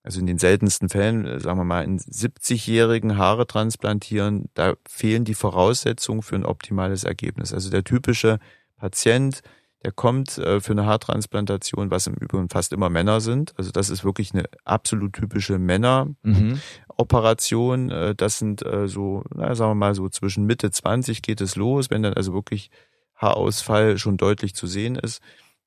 also 0.03 0.19
in 0.19 0.27
den 0.27 0.37
seltensten 0.37 0.89
Fällen, 0.89 1.25
äh, 1.25 1.39
sagen 1.39 1.59
wir 1.59 1.63
mal, 1.63 1.83
einen 1.83 1.97
70-jährigen 1.97 3.17
Haare 3.17 3.47
transplantieren. 3.47 4.49
Da 4.53 4.75
fehlen 4.87 5.25
die 5.25 5.33
Voraussetzungen 5.33 6.21
für 6.21 6.35
ein 6.35 6.45
optimales 6.45 7.03
Ergebnis. 7.03 7.53
Also 7.53 7.69
der 7.69 7.83
typische 7.83 8.39
Patient, 8.75 9.41
der 9.83 9.91
kommt 9.91 10.37
äh, 10.37 10.61
für 10.61 10.71
eine 10.71 10.85
Haartransplantation, 10.85 11.91
was 11.91 12.07
im 12.07 12.13
Übrigen 12.15 12.47
fast 12.49 12.71
immer 12.73 12.89
Männer 12.89 13.19
sind. 13.21 13.53
Also 13.57 13.71
das 13.71 13.89
ist 13.89 14.03
wirklich 14.05 14.33
eine 14.33 14.45
absolut 14.63 15.13
typische 15.13 15.59
Männeroperation. 15.59 17.85
Mhm. 17.85 17.91
Äh, 17.91 18.15
Das 18.15 18.39
sind 18.39 18.65
äh, 18.65 18.87
so, 18.87 19.23
na, 19.35 19.53
sagen 19.55 19.71
wir 19.71 19.75
mal, 19.75 19.95
so 19.95 20.09
zwischen 20.09 20.45
Mitte 20.45 20.71
20 20.71 21.21
geht 21.21 21.41
es 21.41 21.55
los, 21.55 21.89
wenn 21.89 22.03
dann 22.03 22.13
also 22.13 22.33
wirklich 22.33 22.69
Haarausfall 23.15 23.97
schon 23.97 24.17
deutlich 24.17 24.55
zu 24.55 24.67
sehen 24.67 24.95
ist. 24.95 25.21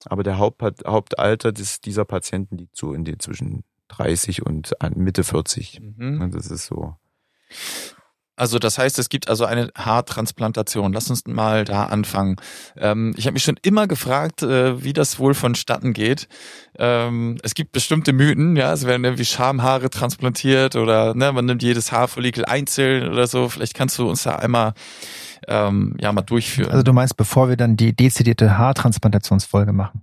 Aber 0.06 0.22
der 0.22 0.38
Haupt, 0.38 0.62
Hauptalter 0.86 1.52
des, 1.52 1.80
dieser 1.80 2.04
Patienten 2.04 2.58
liegt 2.58 2.76
so 2.76 2.92
in 2.92 3.04
den 3.04 3.18
zwischen 3.20 3.64
30 3.88 4.44
und 4.44 4.74
Mitte 4.94 5.24
40. 5.24 5.80
Mhm. 5.80 6.20
Und 6.20 6.34
Das 6.34 6.50
ist 6.50 6.66
so. 6.66 6.96
Also 8.36 8.58
das 8.58 8.78
heißt, 8.78 8.98
es 8.98 9.08
gibt 9.08 9.28
also 9.28 9.46
eine 9.46 9.70
Haartransplantation. 9.76 10.92
Lass 10.92 11.10
uns 11.10 11.26
mal 11.26 11.64
da 11.64 11.86
anfangen. 11.86 12.36
Ähm, 12.76 13.14
ich 13.16 13.26
habe 13.26 13.32
mich 13.32 13.44
schon 13.44 13.58
immer 13.62 13.86
gefragt, 13.86 14.42
äh, 14.42 14.84
wie 14.84 14.92
das 14.92 15.18
wohl 15.18 15.34
vonstatten 15.34 15.94
geht. 15.94 16.28
Ähm, 16.78 17.38
es 17.42 17.54
gibt 17.54 17.72
bestimmte 17.72 18.12
Mythen, 18.12 18.56
ja, 18.56 18.72
es 18.72 18.86
werden 18.86 19.04
irgendwie 19.04 19.24
Schamhaare 19.24 19.88
transplantiert 19.88 20.76
oder 20.76 21.14
ne, 21.14 21.32
man 21.32 21.46
nimmt 21.46 21.62
jedes 21.62 21.92
Haarfollikel 21.92 22.44
einzeln 22.44 23.08
oder 23.08 23.26
so. 23.26 23.48
Vielleicht 23.48 23.74
kannst 23.74 23.98
du 23.98 24.08
uns 24.08 24.22
da 24.24 24.36
einmal 24.36 24.74
ähm, 25.48 25.96
ja 25.98 26.12
mal 26.12 26.22
durchführen. 26.22 26.70
Also 26.70 26.82
du 26.82 26.92
meinst, 26.92 27.16
bevor 27.16 27.48
wir 27.48 27.56
dann 27.56 27.76
die 27.76 27.94
dezidierte 27.94 28.58
Haartransplantationsfolge 28.58 29.72
machen. 29.72 30.02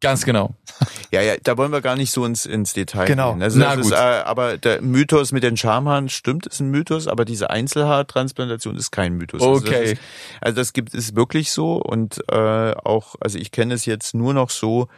Ganz 0.00 0.24
genau. 0.24 0.54
Ja, 1.10 1.22
ja, 1.22 1.34
da 1.42 1.56
wollen 1.56 1.72
wir 1.72 1.80
gar 1.80 1.96
nicht 1.96 2.10
so 2.12 2.24
ins, 2.26 2.44
ins 2.44 2.72
Detail 2.74 3.06
Genau. 3.06 3.32
gehen. 3.32 3.42
Also 3.42 3.58
Na 3.58 3.74
gut. 3.76 3.86
Ist, 3.86 3.92
äh, 3.92 3.96
aber 3.96 4.58
der 4.58 4.82
Mythos 4.82 5.32
mit 5.32 5.42
den 5.42 5.56
Schamhaaren 5.56 6.08
stimmt, 6.10 6.46
ist 6.46 6.60
ein 6.60 6.70
Mythos, 6.70 7.08
aber 7.08 7.24
diese 7.24 7.48
Einzelhaartransplantation 7.50 8.76
ist 8.76 8.90
kein 8.90 9.14
Mythos. 9.14 9.40
Also 9.42 9.60
das, 9.60 9.68
Okay. 9.70 9.92
ist, 9.92 10.02
also 10.42 10.56
das 10.56 10.72
gibt 10.74 10.94
es 10.94 11.16
wirklich 11.16 11.50
so 11.50 11.76
und 11.76 12.18
äh, 12.30 12.72
auch, 12.74 13.14
also 13.20 13.38
ich 13.38 13.50
kenne 13.52 13.74
es 13.74 13.86
jetzt 13.86 14.14
nur 14.14 14.34
noch 14.34 14.50
so, 14.50 14.88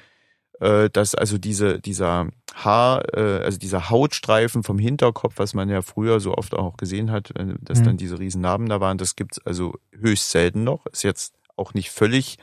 äh, 0.60 0.90
dass 0.90 1.14
also 1.14 1.38
diese 1.38 1.78
dieser 1.80 2.26
Haar, 2.54 3.02
äh, 3.16 3.44
also 3.44 3.58
dieser 3.58 3.88
Hautstreifen 3.88 4.62
vom 4.64 4.78
Hinterkopf, 4.78 5.34
was 5.36 5.54
man 5.54 5.68
ja 5.70 5.80
früher 5.80 6.18
so 6.20 6.34
oft 6.34 6.54
auch 6.54 6.76
gesehen 6.76 7.10
hat, 7.12 7.30
äh, 7.36 7.54
dass 7.60 7.78
Mhm. 7.80 7.84
dann 7.84 7.96
diese 7.96 8.18
riesen 8.18 8.40
Narben 8.42 8.68
da 8.68 8.80
waren, 8.80 8.98
das 8.98 9.16
gibt's 9.16 9.38
also 9.46 9.74
höchst 9.98 10.30
selten 10.30 10.64
noch. 10.64 10.86
Ist 10.86 11.04
jetzt 11.04 11.34
auch 11.56 11.72
nicht 11.74 11.90
völlig 11.90 12.36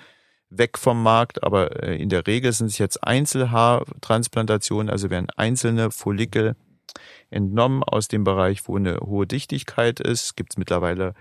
weg 0.50 0.78
vom 0.78 1.02
Markt, 1.04 1.44
aber 1.44 1.84
äh, 1.84 2.02
in 2.02 2.10
der 2.10 2.26
Regel 2.28 2.52
sind 2.54 2.68
es 2.68 2.78
jetzt 2.78 3.04
Einzelhaartransplantationen, 3.04 4.90
also 4.90 5.10
werden 5.10 5.28
einzelne 5.36 5.92
Follikel 5.92 6.56
entnommen 7.30 7.84
aus 7.84 8.08
dem 8.08 8.24
Bereich, 8.24 8.68
wo 8.68 8.78
eine 8.78 8.98
hohe 9.00 9.28
Dichtigkeit 9.28 10.00
ist. 10.00 10.36
Gibt 10.36 10.54
es 10.54 10.58
mittlerweile 10.58 11.14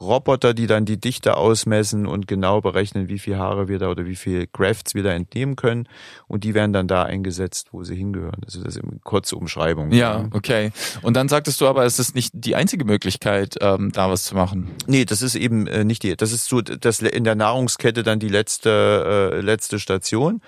Roboter, 0.00 0.52
die 0.52 0.66
dann 0.66 0.84
die 0.84 1.00
Dichte 1.00 1.36
ausmessen 1.36 2.06
und 2.06 2.28
genau 2.28 2.60
berechnen, 2.60 3.08
wie 3.08 3.18
viel 3.18 3.38
Haare 3.38 3.68
wir 3.68 3.78
da 3.78 3.88
oder 3.88 4.04
wie 4.04 4.16
viel 4.16 4.46
Grafts 4.46 4.94
wir 4.94 5.02
da 5.02 5.12
entnehmen 5.12 5.56
können. 5.56 5.88
Und 6.28 6.44
die 6.44 6.52
werden 6.52 6.72
dann 6.72 6.86
da 6.86 7.04
eingesetzt, 7.04 7.68
wo 7.72 7.82
sie 7.82 7.96
hingehören. 7.96 8.42
Also 8.44 8.62
das 8.62 8.76
ist 8.76 8.84
eine 8.84 8.98
kurze 9.02 9.36
Umschreibung. 9.36 9.92
Ja, 9.92 10.28
okay. 10.32 10.70
Und 11.00 11.14
dann 11.14 11.28
sagtest 11.28 11.60
du 11.60 11.66
aber, 11.66 11.84
es 11.84 11.98
ist 11.98 12.14
nicht 12.14 12.32
die 12.34 12.56
einzige 12.56 12.84
Möglichkeit, 12.84 13.56
ähm, 13.60 13.90
da 13.92 14.10
was 14.10 14.24
zu 14.24 14.34
machen. 14.34 14.70
Nee, 14.86 15.06
das 15.06 15.22
ist 15.22 15.34
eben 15.34 15.66
äh, 15.66 15.84
nicht 15.84 16.02
die, 16.02 16.14
das 16.14 16.32
ist 16.32 16.46
so 16.46 16.60
das 16.60 17.00
in 17.00 17.24
der 17.24 17.34
Nahrungskette 17.34 18.02
dann 18.02 18.18
die 18.18 18.28
letzte 18.28 19.32
äh, 19.32 19.40
letzte 19.40 19.78
Station. 19.78 20.42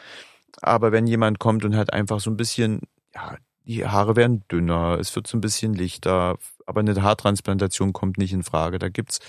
Aber 0.61 0.93
wenn 0.93 1.07
jemand 1.07 1.39
kommt 1.39 1.65
und 1.65 1.77
hat 1.77 1.93
einfach 1.93 2.21
so 2.21 2.31
ein 2.31 2.37
bisschen, 2.37 2.83
ja, 3.15 3.37
die 3.65 3.87
Haare 3.87 4.17
werden 4.17 4.45
dünner, 4.51 4.99
es 5.01 5.15
wird 5.15 5.27
so 5.27 5.37
ein 5.37 5.41
bisschen 5.41 5.75
lichter, 5.75 6.37
aber 6.68 6.81
eine 6.81 7.02
Haartransplantation 7.02 7.92
kommt 7.92 8.18
nicht 8.18 8.33
in 8.33 8.42
Frage. 8.42 8.78
Da 8.78 8.88
gibt's 8.88 9.20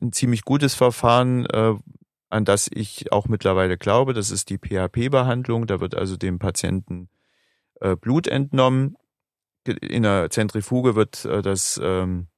ein 0.00 0.12
ziemlich 0.12 0.44
gutes 0.44 0.74
Verfahren, 0.74 1.46
äh, 1.46 1.74
an 2.28 2.44
das 2.44 2.68
ich 2.72 3.12
auch 3.12 3.28
mittlerweile 3.28 3.78
glaube. 3.78 4.12
Das 4.12 4.30
ist 4.30 4.50
die 4.50 4.58
PHP-Behandlung. 4.58 5.66
Da 5.66 5.80
wird 5.80 5.94
also 5.94 6.16
dem 6.16 6.38
Patienten 6.38 7.08
äh, 7.80 7.96
Blut 7.96 8.28
entnommen. 8.28 8.96
In 9.66 10.02
der 10.02 10.30
Zentrifuge 10.30 10.94
wird 10.94 11.24
äh, 11.24 11.42
das 11.42 11.80
ähm, 11.82 12.28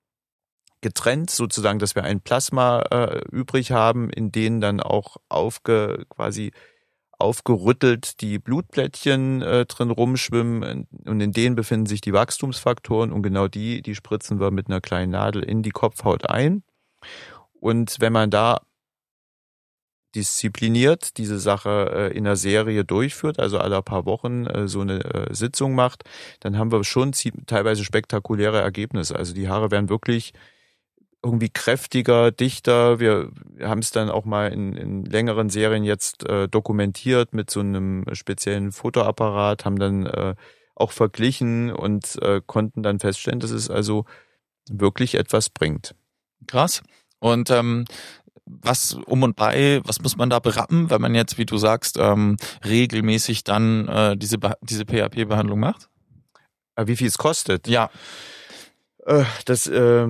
getrennt, 0.80 1.30
sozusagen, 1.30 1.78
dass 1.78 1.94
wir 1.94 2.04
ein 2.04 2.20
Plasma 2.20 2.82
äh, 2.90 3.20
übrig 3.30 3.72
haben, 3.72 4.08
in 4.10 4.30
denen 4.32 4.60
dann 4.60 4.80
auch 4.80 5.16
aufge, 5.28 6.06
quasi 6.08 6.52
aufgerüttelt 7.22 8.20
die 8.20 8.38
Blutplättchen 8.38 9.42
äh, 9.42 9.66
drin 9.66 9.90
rumschwimmen 9.90 10.86
und 11.06 11.20
in 11.20 11.32
denen 11.32 11.56
befinden 11.56 11.86
sich 11.86 12.00
die 12.00 12.12
Wachstumsfaktoren 12.12 13.12
und 13.12 13.22
genau 13.22 13.48
die, 13.48 13.82
die 13.82 13.94
spritzen 13.94 14.40
wir 14.40 14.50
mit 14.50 14.68
einer 14.68 14.80
kleinen 14.80 15.12
Nadel 15.12 15.42
in 15.42 15.62
die 15.62 15.70
Kopfhaut 15.70 16.28
ein. 16.28 16.62
Und 17.60 17.96
wenn 18.00 18.12
man 18.12 18.30
da 18.30 18.60
diszipliniert 20.14 21.16
diese 21.16 21.38
Sache 21.38 22.10
äh, 22.12 22.16
in 22.16 22.26
einer 22.26 22.36
Serie 22.36 22.84
durchführt, 22.84 23.38
also 23.38 23.58
alle 23.58 23.82
paar 23.82 24.04
Wochen 24.04 24.46
äh, 24.46 24.68
so 24.68 24.80
eine 24.80 25.02
äh, 25.04 25.34
Sitzung 25.34 25.74
macht, 25.74 26.04
dann 26.40 26.58
haben 26.58 26.70
wir 26.70 26.84
schon 26.84 27.12
teilweise 27.46 27.84
spektakuläre 27.84 28.60
Ergebnisse. 28.60 29.16
Also 29.16 29.32
die 29.32 29.48
Haare 29.48 29.70
werden 29.70 29.88
wirklich 29.88 30.32
irgendwie 31.22 31.50
kräftiger, 31.50 32.30
dichter. 32.32 32.98
Wir 32.98 33.30
haben 33.60 33.78
es 33.78 33.90
dann 33.92 34.10
auch 34.10 34.24
mal 34.24 34.52
in, 34.52 34.74
in 34.74 35.04
längeren 35.04 35.50
Serien 35.50 35.84
jetzt 35.84 36.28
äh, 36.28 36.48
dokumentiert 36.48 37.32
mit 37.32 37.50
so 37.50 37.60
einem 37.60 38.04
speziellen 38.12 38.72
Fotoapparat, 38.72 39.64
haben 39.64 39.78
dann 39.78 40.06
äh, 40.06 40.34
auch 40.74 40.92
verglichen 40.92 41.72
und 41.72 42.20
äh, 42.22 42.40
konnten 42.44 42.82
dann 42.82 42.98
feststellen, 42.98 43.40
dass 43.40 43.50
es 43.50 43.70
also 43.70 44.04
wirklich 44.68 45.14
etwas 45.14 45.50
bringt. 45.50 45.94
Krass. 46.46 46.82
Und 47.20 47.50
ähm, 47.50 47.84
was 48.44 48.94
um 49.06 49.22
und 49.22 49.36
bei, 49.36 49.80
was 49.84 50.00
muss 50.00 50.16
man 50.16 50.28
da 50.28 50.40
berappen, 50.40 50.90
wenn 50.90 51.00
man 51.00 51.14
jetzt, 51.14 51.38
wie 51.38 51.46
du 51.46 51.56
sagst, 51.56 51.98
ähm, 51.98 52.36
regelmäßig 52.64 53.44
dann 53.44 53.86
äh, 53.88 54.16
diese 54.16 54.38
diese 54.62 54.84
PHP-Behandlung 54.84 55.60
macht? 55.60 55.88
Aber 56.74 56.88
wie 56.88 56.96
viel 56.96 57.06
es 57.06 57.18
kostet? 57.18 57.68
Ja. 57.68 57.90
Äh, 59.06 59.24
das 59.44 59.66
äh, 59.68 60.08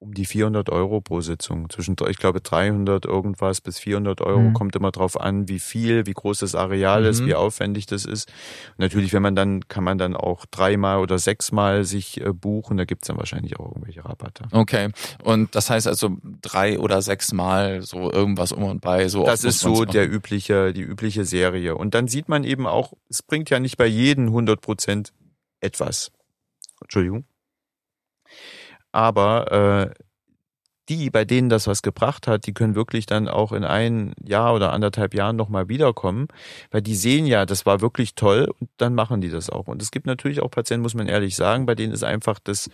um 0.00 0.14
die 0.14 0.24
400 0.24 0.70
Euro 0.70 1.02
pro 1.02 1.20
Sitzung. 1.20 1.68
Zwischen, 1.68 1.94
ich 2.08 2.16
glaube, 2.16 2.40
300 2.40 3.04
irgendwas 3.04 3.60
bis 3.60 3.78
400 3.78 4.22
Euro. 4.22 4.40
Mhm. 4.40 4.54
Kommt 4.54 4.74
immer 4.74 4.90
drauf 4.90 5.20
an, 5.20 5.46
wie 5.46 5.58
viel, 5.58 6.06
wie 6.06 6.14
groß 6.14 6.38
das 6.38 6.54
Areal 6.54 7.04
ist, 7.04 7.20
Mhm. 7.20 7.26
wie 7.26 7.34
aufwendig 7.34 7.84
das 7.84 8.06
ist. 8.06 8.28
Und 8.70 8.78
natürlich, 8.78 9.12
wenn 9.12 9.20
man 9.22 9.36
dann, 9.36 9.68
kann 9.68 9.84
man 9.84 9.98
dann 9.98 10.16
auch 10.16 10.46
dreimal 10.46 11.00
oder 11.00 11.18
sechsmal 11.18 11.84
sich 11.84 12.18
äh, 12.18 12.32
buchen. 12.32 12.78
Da 12.78 12.86
gibt's 12.86 13.08
dann 13.08 13.18
wahrscheinlich 13.18 13.60
auch 13.60 13.66
irgendwelche 13.66 14.02
Rabatte. 14.02 14.44
Okay. 14.52 14.88
Und 15.22 15.54
das 15.54 15.68
heißt 15.68 15.86
also 15.86 16.16
drei 16.40 16.78
oder 16.78 17.02
sechs 17.02 17.32
Mal 17.34 17.82
so 17.82 18.10
irgendwas 18.10 18.52
um 18.52 18.64
und 18.64 18.80
bei. 18.80 19.06
So 19.08 19.24
Das 19.26 19.44
ist 19.44 19.60
so 19.60 19.84
der 19.84 20.10
übliche, 20.10 20.72
die 20.72 20.80
übliche 20.82 21.26
Serie. 21.26 21.76
Und 21.76 21.94
dann 21.94 22.08
sieht 22.08 22.26
man 22.30 22.44
eben 22.44 22.66
auch, 22.66 22.94
es 23.10 23.22
bringt 23.22 23.50
ja 23.50 23.60
nicht 23.60 23.76
bei 23.76 23.86
jedem 23.86 24.28
100 24.28 24.62
Prozent 24.62 25.12
etwas. 25.60 26.10
Entschuldigung. 26.80 27.24
Aber 28.92 29.90
äh, 29.90 30.04
die, 30.90 31.08
bei 31.10 31.24
denen 31.24 31.48
das 31.48 31.66
was 31.68 31.82
gebracht 31.82 32.26
hat, 32.26 32.46
die 32.46 32.52
können 32.52 32.74
wirklich 32.74 33.06
dann 33.06 33.28
auch 33.28 33.52
in 33.52 33.64
ein 33.64 34.12
Jahr 34.22 34.54
oder 34.54 34.72
anderthalb 34.72 35.14
Jahren 35.14 35.36
nochmal 35.36 35.68
wiederkommen, 35.68 36.26
weil 36.70 36.82
die 36.82 36.96
sehen 36.96 37.26
ja, 37.26 37.46
das 37.46 37.64
war 37.64 37.80
wirklich 37.80 38.16
toll 38.16 38.52
und 38.58 38.68
dann 38.76 38.94
machen 38.94 39.20
die 39.20 39.30
das 39.30 39.50
auch. 39.50 39.68
Und 39.68 39.80
es 39.80 39.92
gibt 39.92 40.06
natürlich 40.06 40.42
auch 40.42 40.50
Patienten, 40.50 40.82
muss 40.82 40.94
man 40.94 41.06
ehrlich 41.06 41.36
sagen, 41.36 41.64
bei 41.66 41.76
denen 41.76 41.92
ist 41.92 42.02
einfach 42.02 42.40
das 42.40 42.70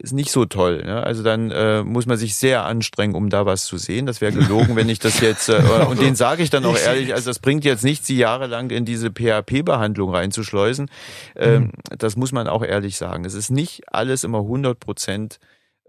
ist 0.00 0.12
nicht 0.12 0.30
so 0.30 0.44
toll. 0.44 0.82
Ne? 0.84 1.02
Also 1.02 1.22
dann 1.22 1.50
äh, 1.50 1.82
muss 1.82 2.06
man 2.06 2.16
sich 2.16 2.36
sehr 2.36 2.64
anstrengen, 2.64 3.14
um 3.14 3.30
da 3.30 3.46
was 3.46 3.64
zu 3.64 3.78
sehen. 3.78 4.06
Das 4.06 4.20
wäre 4.20 4.32
gelogen, 4.32 4.76
wenn 4.76 4.88
ich 4.88 4.98
das 5.00 5.20
jetzt 5.20 5.48
äh, 5.48 5.60
und 5.88 6.00
den 6.00 6.14
sage 6.14 6.42
ich 6.42 6.50
dann 6.50 6.64
auch 6.64 6.76
ehrlich. 6.78 7.14
Also 7.14 7.30
das 7.30 7.40
bringt 7.40 7.64
jetzt 7.64 7.82
nichts, 7.84 8.06
sie 8.06 8.16
jahrelang 8.16 8.70
in 8.70 8.84
diese 8.84 9.10
PHP-Behandlung 9.10 10.14
reinzuschleusen. 10.14 10.90
Ähm, 11.36 11.72
Das 11.90 12.16
muss 12.16 12.32
man 12.32 12.46
auch 12.46 12.62
ehrlich 12.62 12.96
sagen. 12.96 13.24
Es 13.24 13.34
ist 13.34 13.50
nicht 13.50 13.92
alles 13.92 14.24
immer 14.24 14.38
100 14.38 14.78
Prozent. 14.78 15.38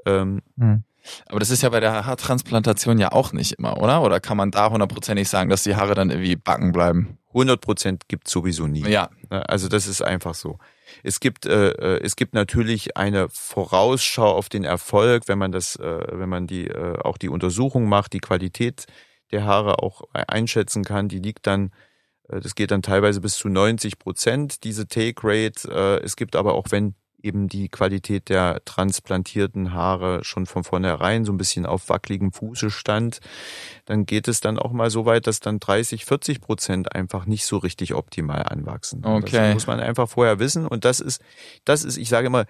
Ähm, 0.05 0.41
Mhm. 0.55 0.84
Aber 1.28 1.39
das 1.39 1.49
ist 1.49 1.64
ja 1.64 1.70
bei 1.70 1.80
der 1.80 2.05
Haartransplantation 2.05 2.99
ja 2.99 3.12
auch 3.12 3.32
nicht 3.34 3.53
immer, 3.53 3.82
oder? 3.82 4.01
Oder 4.03 4.20
kann 4.20 4.38
man 4.38 4.51
da 4.51 4.70
hundertprozentig 4.70 5.30
sagen, 5.30 5.49
dass 5.49 5.64
die 5.64 5.76
Haare 5.76 5.95
dann 5.95 6.10
irgendwie 6.10 6.36
backen 6.36 6.72
bleiben? 6.72 7.18
100 7.30 7.62
Prozent 7.62 8.07
gibt 8.07 8.28
sowieso 8.28 8.68
nie. 8.68 8.88
Ja. 8.88 9.10
Ne? 9.30 9.47
Also 9.47 9.68
das 9.70 9.88
ist 9.88 10.01
einfach 10.01 10.36
so. 10.36 10.60
Es 11.04 11.20
gibt 11.20 11.46
äh, 11.46 11.70
äh, 11.72 12.02
es 12.04 12.16
gibt 12.16 12.34
natürlich 12.34 12.98
eine 12.98 13.30
Vorausschau 13.30 14.32
auf 14.32 14.50
den 14.50 14.64
Erfolg, 14.64 15.28
wenn 15.28 15.40
man 15.40 15.52
das, 15.52 15.76
äh, 15.76 16.08
wenn 16.12 16.30
man 16.30 16.48
die 16.48 16.68
äh, 16.68 17.00
auch 17.00 17.18
die 17.18 17.30
Untersuchung 17.30 17.88
macht, 17.88 18.14
die 18.14 18.20
Qualität 18.20 18.86
der 19.32 19.46
Haare 19.46 19.82
auch 19.84 20.04
einschätzen 20.14 20.84
kann. 20.84 21.08
Die 21.08 21.20
liegt 21.20 21.48
dann, 21.48 21.72
äh, 22.30 22.40
das 22.40 22.56
geht 22.56 22.72
dann 22.72 22.82
teilweise 22.82 23.22
bis 23.22 23.38
zu 23.38 23.50
90 23.50 24.00
Prozent 24.00 24.64
diese 24.64 24.88
Take 24.88 25.22
Rate. 25.24 25.70
Äh, 25.70 26.04
es 26.04 26.16
gibt 26.16 26.36
aber 26.36 26.54
auch 26.56 26.68
wenn 26.70 26.96
eben 27.24 27.48
die 27.48 27.70
Qualität 27.70 28.30
der 28.30 28.62
transplantierten 28.66 29.74
Haare 29.74 30.24
schon 30.24 30.46
von 30.46 30.64
vornherein 30.64 31.26
so 31.26 31.32
ein 31.32 31.38
bisschen 31.38 31.66
auf 31.66 31.90
wackeligem 31.90 32.32
Fuße 32.32 32.72
stand, 32.72 33.20
dann 33.86 34.06
geht 34.06 34.28
es 34.28 34.42
dann 34.42 34.60
auch 34.60 34.72
mal 34.72 34.90
so 34.90 35.06
weit, 35.06 35.28
dass 35.28 35.40
dann 35.40 35.60
30, 35.60 36.06
40 36.06 36.42
Prozent 36.42 36.96
einfach 36.96 37.26
nicht 37.26 37.46
so 37.46 37.58
richtig 37.58 37.94
optimal 37.94 38.44
anwachsen. 38.44 39.06
Okay. 39.06 39.32
Das 39.32 39.54
muss 39.54 39.68
man 39.68 39.80
einfach 39.80 40.10
vorher 40.10 40.40
wissen. 40.40 40.66
Und 40.68 40.86
das 40.86 41.00
ist, 41.00 41.22
das 41.66 41.84
ist, 41.84 41.98
ich 41.98 42.10
sage 42.10 42.28
immer, 42.28 42.46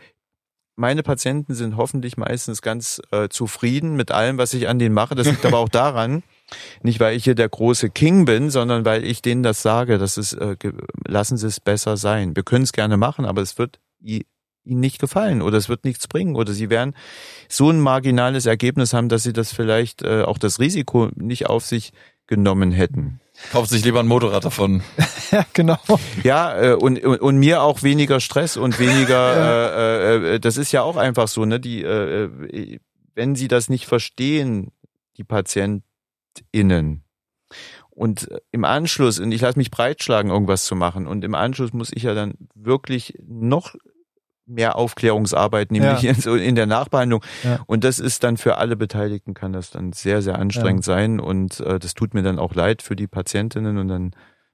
meine 0.80 1.04
Patienten 1.04 1.54
sind 1.56 1.76
hoffentlich 1.76 2.16
meistens 2.16 2.62
ganz 2.62 3.02
äh, 3.12 3.28
zufrieden 3.28 3.98
mit 3.98 4.12
allem, 4.12 4.38
was 4.38 4.54
ich 4.54 4.70
an 4.70 4.80
denen 4.80 4.96
mache. 4.96 5.14
Das 5.14 5.28
liegt 5.28 5.46
aber 5.46 5.58
auch 5.58 5.70
daran, 5.70 6.24
nicht 6.82 7.02
weil 7.02 7.18
ich 7.18 7.26
hier 7.26 7.36
der 7.36 7.50
große 7.50 7.90
King 7.90 8.24
bin, 8.24 8.50
sondern 8.50 8.86
weil 8.86 9.04
ich 9.04 9.22
denen 9.22 9.44
das 9.44 9.62
sage, 9.62 9.98
dass 9.98 10.16
es, 10.16 10.32
äh, 10.34 10.56
lassen 11.06 11.38
Sie 11.38 11.48
es 11.48 11.60
besser 11.60 11.98
sein. 11.98 12.36
Wir 12.36 12.44
können 12.44 12.64
es 12.64 12.72
gerne 12.72 12.96
machen, 12.96 13.26
aber 13.26 13.42
es 13.42 13.58
wird 13.58 13.80
ihnen 14.70 14.80
nicht 14.80 15.00
gefallen 15.00 15.42
oder 15.42 15.58
es 15.58 15.70
wird 15.70 15.84
nichts 15.84 16.08
bringen 16.08 16.36
oder 16.36 16.54
sie 16.54 16.70
werden 16.70 16.96
so 17.48 17.70
ein 17.70 17.80
marginales 17.80 18.46
Ergebnis 18.46 18.94
haben, 18.94 19.10
dass 19.10 19.24
sie 19.24 19.34
das 19.34 19.52
vielleicht 19.52 20.02
äh, 20.02 20.24
auch 20.24 20.38
das 20.38 20.60
Risiko 20.60 21.10
nicht 21.16 21.48
auf 21.48 21.66
sich 21.66 21.92
genommen 22.28 22.72
hätten. 22.72 23.20
Kauft 23.52 23.70
sich 23.70 23.84
lieber 23.84 24.00
ein 24.00 24.08
Motorrad 24.08 24.46
davon. 24.46 24.84
Ja, 25.32 25.46
genau. 25.54 25.78
Ja, 26.24 26.60
äh, 26.60 26.74
und, 26.74 27.04
und, 27.04 27.22
und 27.22 27.38
mir 27.38 27.62
auch 27.62 27.84
weniger 27.84 28.20
Stress 28.20 28.58
und 28.58 28.80
weniger, 28.80 29.76
äh, 29.78 30.36
äh, 30.36 30.40
das 30.40 30.58
ist 30.58 30.72
ja 30.72 30.82
auch 30.82 30.98
einfach 30.98 31.28
so, 31.28 31.46
ne? 31.46 31.60
Die, 31.60 31.84
äh, 31.84 32.24
äh, 32.24 32.80
wenn 33.14 33.36
sie 33.36 33.48
das 33.48 33.70
nicht 33.70 33.86
verstehen, 33.86 34.72
die 35.18 35.24
PatientInnen, 35.24 37.04
und 38.00 38.30
im 38.52 38.64
Anschluss, 38.64 39.20
und 39.20 39.34
ich 39.34 39.42
lasse 39.42 39.60
mich 39.60 39.72
breitschlagen, 39.72 40.32
irgendwas 40.32 40.64
zu 40.64 40.74
machen, 40.74 41.06
und 41.06 41.24
im 41.26 41.36
Anschluss 41.36 41.74
muss 41.74 41.92
ich 41.94 42.04
ja 42.04 42.14
dann 42.14 42.36
wirklich 42.56 43.20
noch 43.28 43.76
mehr 44.50 44.76
Aufklärungsarbeit, 44.76 45.72
nämlich 45.72 46.02
Ja. 46.02 46.14
so 46.14 46.36
in 46.36 46.56
der 46.56 46.66
Nachbehandlung. 46.66 47.24
Ja. 47.44 47.60
Und 47.68 47.84
das 47.84 48.00
ist 48.00 48.24
dann 48.24 48.38
für 48.38 48.58
alle 48.58 48.76
Beteiligten 48.76 49.34
kann 49.34 49.54
das 49.54 49.70
dann 49.72 49.94
sehr, 49.94 50.22
sehr 50.22 50.38
anstrengend 50.40 50.84
sein. 50.84 51.20
Und 51.20 51.60
äh, 51.62 51.80
das 51.80 51.94
tut 51.94 52.14
mir 52.14 52.24
dann 52.24 52.40
auch 52.40 52.56
leid 52.56 52.82
für 52.82 52.96
die 52.96 53.08
Patientinnen 53.08 53.78
und 53.78 53.88
dann, 53.88 54.12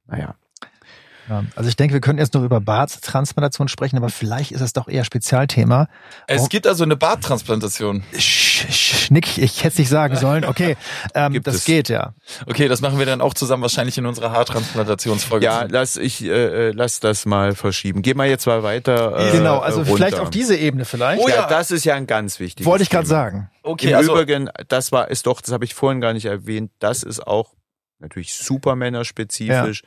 naja, 0.07 0.35
Ja, 1.29 1.43
also 1.55 1.67
ich 1.69 1.75
denke, 1.75 1.93
wir 1.93 2.01
könnten 2.01 2.19
jetzt 2.19 2.33
noch 2.33 2.43
über 2.43 2.61
Barttransplantation 2.61 3.67
sprechen, 3.67 3.97
aber 3.97 4.09
vielleicht 4.09 4.51
ist 4.51 4.61
es 4.61 4.73
doch 4.73 4.87
eher 4.87 5.03
Spezialthema. 5.05 5.87
Es 6.27 6.43
Oh. 6.43 6.47
gibt 6.47 6.67
also 6.67 6.83
eine 6.83 6.95
Barttransplantation. 6.95 8.03
Sch, 8.17 8.65
sch, 8.71 9.11
Nick, 9.11 9.37
ich 9.37 9.59
hätte 9.63 9.69
es 9.73 9.77
nicht 9.79 9.89
sagen 9.89 10.15
sollen. 10.17 10.45
Okay, 10.45 10.77
ähm, 11.15 11.33
Gibt 11.33 11.47
das 11.47 11.55
es. 11.55 11.65
geht 11.65 11.89
ja. 11.89 12.13
Okay, 12.45 12.67
das 12.67 12.81
machen 12.81 12.99
wir 12.99 13.05
dann 13.05 13.21
auch 13.21 13.33
zusammen 13.33 13.63
wahrscheinlich 13.63 13.97
in 13.97 14.05
unserer 14.05 14.31
Haartransplantationsfolge. 14.31 15.45
Ja, 15.45 15.65
lass 15.69 15.97
ich 15.97 16.23
äh, 16.23 16.69
äh, 16.69 16.71
lass 16.71 16.99
das 16.99 17.25
mal 17.25 17.55
verschieben. 17.55 18.01
Geh 18.01 18.13
mal 18.13 18.27
jetzt 18.27 18.45
mal 18.45 18.63
weiter. 18.63 19.29
Äh, 19.29 19.31
genau, 19.37 19.59
also 19.59 19.79
runter. 19.79 19.95
vielleicht 19.95 20.19
auf 20.19 20.29
diese 20.29 20.55
Ebene 20.55 20.85
vielleicht. 20.85 21.21
Oh 21.23 21.27
ja, 21.27 21.35
ja. 21.35 21.47
das 21.47 21.71
ist 21.71 21.85
ja 21.85 21.95
ein 21.95 22.07
ganz 22.07 22.39
wichtiges. 22.39 22.65
Wollte 22.67 22.83
ich 22.83 22.89
gerade 22.89 23.07
sagen. 23.07 23.49
okay, 23.63 23.89
Im 23.91 23.95
also 23.97 24.11
Übrigen, 24.13 24.49
das 24.67 24.91
war 24.91 25.09
ist 25.09 25.25
doch, 25.27 25.41
das 25.41 25.51
habe 25.51 25.65
ich 25.65 25.73
vorhin 25.73 26.01
gar 26.01 26.13
nicht 26.13 26.25
erwähnt. 26.25 26.71
Das 26.79 27.03
ist 27.03 27.25
auch 27.25 27.53
natürlich 27.99 28.33
supermännerspezifisch. 28.35 29.81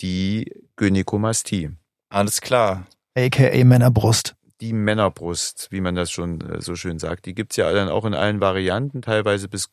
Die 0.00 0.52
Gynäkomastie, 0.76 1.70
alles 2.10 2.40
klar. 2.40 2.86
AKA 3.16 3.64
Männerbrust. 3.64 4.34
die 4.60 4.72
Männerbrust, 4.72 5.68
wie 5.70 5.80
man 5.80 5.94
das 5.94 6.10
schon 6.10 6.40
äh, 6.40 6.60
so 6.60 6.76
schön 6.76 6.98
sagt, 6.98 7.26
die 7.26 7.34
gibt's 7.34 7.56
ja 7.56 7.72
dann 7.72 7.88
auch 7.88 8.04
in 8.04 8.14
allen 8.14 8.40
Varianten, 8.40 9.02
teilweise 9.02 9.48
bis 9.48 9.68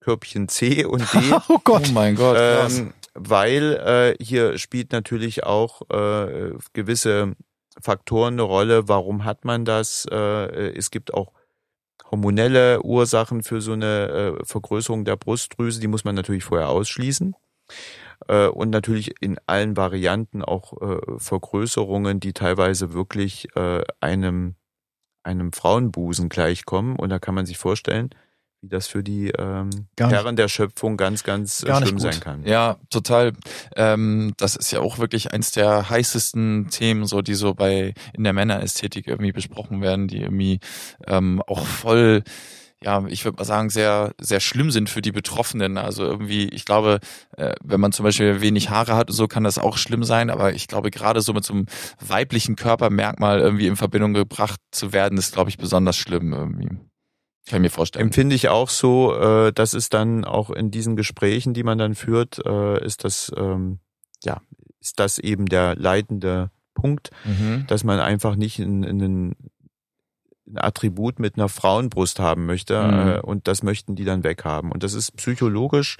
Körbchen 0.00 0.48
C 0.48 0.84
und 0.84 1.02
D. 1.12 1.18
Oh 1.48 1.58
Gott. 1.62 1.86
Oh 1.88 1.92
mein 1.92 2.14
Gott. 2.16 2.36
ähm, 2.38 2.92
weil 3.14 3.74
äh, 4.18 4.24
hier 4.24 4.58
spielt 4.58 4.92
natürlich 4.92 5.44
auch 5.44 5.82
äh, 5.90 6.52
gewisse 6.72 7.34
Faktoren 7.80 8.34
eine 8.34 8.42
Rolle. 8.42 8.88
Warum 8.88 9.24
hat 9.24 9.44
man 9.44 9.64
das? 9.64 10.06
Äh, 10.10 10.72
es 10.76 10.90
gibt 10.90 11.12
auch 11.14 11.32
hormonelle 12.10 12.82
Ursachen 12.82 13.42
für 13.42 13.60
so 13.60 13.72
eine 13.72 14.36
äh, 14.40 14.44
Vergrößerung 14.44 15.04
der 15.04 15.16
Brustdrüse, 15.16 15.80
die 15.80 15.88
muss 15.88 16.04
man 16.04 16.14
natürlich 16.14 16.44
vorher 16.44 16.68
ausschließen. 16.68 17.34
Äh, 18.26 18.48
und 18.48 18.70
natürlich 18.70 19.14
in 19.20 19.38
allen 19.46 19.76
Varianten 19.76 20.42
auch 20.42 20.80
äh, 20.80 20.98
Vergrößerungen, 21.18 22.20
die 22.20 22.32
teilweise 22.32 22.92
wirklich 22.92 23.48
äh, 23.56 23.82
einem, 24.00 24.56
einem 25.22 25.52
Frauenbusen 25.52 26.28
gleichkommen. 26.28 26.96
Und 26.96 27.10
da 27.10 27.18
kann 27.18 27.34
man 27.34 27.46
sich 27.46 27.58
vorstellen, 27.58 28.10
wie 28.60 28.68
das 28.68 28.88
für 28.88 29.04
die 29.04 29.28
ähm, 29.28 29.70
Gar 29.94 30.08
nicht- 30.08 30.16
Herren 30.16 30.34
der 30.34 30.48
Schöpfung 30.48 30.96
ganz, 30.96 31.22
ganz 31.22 31.62
äh, 31.62 31.72
schlimm 31.76 32.00
sein 32.00 32.18
kann. 32.18 32.42
Ja, 32.44 32.78
total. 32.90 33.34
Ähm, 33.76 34.32
das 34.36 34.56
ist 34.56 34.72
ja 34.72 34.80
auch 34.80 34.98
wirklich 34.98 35.32
eins 35.32 35.52
der 35.52 35.88
heißesten 35.88 36.68
Themen, 36.70 37.06
so 37.06 37.22
die 37.22 37.34
so 37.34 37.54
bei 37.54 37.94
in 38.14 38.24
der 38.24 38.32
Männerästhetik 38.32 39.06
irgendwie 39.06 39.30
besprochen 39.30 39.80
werden, 39.80 40.08
die 40.08 40.20
irgendwie 40.22 40.58
ähm, 41.06 41.40
auch 41.46 41.64
voll, 41.64 42.24
ja, 42.82 43.04
ich 43.08 43.24
würde 43.24 43.36
mal 43.38 43.44
sagen, 43.44 43.70
sehr, 43.70 44.12
sehr 44.20 44.40
schlimm 44.40 44.70
sind 44.70 44.88
für 44.88 45.02
die 45.02 45.10
Betroffenen. 45.12 45.78
Also 45.78 46.04
irgendwie, 46.04 46.48
ich 46.48 46.64
glaube, 46.64 47.00
äh, 47.36 47.54
wenn 47.64 47.80
man 47.80 47.92
zum 47.92 48.04
Beispiel 48.04 48.40
wenig 48.40 48.70
Haare 48.70 48.94
hat, 48.94 49.10
und 49.10 49.16
so 49.16 49.26
kann 49.26 49.44
das 49.44 49.58
auch 49.58 49.76
schlimm 49.76 50.04
sein, 50.04 50.30
aber 50.30 50.54
ich 50.54 50.68
glaube, 50.68 50.90
gerade 50.90 51.20
so 51.20 51.32
mit 51.32 51.44
so 51.44 51.54
einem 51.54 51.66
weiblichen 52.00 52.54
Körpermerkmal 52.56 53.40
irgendwie 53.40 53.66
in 53.66 53.76
Verbindung 53.76 54.14
gebracht 54.14 54.60
zu 54.70 54.92
werden, 54.92 55.18
ist, 55.18 55.32
glaube 55.32 55.50
ich, 55.50 55.58
besonders 55.58 55.96
schlimm 55.96 56.32
irgendwie. 56.32 56.68
Kann 57.48 57.56
ich 57.56 57.60
mir 57.60 57.70
vorstellen. 57.70 58.06
Empfinde 58.06 58.36
ich 58.36 58.48
auch 58.48 58.68
so, 58.68 59.14
äh, 59.16 59.52
dass 59.52 59.72
es 59.74 59.88
dann 59.88 60.24
auch 60.24 60.50
in 60.50 60.70
diesen 60.70 60.96
Gesprächen, 60.96 61.54
die 61.54 61.62
man 61.62 61.78
dann 61.78 61.94
führt, 61.94 62.44
äh, 62.46 62.84
ist 62.84 63.04
das, 63.04 63.32
ähm, 63.36 63.80
ja, 64.22 64.40
ist 64.80 65.00
das 65.00 65.18
eben 65.18 65.46
der 65.46 65.74
leitende 65.74 66.50
Punkt, 66.74 67.10
Mhm. 67.24 67.64
dass 67.66 67.82
man 67.82 67.98
einfach 67.98 68.36
nicht 68.36 68.60
in, 68.60 68.84
in 68.84 69.02
einen 69.02 69.36
ein 70.50 70.58
Attribut 70.58 71.18
mit 71.18 71.36
einer 71.36 71.48
Frauenbrust 71.48 72.18
haben 72.20 72.46
möchte 72.46 72.80
Mhm. 72.82 73.08
äh, 73.08 73.20
und 73.20 73.48
das 73.48 73.62
möchten 73.62 73.94
die 73.96 74.04
dann 74.04 74.24
weghaben. 74.24 74.72
Und 74.72 74.82
das 74.82 74.94
ist 74.94 75.16
psychologisch, 75.16 75.96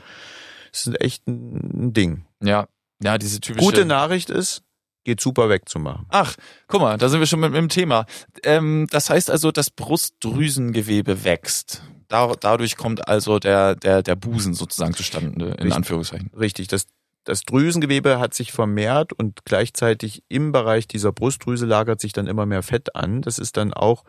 das 0.72 0.86
ist 0.86 1.00
echt 1.00 1.26
ein 1.26 1.92
Ding. 1.92 2.24
Ja, 2.42 2.68
ja, 3.02 3.18
diese 3.18 3.40
typische. 3.40 3.64
Gute 3.64 3.84
Nachricht 3.84 4.30
ist, 4.30 4.62
geht 5.04 5.20
super 5.20 5.48
wegzumachen. 5.48 6.06
Ach, 6.10 6.34
guck 6.66 6.80
mal, 6.82 6.98
da 6.98 7.08
sind 7.08 7.20
wir 7.20 7.26
schon 7.26 7.40
mit, 7.40 7.52
mit 7.52 7.60
dem 7.60 7.68
Thema. 7.68 8.06
Ähm, 8.42 8.86
das 8.90 9.08
heißt 9.08 9.30
also, 9.30 9.52
das 9.52 9.70
Brustdrüsengewebe 9.70 11.24
wächst. 11.24 11.82
Da, 12.08 12.32
dadurch 12.40 12.76
kommt 12.76 13.06
also 13.06 13.38
der, 13.38 13.74
der, 13.74 14.02
der 14.02 14.16
Busen 14.16 14.54
sozusagen 14.54 14.94
zustande, 14.94 15.46
in 15.46 15.52
Richtig. 15.52 15.72
Anführungszeichen. 15.74 16.30
Richtig, 16.38 16.68
das, 16.68 16.86
das 17.24 17.42
Drüsengewebe 17.42 18.18
hat 18.18 18.32
sich 18.34 18.52
vermehrt 18.52 19.12
und 19.12 19.44
gleichzeitig 19.44 20.22
im 20.28 20.52
Bereich 20.52 20.88
dieser 20.88 21.12
Brustdrüse 21.12 21.66
lagert 21.66 22.00
sich 22.00 22.12
dann 22.12 22.26
immer 22.26 22.46
mehr 22.46 22.62
Fett 22.62 22.96
an. 22.96 23.20
Das 23.20 23.38
ist 23.38 23.56
dann 23.58 23.74
auch 23.74 24.04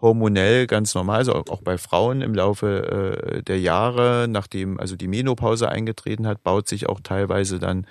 hormonell 0.00 0.66
ganz 0.66 0.94
normal, 0.94 1.18
also 1.18 1.34
auch 1.34 1.62
bei 1.62 1.78
Frauen 1.78 2.20
im 2.20 2.34
Laufe 2.34 3.38
äh, 3.38 3.42
der 3.42 3.58
Jahre, 3.60 4.26
nachdem 4.28 4.78
also 4.78 4.94
die 4.96 5.08
Menopause 5.08 5.68
eingetreten 5.70 6.26
hat, 6.26 6.42
baut 6.42 6.68
sich 6.68 6.88
auch 6.88 7.00
teilweise 7.00 7.58
dann 7.58 7.86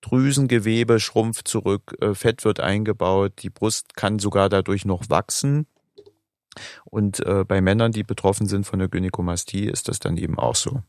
Drüsengewebe 0.00 1.00
schrumpft 1.00 1.48
zurück, 1.48 1.96
äh, 2.00 2.14
Fett 2.14 2.44
wird 2.44 2.60
eingebaut, 2.60 3.34
die 3.38 3.50
Brust 3.50 3.96
kann 3.96 4.18
sogar 4.18 4.48
dadurch 4.48 4.84
noch 4.84 5.10
wachsen. 5.10 5.66
Und 6.84 7.20
äh, 7.26 7.44
bei 7.44 7.60
Männern, 7.60 7.92
die 7.92 8.04
betroffen 8.04 8.46
sind 8.46 8.64
von 8.64 8.78
der 8.78 8.88
Gynäkomastie, 8.88 9.66
ist 9.66 9.88
das 9.88 9.98
dann 9.98 10.16
eben 10.16 10.38
auch 10.38 10.54
so. 10.54 10.82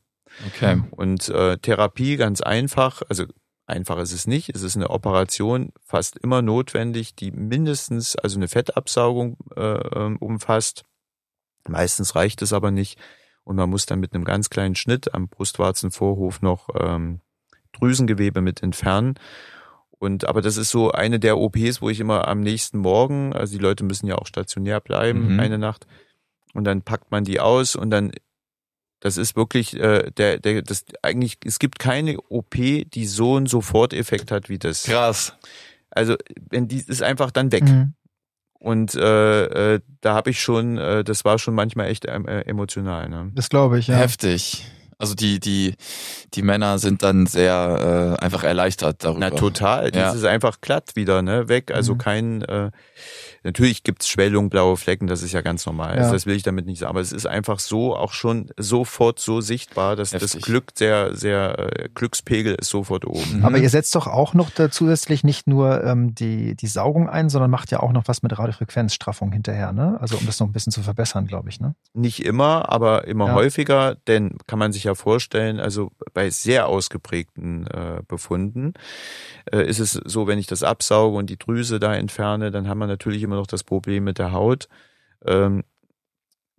Okay. 0.46 0.82
Und 0.92 1.30
äh, 1.30 1.58
Therapie 1.58 2.16
ganz 2.16 2.42
einfach, 2.42 3.02
also 3.10 3.26
einfach 3.68 4.00
ist 4.00 4.14
es 4.14 4.26
nicht, 4.28 4.56
es 4.56 4.64
ist 4.64 4.76
eine 4.76 4.90
Operation 4.90 5.72
fast 5.84 6.18
immer 6.18 6.42
notwendig, 6.42 7.16
die 7.16 7.32
mindestens 7.32 8.16
also 8.16 8.38
eine 8.38 8.48
Fettabsaugung 8.48 9.38
äh, 9.56 9.62
ähm, 9.62 10.18
umfasst. 10.18 10.86
Meistens 11.68 12.16
reicht 12.16 12.42
es 12.42 12.54
aber 12.54 12.72
nicht 12.72 12.98
und 13.44 13.58
man 13.58 13.70
muss 13.70 13.86
dann 13.86 14.00
mit 14.00 14.14
einem 14.14 14.24
ganz 14.24 14.50
kleinen 14.50 14.76
Schnitt 14.76 15.14
am 15.14 15.28
Brustwarzenvorhof 15.28 16.42
noch 16.42 16.70
ähm, 16.80 17.22
Drüsengewebe 17.74 18.42
mit 18.42 18.64
entfernen. 18.64 19.16
Und 20.00 20.28
aber 20.28 20.42
das 20.42 20.58
ist 20.58 20.70
so 20.70 20.92
eine 20.92 21.20
der 21.20 21.38
OPs, 21.38 21.82
wo 21.82 21.90
ich 21.90 22.00
immer 22.00 22.28
am 22.28 22.40
nächsten 22.40 22.78
Morgen, 22.78 23.34
also 23.34 23.58
die 23.58 23.64
Leute 23.64 23.84
müssen 23.84 24.08
ja 24.08 24.16
auch 24.16 24.28
stationär 24.28 24.80
bleiben, 24.80 25.34
mhm. 25.34 25.40
eine 25.40 25.58
Nacht, 25.58 25.88
und 26.54 26.64
dann 26.64 26.82
packt 26.82 27.12
man 27.12 27.24
die 27.24 27.40
aus 27.40 27.76
und 27.76 27.90
dann 27.90 28.12
das 29.00 29.18
ist 29.18 29.36
wirklich 29.36 29.76
äh, 29.80 30.12
der 30.18 30.40
der 30.40 30.62
das 30.62 30.86
eigentlich 31.02 31.38
es 31.46 31.60
gibt 31.60 31.80
keine 31.80 32.18
OP, 32.30 32.56
die 32.56 33.06
so 33.06 33.36
einen 33.36 33.46
Soforteffekt 33.46 34.32
hat 34.32 34.50
wie 34.50 34.60
das. 34.60 34.84
Krass. 34.84 35.34
Also 35.90 36.16
wenn 36.50 36.68
die 36.68 36.78
ist 36.78 37.02
einfach 37.02 37.32
dann 37.32 37.52
weg. 37.52 37.64
Mhm. 37.64 37.94
Und 38.60 38.96
äh, 38.96 39.76
äh, 39.76 39.80
da 40.02 40.16
habe 40.16 40.32
ich 40.32 40.42
schon, 40.42 40.78
äh, 40.78 41.04
das 41.04 41.24
war 41.24 41.38
schon 41.38 41.54
manchmal 41.54 41.88
echt 41.88 42.06
ähm, 42.08 42.28
äh, 42.28 42.42
emotional. 42.42 43.08
Ne? 43.08 43.32
Das 43.36 43.50
glaube 43.50 43.78
ich, 43.78 43.88
ja. 43.88 43.98
Heftig. 43.98 44.66
Also 45.00 45.14
die, 45.14 45.40
die, 45.40 45.76
die 46.34 46.42
Männer 46.42 46.80
sind 46.80 47.04
dann 47.04 47.28
sehr 47.28 48.18
äh, 48.20 48.24
einfach 48.24 48.44
erleichtert 48.44 49.04
darüber. 49.04 49.20
Na 49.20 49.30
total. 49.30 49.86
Ja. 49.86 50.08
Das 50.08 50.16
ist 50.16 50.24
einfach 50.24 50.60
glatt 50.60 50.96
wieder, 50.96 51.22
ne? 51.22 51.48
Weg. 51.48 51.72
Also 51.72 51.94
mhm. 51.94 51.98
kein 52.00 52.42
äh, 52.42 52.72
Natürlich 53.44 53.84
gibt's 53.84 54.08
Schwellung, 54.08 54.50
blaue 54.50 54.78
Flecken, 54.78 55.08
das 55.08 55.22
ist 55.22 55.32
ja 55.32 55.42
ganz 55.42 55.66
normal. 55.66 55.96
Ja. 55.96 56.02
Also 56.02 56.14
das 56.14 56.26
will 56.26 56.36
ich 56.36 56.44
damit 56.44 56.66
nicht 56.66 56.80
sagen. 56.80 56.90
Aber 56.90 57.02
es 57.02 57.12
ist 57.12 57.26
einfach 57.26 57.60
so 57.60 57.96
auch 57.96 58.12
schon 58.12 58.52
sofort 58.58 59.20
so 59.20 59.42
sichtbar, 59.42 59.96
dass 59.96 60.14
Heftig. 60.14 60.32
das 60.32 60.42
Glück, 60.42 60.76
der, 60.76 61.16
sehr 61.16 61.58
äh, 61.60 61.90
Glückspegel 61.94 62.56
ist 62.56 62.70
sofort 62.70 63.06
oben. 63.06 63.40
Mhm. 63.40 63.46
Aber 63.46 63.58
ihr 63.58 63.70
setzt 63.70 63.96
doch 63.96 64.08
auch 64.08 64.34
noch 64.34 64.50
da 64.50 64.70
zusätzlich 64.72 65.24
nicht 65.24 65.48
nur 65.48 65.84
ähm, 65.84 66.16
die, 66.16 66.56
die 66.56 66.68
Saugung 66.68 67.10
ein, 67.10 67.30
sondern 67.30 67.52
macht 67.52 67.72
ja 67.72 67.82
auch 67.82 67.92
noch 67.92 68.08
was 68.08 68.24
mit 68.24 68.38
Radiofrequenzstraffung 68.38 69.32
hinterher, 69.32 69.74
ne? 69.74 69.98
Also 70.00 70.18
um 70.18 70.26
das 70.26 70.40
noch 70.40 70.48
ein 70.48 70.54
bisschen 70.54 70.72
zu 70.72 70.82
verbessern, 70.82 71.28
glaube 71.28 71.50
ich, 71.50 71.60
ne? 71.60 71.76
Nicht 71.94 72.26
immer, 72.26 72.70
aber 72.70 73.08
immer 73.08 73.28
ja. 73.28 73.34
häufiger, 73.34 73.96
denn 74.08 74.38
kann 74.48 74.60
man 74.60 74.72
sich 74.74 74.84
ja 74.84 74.96
vorstellen, 74.96 75.60
also 75.60 75.92
bei 76.14 76.30
sehr 76.30 76.68
ausgeprägten 76.68 77.68
äh, 77.68 78.02
Befunden 78.08 78.74
äh, 79.52 79.68
ist 79.68 79.80
es 79.80 79.94
so, 79.94 80.28
wenn 80.28 80.40
ich 80.40 80.48
das 80.48 80.64
absauge 80.64 81.18
und 81.18 81.30
die 81.30 81.38
Drüse 81.38 81.80
da 81.80 81.96
entferne, 81.96 82.52
dann 82.52 82.68
haben 82.68 82.80
wir 82.80 82.88
natürlich 82.88 83.24
immer 83.28 83.36
noch 83.36 83.48
das 83.48 83.64
Problem 83.64 84.04
mit 84.04 84.18
der 84.18 84.32
Haut. 84.32 84.68
Ähm, 85.26 85.64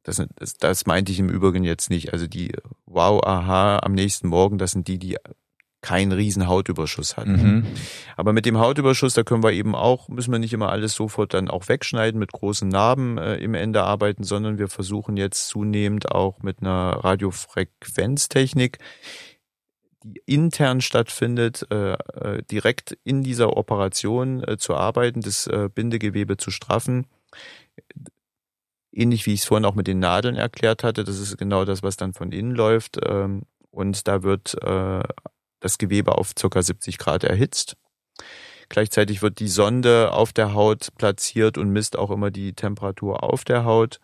das, 0.02 0.22
das, 0.36 0.56
das 0.56 0.86
meinte 0.86 1.12
ich 1.12 1.18
im 1.18 1.28
Übrigen 1.28 1.64
jetzt 1.64 1.90
nicht. 1.90 2.12
Also 2.12 2.26
die 2.26 2.52
Wow, 2.86 3.22
aha, 3.24 3.80
am 3.82 3.92
nächsten 3.92 4.28
Morgen, 4.28 4.58
das 4.58 4.70
sind 4.70 4.88
die, 4.88 4.98
die 4.98 5.16
keinen 5.80 6.12
riesen 6.12 6.48
Hautüberschuss 6.48 7.16
hatten. 7.16 7.32
Mhm. 7.32 7.66
Aber 8.16 8.32
mit 8.32 8.46
dem 8.46 8.58
Hautüberschuss, 8.58 9.14
da 9.14 9.22
können 9.22 9.44
wir 9.44 9.52
eben 9.52 9.74
auch, 9.74 10.08
müssen 10.08 10.32
wir 10.32 10.38
nicht 10.38 10.52
immer 10.52 10.70
alles 10.70 10.94
sofort 10.94 11.34
dann 11.34 11.48
auch 11.48 11.68
wegschneiden, 11.68 12.18
mit 12.18 12.32
großen 12.32 12.68
Narben 12.68 13.16
äh, 13.16 13.36
im 13.36 13.54
Ende 13.54 13.84
arbeiten, 13.84 14.24
sondern 14.24 14.58
wir 14.58 14.68
versuchen 14.68 15.16
jetzt 15.16 15.46
zunehmend 15.46 16.10
auch 16.10 16.42
mit 16.42 16.60
einer 16.60 17.04
Radiofrequenztechnik, 17.04 18.78
die 20.08 20.22
intern 20.26 20.80
stattfindet, 20.80 21.66
äh, 21.70 21.92
äh, 21.92 22.42
direkt 22.50 22.96
in 23.04 23.22
dieser 23.22 23.56
Operation 23.56 24.42
äh, 24.42 24.56
zu 24.56 24.74
arbeiten, 24.74 25.20
das 25.20 25.48
Bindegewebe 25.74 26.36
zu 26.36 26.50
straffen. 26.50 27.06
Ähnlich 28.92 29.26
wie 29.26 29.34
ich 29.34 29.40
es 29.40 29.46
vorhin 29.46 29.64
auch 29.64 29.74
mit 29.74 29.86
den 29.86 29.98
Nadeln 29.98 30.34
erklärt 30.34 30.82
hatte, 30.82 31.04
das 31.04 31.18
ist 31.18 31.36
genau 31.36 31.64
das, 31.64 31.82
was 31.82 31.96
dann 31.96 32.14
von 32.14 32.32
innen 32.32 32.54
läuft. 32.54 32.98
Ähm, 33.04 33.42
und 33.70 34.08
da 34.08 34.22
wird 34.22 34.56
das 35.60 35.78
Gewebe 35.78 36.16
auf 36.16 36.34
ca. 36.34 36.62
70 36.62 36.98
Grad 36.98 37.22
erhitzt. 37.22 37.76
Gleichzeitig 38.68 39.22
wird 39.22 39.38
die 39.38 39.48
Sonde 39.48 40.12
auf 40.12 40.32
der 40.32 40.52
Haut 40.54 40.88
platziert 40.96 41.58
und 41.58 41.70
misst 41.70 41.96
auch 41.96 42.10
immer 42.10 42.30
die 42.30 42.54
Temperatur 42.54 43.22
auf 43.22 43.44
der 43.44 43.64
Haut. 43.64 44.00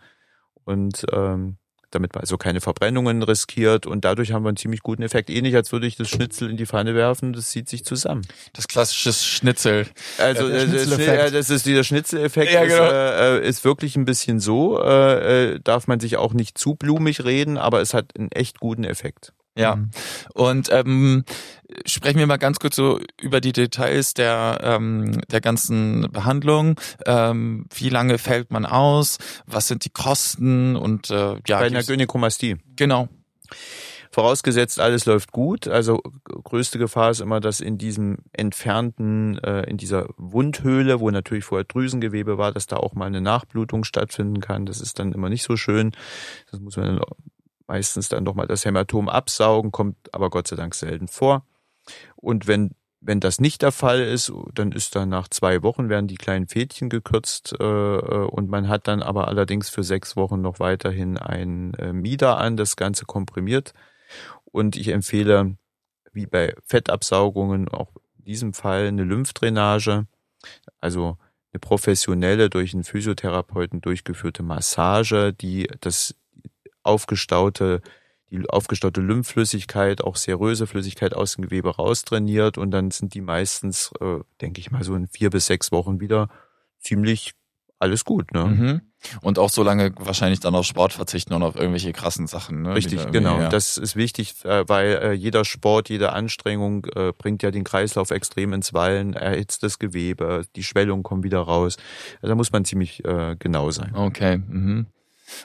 Und 0.65 1.07
ähm, 1.13 1.59
damit 1.95 2.15
man 2.15 2.23
also 2.23 2.37
keine 2.37 2.61
Verbrennungen 2.61 3.23
riskiert 3.23 3.87
und 3.87 4.05
dadurch 4.05 4.33
haben 4.33 4.45
wir 4.45 4.49
einen 4.49 4.57
ziemlich 4.57 4.83
guten 4.83 5.03
Effekt. 5.03 5.31
Ähnlich 5.31 5.55
als 5.55 5.73
würde 5.73 5.87
ich 5.87 5.97
das 5.97 6.09
Schnitzel 6.09 6.51
in 6.51 6.57
die 6.57 6.67
Pfanne 6.67 6.95
werfen, 6.95 7.33
das 7.33 7.51
zieht 7.51 7.69
sich 7.69 7.85
zusammen. 7.85 8.23
Das 8.53 8.69
klassische 8.69 9.13
Schnitzel. 9.13 9.87
Also 10.19 10.49
ja, 10.49 10.65
das, 10.67 11.33
das, 11.33 11.51
ist 11.51 11.67
dieser 11.67 11.85
Schnitzeleffekt 11.85 12.53
ja, 12.53 12.65
genau. 12.65 12.87
ist, 12.87 12.93
äh, 12.93 13.49
ist 13.49 13.65
wirklich 13.65 13.97
ein 13.97 14.05
bisschen 14.05 14.41
so, 14.41 14.81
äh, 14.83 15.55
äh, 15.55 15.61
darf 15.63 15.87
man 15.87 16.01
sich 16.01 16.17
auch 16.17 16.33
nicht 16.33 16.59
zu 16.59 16.75
blumig 16.75 17.25
reden, 17.25 17.59
aber 17.59 17.81
es 17.81 17.95
hat 17.95 18.17
einen 18.19 18.33
echt 18.33 18.61
guten 18.61 18.85
Effekt. 18.85 19.33
Ja. 19.57 19.77
Mhm. 19.77 19.91
Und 20.35 20.69
ähm, 20.73 21.25
sprechen 21.87 22.19
wir 22.19 22.27
mal 22.27 22.39
ganz 22.39 22.59
kurz 22.59 22.77
so 22.77 23.01
über 23.21 23.41
die 23.41 23.53
Details 23.53 24.15
der, 24.15 24.59
ähm, 24.63 25.21
der 25.31 25.41
ganzen 25.41 26.11
Behandlung. 26.13 26.81
Ähm, 27.07 27.67
wie 27.75 27.89
lange 27.89 28.19
fällt 28.19 28.51
man 28.51 28.67
aus? 28.67 29.19
Was 29.47 29.69
sind 29.69 29.85
die 29.85 29.91
Kosten? 29.91 30.77
Und 30.77 31.11
äh, 31.11 31.37
ja, 31.47 31.59
bei 31.61 31.67
einer 31.67 31.83
Gynäkomastie. 31.83 32.57
Genau. 32.77 33.09
Vorausgesetzt, 34.11 34.79
alles 34.79 35.07
läuft 35.07 35.33
gut. 35.33 35.67
Also 35.67 36.01
größte 36.25 36.79
Gefahr 36.79 37.11
ist 37.11 37.21
immer, 37.21 37.41
dass 37.41 37.61
in 37.61 37.79
diesem 37.79 38.19
entfernten, 38.33 39.39
äh, 39.39 39.63
in 39.69 39.77
dieser 39.77 40.07
Wundhöhle, 40.17 41.01
wo 41.01 41.11
natürlich 41.11 41.45
vorher 41.45 41.65
Drüsengewebe 41.65 42.39
war, 42.39 42.53
dass 42.53 42.69
da 42.69 42.77
auch 42.77 42.95
mal 42.95 43.07
eine 43.07 43.21
Nachblutung 43.21 43.83
stattfinden 43.83 44.41
kann. 44.41 44.67
Das 44.67 44.81
ist 44.81 45.01
dann 45.01 45.11
immer 45.11 45.31
nicht 45.31 45.43
so 45.43 45.57
schön. 45.57 45.91
Das 46.49 46.61
muss 46.61 46.77
man 46.77 46.87
dann 46.87 47.01
meistens 47.67 48.09
dann 48.09 48.25
nochmal 48.25 48.47
das 48.47 48.65
Hämatom 48.65 49.09
absaugen, 49.09 49.73
kommt 49.73 49.97
aber 50.13 50.31
Gott 50.31 50.49
sei 50.49 50.57
Dank 50.57 50.75
selten 50.75 51.09
vor. 51.09 51.47
Und 52.17 52.47
wenn 52.47 52.75
wenn 53.07 53.21
das 53.21 53.39
nicht 53.39 53.63
der 53.63 53.73
Fall 53.73 54.01
ist, 54.01 54.33
dann 54.55 54.73
ist 54.73 54.97
dann 54.97 55.11
nach 55.11 55.29
zwei 55.29 55.63
Wochen 55.63 55.89
werden 55.89 56.09
die 56.09 56.17
kleinen 56.17 56.49
Fädchen 56.49 56.89
gekürzt 56.89 57.55
äh, 57.61 57.65
äh, 57.65 58.27
und 58.27 58.49
man 58.49 58.69
hat 58.69 58.89
dann 58.89 59.03
aber 59.03 59.29
allerdings 59.29 59.69
für 59.69 59.85
sechs 59.85 60.17
Wochen 60.17 60.41
noch 60.41 60.59
weiterhin 60.59 61.19
ein 61.19 61.75
äh, 61.75 61.93
Mieder 61.93 62.39
an, 62.39 62.57
das 62.57 62.77
Ganze 62.77 63.05
komprimiert. 63.05 63.75
Und 64.45 64.77
ich 64.77 64.89
empfehle, 64.89 65.57
wie 66.13 66.27
bei 66.27 66.55
Fettabsaugungen, 66.65 67.69
auch 67.69 67.93
in 68.19 68.25
diesem 68.25 68.55
Fall 68.55 68.87
eine 68.87 69.05
Lymphdrainage, 69.05 70.07
also 70.81 71.19
eine 71.53 71.61
professionelle 71.61 72.49
durch 72.49 72.73
einen 72.73 72.85
Physiotherapeuten 72.85 73.81
durchgeführte 73.81 74.43
Massage, 74.43 75.33
die 75.35 75.69
das 75.81 76.15
aufgestaute, 76.85 77.83
die 78.31 78.49
aufgestaute 78.49 79.01
Lymphflüssigkeit, 79.01 80.03
auch 80.03 80.17
seröse 80.17 80.67
Flüssigkeit 80.67 81.15
aus 81.15 81.35
dem 81.35 81.43
Gewebe 81.43 81.75
raustrainiert 81.77 82.59
und 82.59 82.71
dann 82.71 82.91
sind 82.91 83.15
die 83.15 83.21
meistens, 83.21 83.93
äh, 84.01 84.21
denke 84.41 84.61
ich 84.61 84.71
mal, 84.71 84.83
so 84.85 84.95
in 84.95 85.07
vier 85.09 85.31
bis 85.31 85.47
sechs 85.47 85.73
Wochen 85.73 86.01
wieder 86.01 86.29
ziemlich 86.81 87.33
alles 87.79 88.05
gut, 88.05 88.33
ne? 88.33 88.45
Mhm. 88.45 88.81
Und 89.21 89.39
auch 89.39 89.51
so 89.51 89.63
lange 89.63 89.93
wahrscheinlich 89.99 90.41
dann 90.41 90.55
auf 90.55 90.65
Sport 90.65 90.95
verzichten 90.95 91.35
und 91.35 91.43
auf 91.43 91.57
irgendwelche 91.57 91.93
krassen 91.93 92.27
Sachen. 92.27 92.63
Ne? 92.63 92.75
Richtig, 92.75 93.11
genau. 93.11 93.39
Ja. 93.39 93.49
Das 93.51 93.77
ist 93.77 93.97
wichtig, 93.97 94.35
äh, 94.45 94.67
weil 94.67 94.99
äh, 95.03 95.13
jeder 95.13 95.45
Sport, 95.45 95.91
jede 95.91 96.15
Anstrengung 96.15 96.87
äh, 96.95 97.13
bringt 97.13 97.43
ja 97.43 97.51
den 97.51 97.65
Kreislauf 97.65 98.11
extrem 98.11 98.55
ins 98.55 98.73
Wallen, 98.73 99.13
erhitzt 99.13 99.63
das 99.63 99.79
Gewebe, 99.79 100.47
die 100.57 100.63
Schwellung 100.63 101.03
kommt 101.03 101.23
wieder 101.23 101.41
raus. 101.41 101.77
Also 102.23 102.29
da 102.29 102.35
muss 102.35 102.53
man 102.53 102.65
ziemlich 102.65 103.03
genau 103.39 103.71
sein. 103.71 103.95
Okay. 103.95 104.39
Mhm. 104.39 104.87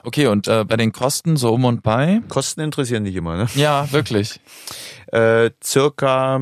Okay, 0.04 0.26
und 0.26 0.48
äh, 0.48 0.64
bei 0.64 0.76
den 0.76 0.92
Kosten 0.92 1.36
so 1.36 1.52
um 1.52 1.64
und 1.64 1.82
bei? 1.82 2.22
Kosten 2.28 2.60
interessieren 2.60 3.04
dich 3.04 3.16
immer, 3.16 3.36
ne? 3.36 3.48
Ja, 3.54 3.90
wirklich. 3.92 4.40
äh, 5.08 5.50
circa, 5.62 6.40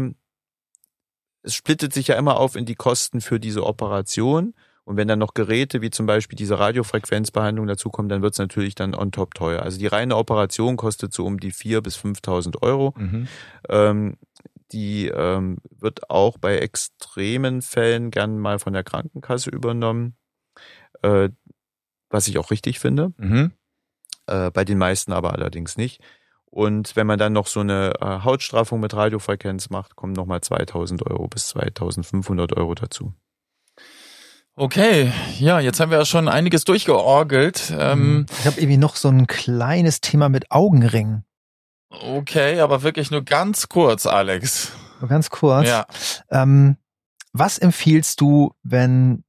es 1.43 1.55
splittet 1.55 1.93
sich 1.93 2.09
ja 2.09 2.17
immer 2.17 2.39
auf 2.39 2.57
in 2.57 2.65
die 2.65 2.75
Kosten 2.75 3.21
für 3.21 3.41
diese 3.41 3.65
Operation. 3.65 4.55
Und 4.85 4.97
wenn 4.97 5.07
dann 5.07 5.19
noch 5.19 5.35
Geräte 5.35 5.83
wie 5.83 5.91
zum 5.91 6.07
Beispiel 6.07 6.37
diese 6.37 6.59
Radiofrequenzbehandlung 6.59 7.67
dazukommen, 7.67 8.09
dann 8.09 8.23
wird 8.23 8.33
es 8.33 8.39
natürlich 8.39 8.75
dann 8.75 8.95
on 8.95 9.13
top 9.13 9.35
teuer. 9.35 9.61
Also 9.61 9.79
die 9.79 9.87
reine 9.87 10.17
Operation 10.17 10.79
kostet 10.79 11.13
so 11.13 11.27
um 11.27 11.39
die 11.39 11.51
vier 11.51 11.83
bis 11.83 11.99
5.000 11.99 12.63
Euro. 12.63 12.95
Mhm. 12.97 13.29
Ähm, 13.69 14.17
die 14.73 15.09
ähm, 15.09 15.59
wird 15.79 16.09
auch 16.09 16.39
bei 16.39 16.59
extremen 16.59 17.61
Fällen 17.61 18.11
gern 18.11 18.39
mal 18.39 18.59
von 18.59 18.73
der 18.73 18.83
Krankenkasse 18.83 19.51
übernommen. 19.51 20.17
Äh, 21.03 21.29
was 22.11 22.29
ich 22.29 22.39
auch 22.39 22.51
richtig 22.51 22.79
finde. 22.79 23.13
Mhm. 23.17 23.53
Äh, 24.27 24.51
bei 24.51 24.65
den 24.65 24.79
meisten 24.79 25.13
aber 25.13 25.33
allerdings 25.33 25.77
nicht. 25.77 26.01
Und 26.51 26.97
wenn 26.97 27.07
man 27.07 27.19
dann 27.19 27.33
noch 27.33 27.47
so 27.47 27.61
eine 27.61 27.93
äh, 28.01 28.25
Hautstraffung 28.25 28.81
mit 28.81 28.95
Radiofrequenz 28.95 29.71
macht, 29.71 29.97
kommen 29.97 30.15
nochmal 30.15 30.41
2000 30.41 31.07
Euro 31.07 31.29
bis 31.29 31.49
2500 31.49 32.57
Euro 32.57 32.75
dazu. 32.75 33.13
Okay, 34.55 35.13
ja, 35.39 35.61
jetzt 35.61 35.79
haben 35.79 35.91
wir 35.93 35.99
ja 35.99 36.05
schon 36.05 36.27
einiges 36.27 36.65
durchgeorgelt. 36.65 37.73
Ähm, 37.79 38.27
ich 38.41 38.47
habe 38.47 38.59
irgendwie 38.59 38.77
noch 38.77 38.97
so 38.97 39.09
ein 39.09 39.29
kleines 39.29 40.01
Thema 40.01 40.29
mit 40.29 40.51
Augenringen. 40.51 41.25
Okay, 41.91 42.59
aber 42.61 42.83
wirklich 42.83 43.11
nur 43.11 43.25
ganz 43.25 43.69
kurz, 43.69 44.05
Alex. 44.05 44.73
Nur 45.01 45.09
ganz 45.09 45.31
kurz. 45.31 45.69
Ja. 45.69 45.87
Ähm, 46.31 46.77
was 47.33 47.59
empfiehlst 47.59 48.21
du, 48.21 48.53
wenn 48.63 49.23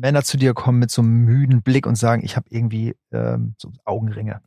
Männer 0.00 0.22
zu 0.22 0.36
dir 0.36 0.54
kommen 0.54 0.78
mit 0.78 0.90
so 0.90 1.02
einem 1.02 1.24
müden 1.24 1.62
Blick 1.62 1.86
und 1.86 1.96
sagen, 1.96 2.22
ich 2.24 2.36
habe 2.36 2.46
irgendwie 2.50 2.96
ähm, 3.12 3.54
so 3.58 3.70
Augenringe? 3.84 4.40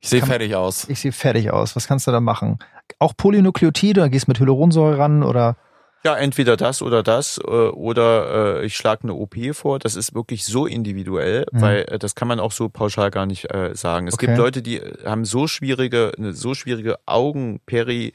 Ich 0.00 0.08
sehe 0.08 0.22
fertig 0.22 0.54
aus. 0.54 0.88
Ich 0.88 1.00
sehe 1.00 1.12
fertig 1.12 1.50
aus. 1.50 1.76
Was 1.76 1.86
kannst 1.86 2.06
du 2.06 2.10
da 2.10 2.20
machen? 2.20 2.58
Auch 2.98 3.14
Polynukleotide? 3.16 4.08
Gehst 4.08 4.28
mit 4.28 4.40
Hyaluronsäure 4.40 4.98
ran 4.98 5.22
oder? 5.22 5.56
Ja, 6.02 6.16
entweder 6.16 6.56
das 6.56 6.80
oder 6.80 7.02
das 7.02 7.38
äh, 7.38 7.50
oder 7.50 8.60
äh, 8.60 8.64
ich 8.64 8.74
schlage 8.74 9.02
eine 9.02 9.14
OP 9.14 9.36
vor. 9.52 9.78
Das 9.78 9.96
ist 9.96 10.14
wirklich 10.14 10.46
so 10.46 10.64
individuell, 10.64 11.44
mhm. 11.52 11.60
weil 11.60 11.80
äh, 11.88 11.98
das 11.98 12.14
kann 12.14 12.28
man 12.28 12.40
auch 12.40 12.52
so 12.52 12.70
pauschal 12.70 13.10
gar 13.10 13.26
nicht 13.26 13.52
äh, 13.52 13.74
sagen. 13.74 14.06
Es 14.06 14.14
okay. 14.14 14.26
gibt 14.26 14.38
Leute, 14.38 14.62
die 14.62 14.80
haben 15.04 15.26
so 15.26 15.46
schwierige, 15.46 16.12
eine 16.16 16.32
so 16.32 16.54
schwierige 16.54 16.96
Augenperi 17.04 18.14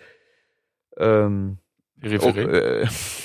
ähm, 0.97 1.59
Peripherie. 1.99 2.45
Oh, 2.45 2.49
äh, 2.49 2.87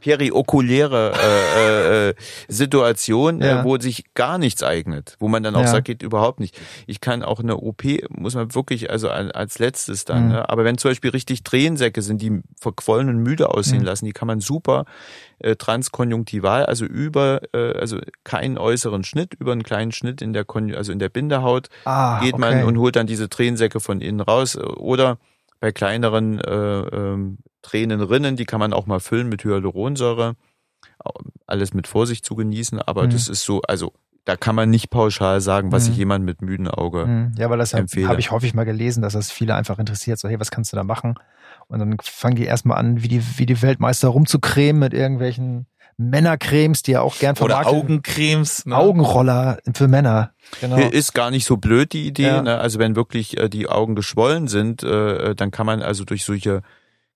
periokuläre 0.00 1.12
äh, 1.14 2.08
äh, 2.08 2.14
Situation, 2.48 3.40
äh, 3.40 3.46
ja. 3.46 3.60
äh, 3.60 3.64
wo 3.64 3.78
sich 3.78 4.04
gar 4.14 4.38
nichts 4.38 4.62
eignet, 4.62 5.16
wo 5.18 5.28
man 5.28 5.42
dann 5.42 5.54
auch 5.54 5.62
ja. 5.62 5.68
sagt, 5.68 5.86
geht 5.86 6.02
überhaupt 6.02 6.40
nicht. 6.40 6.58
Ich 6.86 7.00
kann 7.00 7.22
auch 7.22 7.40
eine 7.40 7.56
OP, 7.56 7.84
muss 8.08 8.34
man 8.34 8.54
wirklich, 8.54 8.90
also 8.90 9.10
als 9.10 9.58
letztes 9.58 10.04
dann, 10.04 10.26
mhm. 10.26 10.32
ne? 10.32 10.48
aber 10.48 10.64
wenn 10.64 10.78
zum 10.78 10.90
Beispiel 10.90 11.10
richtig 11.10 11.44
Tränensäcke 11.44 12.02
sind, 12.02 12.22
die 12.22 12.40
verquollen 12.60 13.08
und 13.08 13.18
müde 13.18 13.50
aussehen 13.50 13.80
mhm. 13.80 13.86
lassen, 13.86 14.04
die 14.06 14.12
kann 14.12 14.28
man 14.28 14.40
super 14.40 14.84
äh, 15.38 15.56
transkonjunktival, 15.56 16.66
also 16.66 16.84
über, 16.84 17.40
äh, 17.52 17.78
also 17.78 17.98
keinen 18.24 18.58
äußeren 18.58 19.04
Schnitt, 19.04 19.34
über 19.34 19.52
einen 19.52 19.62
kleinen 19.62 19.92
Schnitt 19.92 20.22
in 20.22 20.32
der, 20.32 20.44
Kon 20.44 20.74
also 20.74 20.92
in 20.92 20.98
der 20.98 21.08
Bindehaut 21.08 21.68
ah, 21.84 22.20
geht 22.20 22.38
man 22.38 22.54
okay. 22.54 22.64
und 22.64 22.78
holt 22.78 22.96
dann 22.96 23.06
diese 23.06 23.28
Tränensäcke 23.28 23.80
von 23.80 24.00
innen 24.00 24.20
raus 24.20 24.56
oder 24.56 25.18
bei 25.64 25.72
kleineren 25.72 26.38
äh, 26.40 26.52
ähm, 26.52 27.38
Tränenrinnen, 27.62 28.36
die 28.36 28.44
kann 28.44 28.60
man 28.60 28.74
auch 28.74 28.84
mal 28.84 29.00
füllen 29.00 29.30
mit 29.30 29.44
Hyaluronsäure. 29.44 30.34
Alles 31.46 31.72
mit 31.72 31.86
Vorsicht 31.86 32.22
zu 32.26 32.34
genießen, 32.34 32.82
aber 32.82 33.04
mhm. 33.04 33.10
das 33.10 33.28
ist 33.28 33.44
so, 33.44 33.62
also 33.62 33.94
da 34.26 34.36
kann 34.36 34.54
man 34.54 34.68
nicht 34.68 34.90
pauschal 34.90 35.40
sagen, 35.40 35.72
was 35.72 35.86
mhm. 35.86 35.92
ich 35.92 35.96
jemand 35.96 36.26
mit 36.26 36.42
müden 36.42 36.68
Auge 36.68 37.06
mhm. 37.06 37.32
Ja, 37.38 37.48
weil 37.48 37.56
das 37.56 37.72
habe 37.72 37.86
ich 38.18 38.30
häufig 38.30 38.52
mal 38.52 38.64
gelesen, 38.64 39.00
dass 39.00 39.14
das 39.14 39.32
viele 39.32 39.54
einfach 39.54 39.78
interessiert. 39.78 40.18
So, 40.18 40.28
hey, 40.28 40.38
was 40.38 40.50
kannst 40.50 40.70
du 40.70 40.76
da 40.76 40.84
machen? 40.84 41.14
Und 41.68 41.78
dann 41.78 41.96
fangen 42.02 42.36
die 42.36 42.44
erstmal 42.44 42.76
an, 42.76 43.02
wie 43.02 43.08
die, 43.08 43.22
wie 43.38 43.46
die 43.46 43.62
Weltmeister 43.62 44.08
rumzucremen 44.08 44.80
mit 44.80 44.92
irgendwelchen 44.92 45.64
Männercremes, 45.96 46.82
die 46.82 46.92
ja 46.92 47.00
auch 47.00 47.18
gern 47.18 47.36
vermarktet. 47.36 47.72
Oder 47.72 47.78
Augencremes. 47.78 48.66
Ne? 48.66 48.76
Augenroller 48.76 49.58
für 49.74 49.88
Männer. 49.88 50.32
Genau. 50.60 50.76
Ist 50.76 51.14
gar 51.14 51.30
nicht 51.30 51.44
so 51.44 51.56
blöd 51.56 51.92
die 51.92 52.06
Idee. 52.06 52.26
Ja. 52.26 52.42
Ne? 52.42 52.58
Also 52.58 52.78
wenn 52.78 52.96
wirklich 52.96 53.38
äh, 53.38 53.48
die 53.48 53.68
Augen 53.68 53.94
geschwollen 53.94 54.48
sind, 54.48 54.82
äh, 54.82 55.30
äh 55.30 55.34
dann 55.34 55.50
kann 55.50 55.66
man 55.66 55.82
also 55.82 56.04
durch 56.04 56.24
solche 56.24 56.62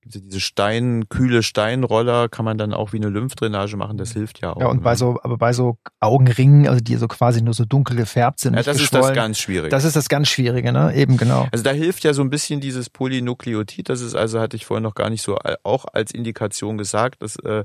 diese 0.09 0.41
Stein, 0.41 1.09
kühle 1.09 1.43
Steinroller 1.43 2.29
kann 2.29 2.45
man 2.45 2.59
dann 2.59 2.73
auch 2.73 2.93
wie 2.93 2.97
eine 2.97 3.09
Lymphdrainage 3.09 3.77
machen, 3.77 3.99
das 3.99 4.13
hilft 4.13 4.41
ja 4.41 4.53
auch. 4.53 4.61
Ja, 4.61 4.69
und 4.69 4.83
bei 4.83 4.93
ne? 4.93 4.97
so, 4.97 5.19
aber 5.23 5.37
bei 5.37 5.53
so 5.53 5.79
Augenringen, 6.01 6.67
also 6.67 6.81
die 6.81 6.97
so 6.97 7.09
quasi 7.09 7.43
nur 7.43 7.55
so 7.55 7.65
dunkel 7.65 7.97
gefärbt 7.97 8.41
sind. 8.41 8.55
Ja, 8.55 8.63
das 8.63 8.81
ist 8.81 8.95
das 8.95 9.13
ganz 9.13 9.39
schwierige. 9.39 9.69
Das 9.69 9.85
ist 9.85 9.97
das 9.97 10.09
ganz 10.09 10.29
Schwierige, 10.29 10.73
ne? 10.73 10.95
Eben, 10.95 11.17
genau. 11.17 11.47
Also 11.53 11.65
da 11.65 11.71
hilft 11.71 12.05
ja 12.05 12.15
so 12.15 12.23
ein 12.23 12.31
bisschen 12.31 12.61
dieses 12.61 12.91
Polynukleotid, 12.91 13.89
das 13.89 14.01
ist 14.01 14.15
also, 14.15 14.41
hatte 14.41 14.57
ich 14.57 14.67
vorhin 14.67 14.83
noch 14.83 14.95
gar 14.95 15.11
nicht 15.11 15.23
so 15.23 15.37
auch 15.63 15.85
als 15.93 16.13
Indikation 16.13 16.79
gesagt, 16.79 17.23
das 17.23 17.37
äh, 17.37 17.65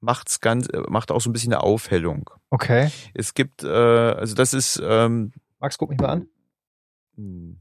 macht's 0.00 0.40
ganz, 0.40 0.68
äh, 0.68 0.82
macht 0.88 1.10
auch 1.10 1.20
so 1.20 1.30
ein 1.30 1.32
bisschen 1.32 1.52
eine 1.52 1.62
Aufhellung. 1.62 2.30
Okay. 2.50 2.90
Es 3.14 3.34
gibt, 3.34 3.62
äh, 3.62 3.68
also 3.68 4.34
das 4.34 4.54
ist. 4.54 4.80
Ähm, 4.82 5.32
Max, 5.60 5.76
guck 5.78 5.90
mich 5.90 6.00
mal 6.00 6.08
an. 6.08 6.28
Hm. 7.16 7.60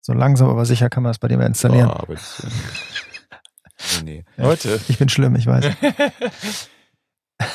So 0.00 0.12
langsam 0.12 0.48
aber 0.48 0.64
sicher 0.64 0.88
kann 0.88 1.02
man 1.02 1.10
das 1.10 1.18
bei 1.18 1.26
dir 1.26 1.36
mal 1.36 1.46
installieren. 1.46 1.90
Oh, 1.90 1.94
aber 1.94 2.14
das, 2.14 2.40
äh, 2.40 4.04
nee, 4.04 4.24
nee. 4.24 4.24
Leute. 4.36 4.80
Ich 4.88 4.98
bin 4.98 5.08
schlimm, 5.08 5.34
ich 5.34 5.46
weiß. 5.46 5.66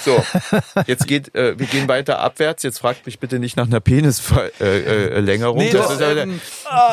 So, 0.04 0.24
jetzt 0.86 1.08
geht, 1.08 1.34
äh, 1.34 1.58
wir 1.58 1.66
gehen 1.66 1.88
weiter 1.88 2.20
abwärts. 2.20 2.62
Jetzt 2.62 2.80
fragt 2.80 3.06
mich 3.08 3.20
bitte 3.20 3.40
nicht 3.40 3.58
nach 3.58 3.66
einer 3.66 3.80
Penisverlängerung. 3.80 5.60
Äh, 5.60 5.64
äh, 5.64 5.66
nee, 5.66 5.72
das, 5.72 5.98
das 5.98 6.12
ist, 6.12 6.18
ähm, 6.18 6.42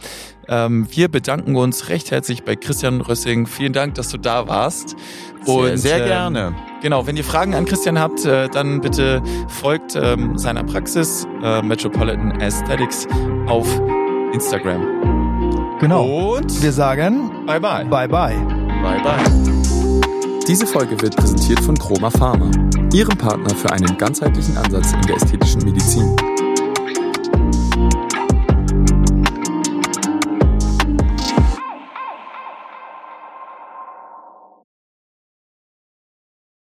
Ähm, 0.48 0.88
wir 0.92 1.08
bedanken 1.08 1.56
uns 1.56 1.90
recht 1.90 2.12
herzlich 2.12 2.44
bei 2.44 2.56
Christian 2.56 3.02
Rössing. 3.02 3.48
Vielen 3.48 3.74
Dank, 3.74 3.96
dass 3.96 4.10
du 4.10 4.18
da 4.18 4.48
warst. 4.48 4.96
Und, 5.46 5.78
sehr, 5.78 5.78
sehr 5.78 6.06
gerne. 6.06 6.48
Ähm, 6.48 6.56
genau, 6.82 7.06
wenn 7.08 7.18
ihr 7.18 7.24
Fragen 7.24 7.54
an 7.54 7.66
Christian 7.66 8.00
habt, 8.00 8.26
äh, 8.26 8.50
dann 8.50 8.82
bitte 8.82 9.22
folgt 9.48 9.96
ähm, 9.96 10.38
seiner 10.38 10.64
Praxis 10.64 11.28
äh, 11.44 11.62
Metropolitan 11.62 12.42
Aesthetics 12.42 13.08
auf 13.48 13.68
Instagram. 14.34 14.82
Genau. 15.80 16.36
Und 16.36 16.62
wir 16.62 16.72
sagen 16.72 17.32
Bye 17.46 17.60
bye. 17.60 17.86
Bye 17.86 18.08
bye. 18.08 18.36
Bye 18.82 19.02
bye. 19.04 19.46
Diese 20.48 20.68
Folge 20.68 21.02
wird 21.02 21.16
präsentiert 21.16 21.60
von 21.60 21.76
Chroma 21.76 22.12
Pharma, 22.12 22.52
Ihrem 22.94 23.18
Partner 23.18 23.50
für 23.50 23.72
einen 23.72 23.98
ganzheitlichen 23.98 24.56
Ansatz 24.58 24.94
in 24.94 25.02
der 25.02 25.16
ästhetischen 25.16 25.64
Medizin. 25.64 26.16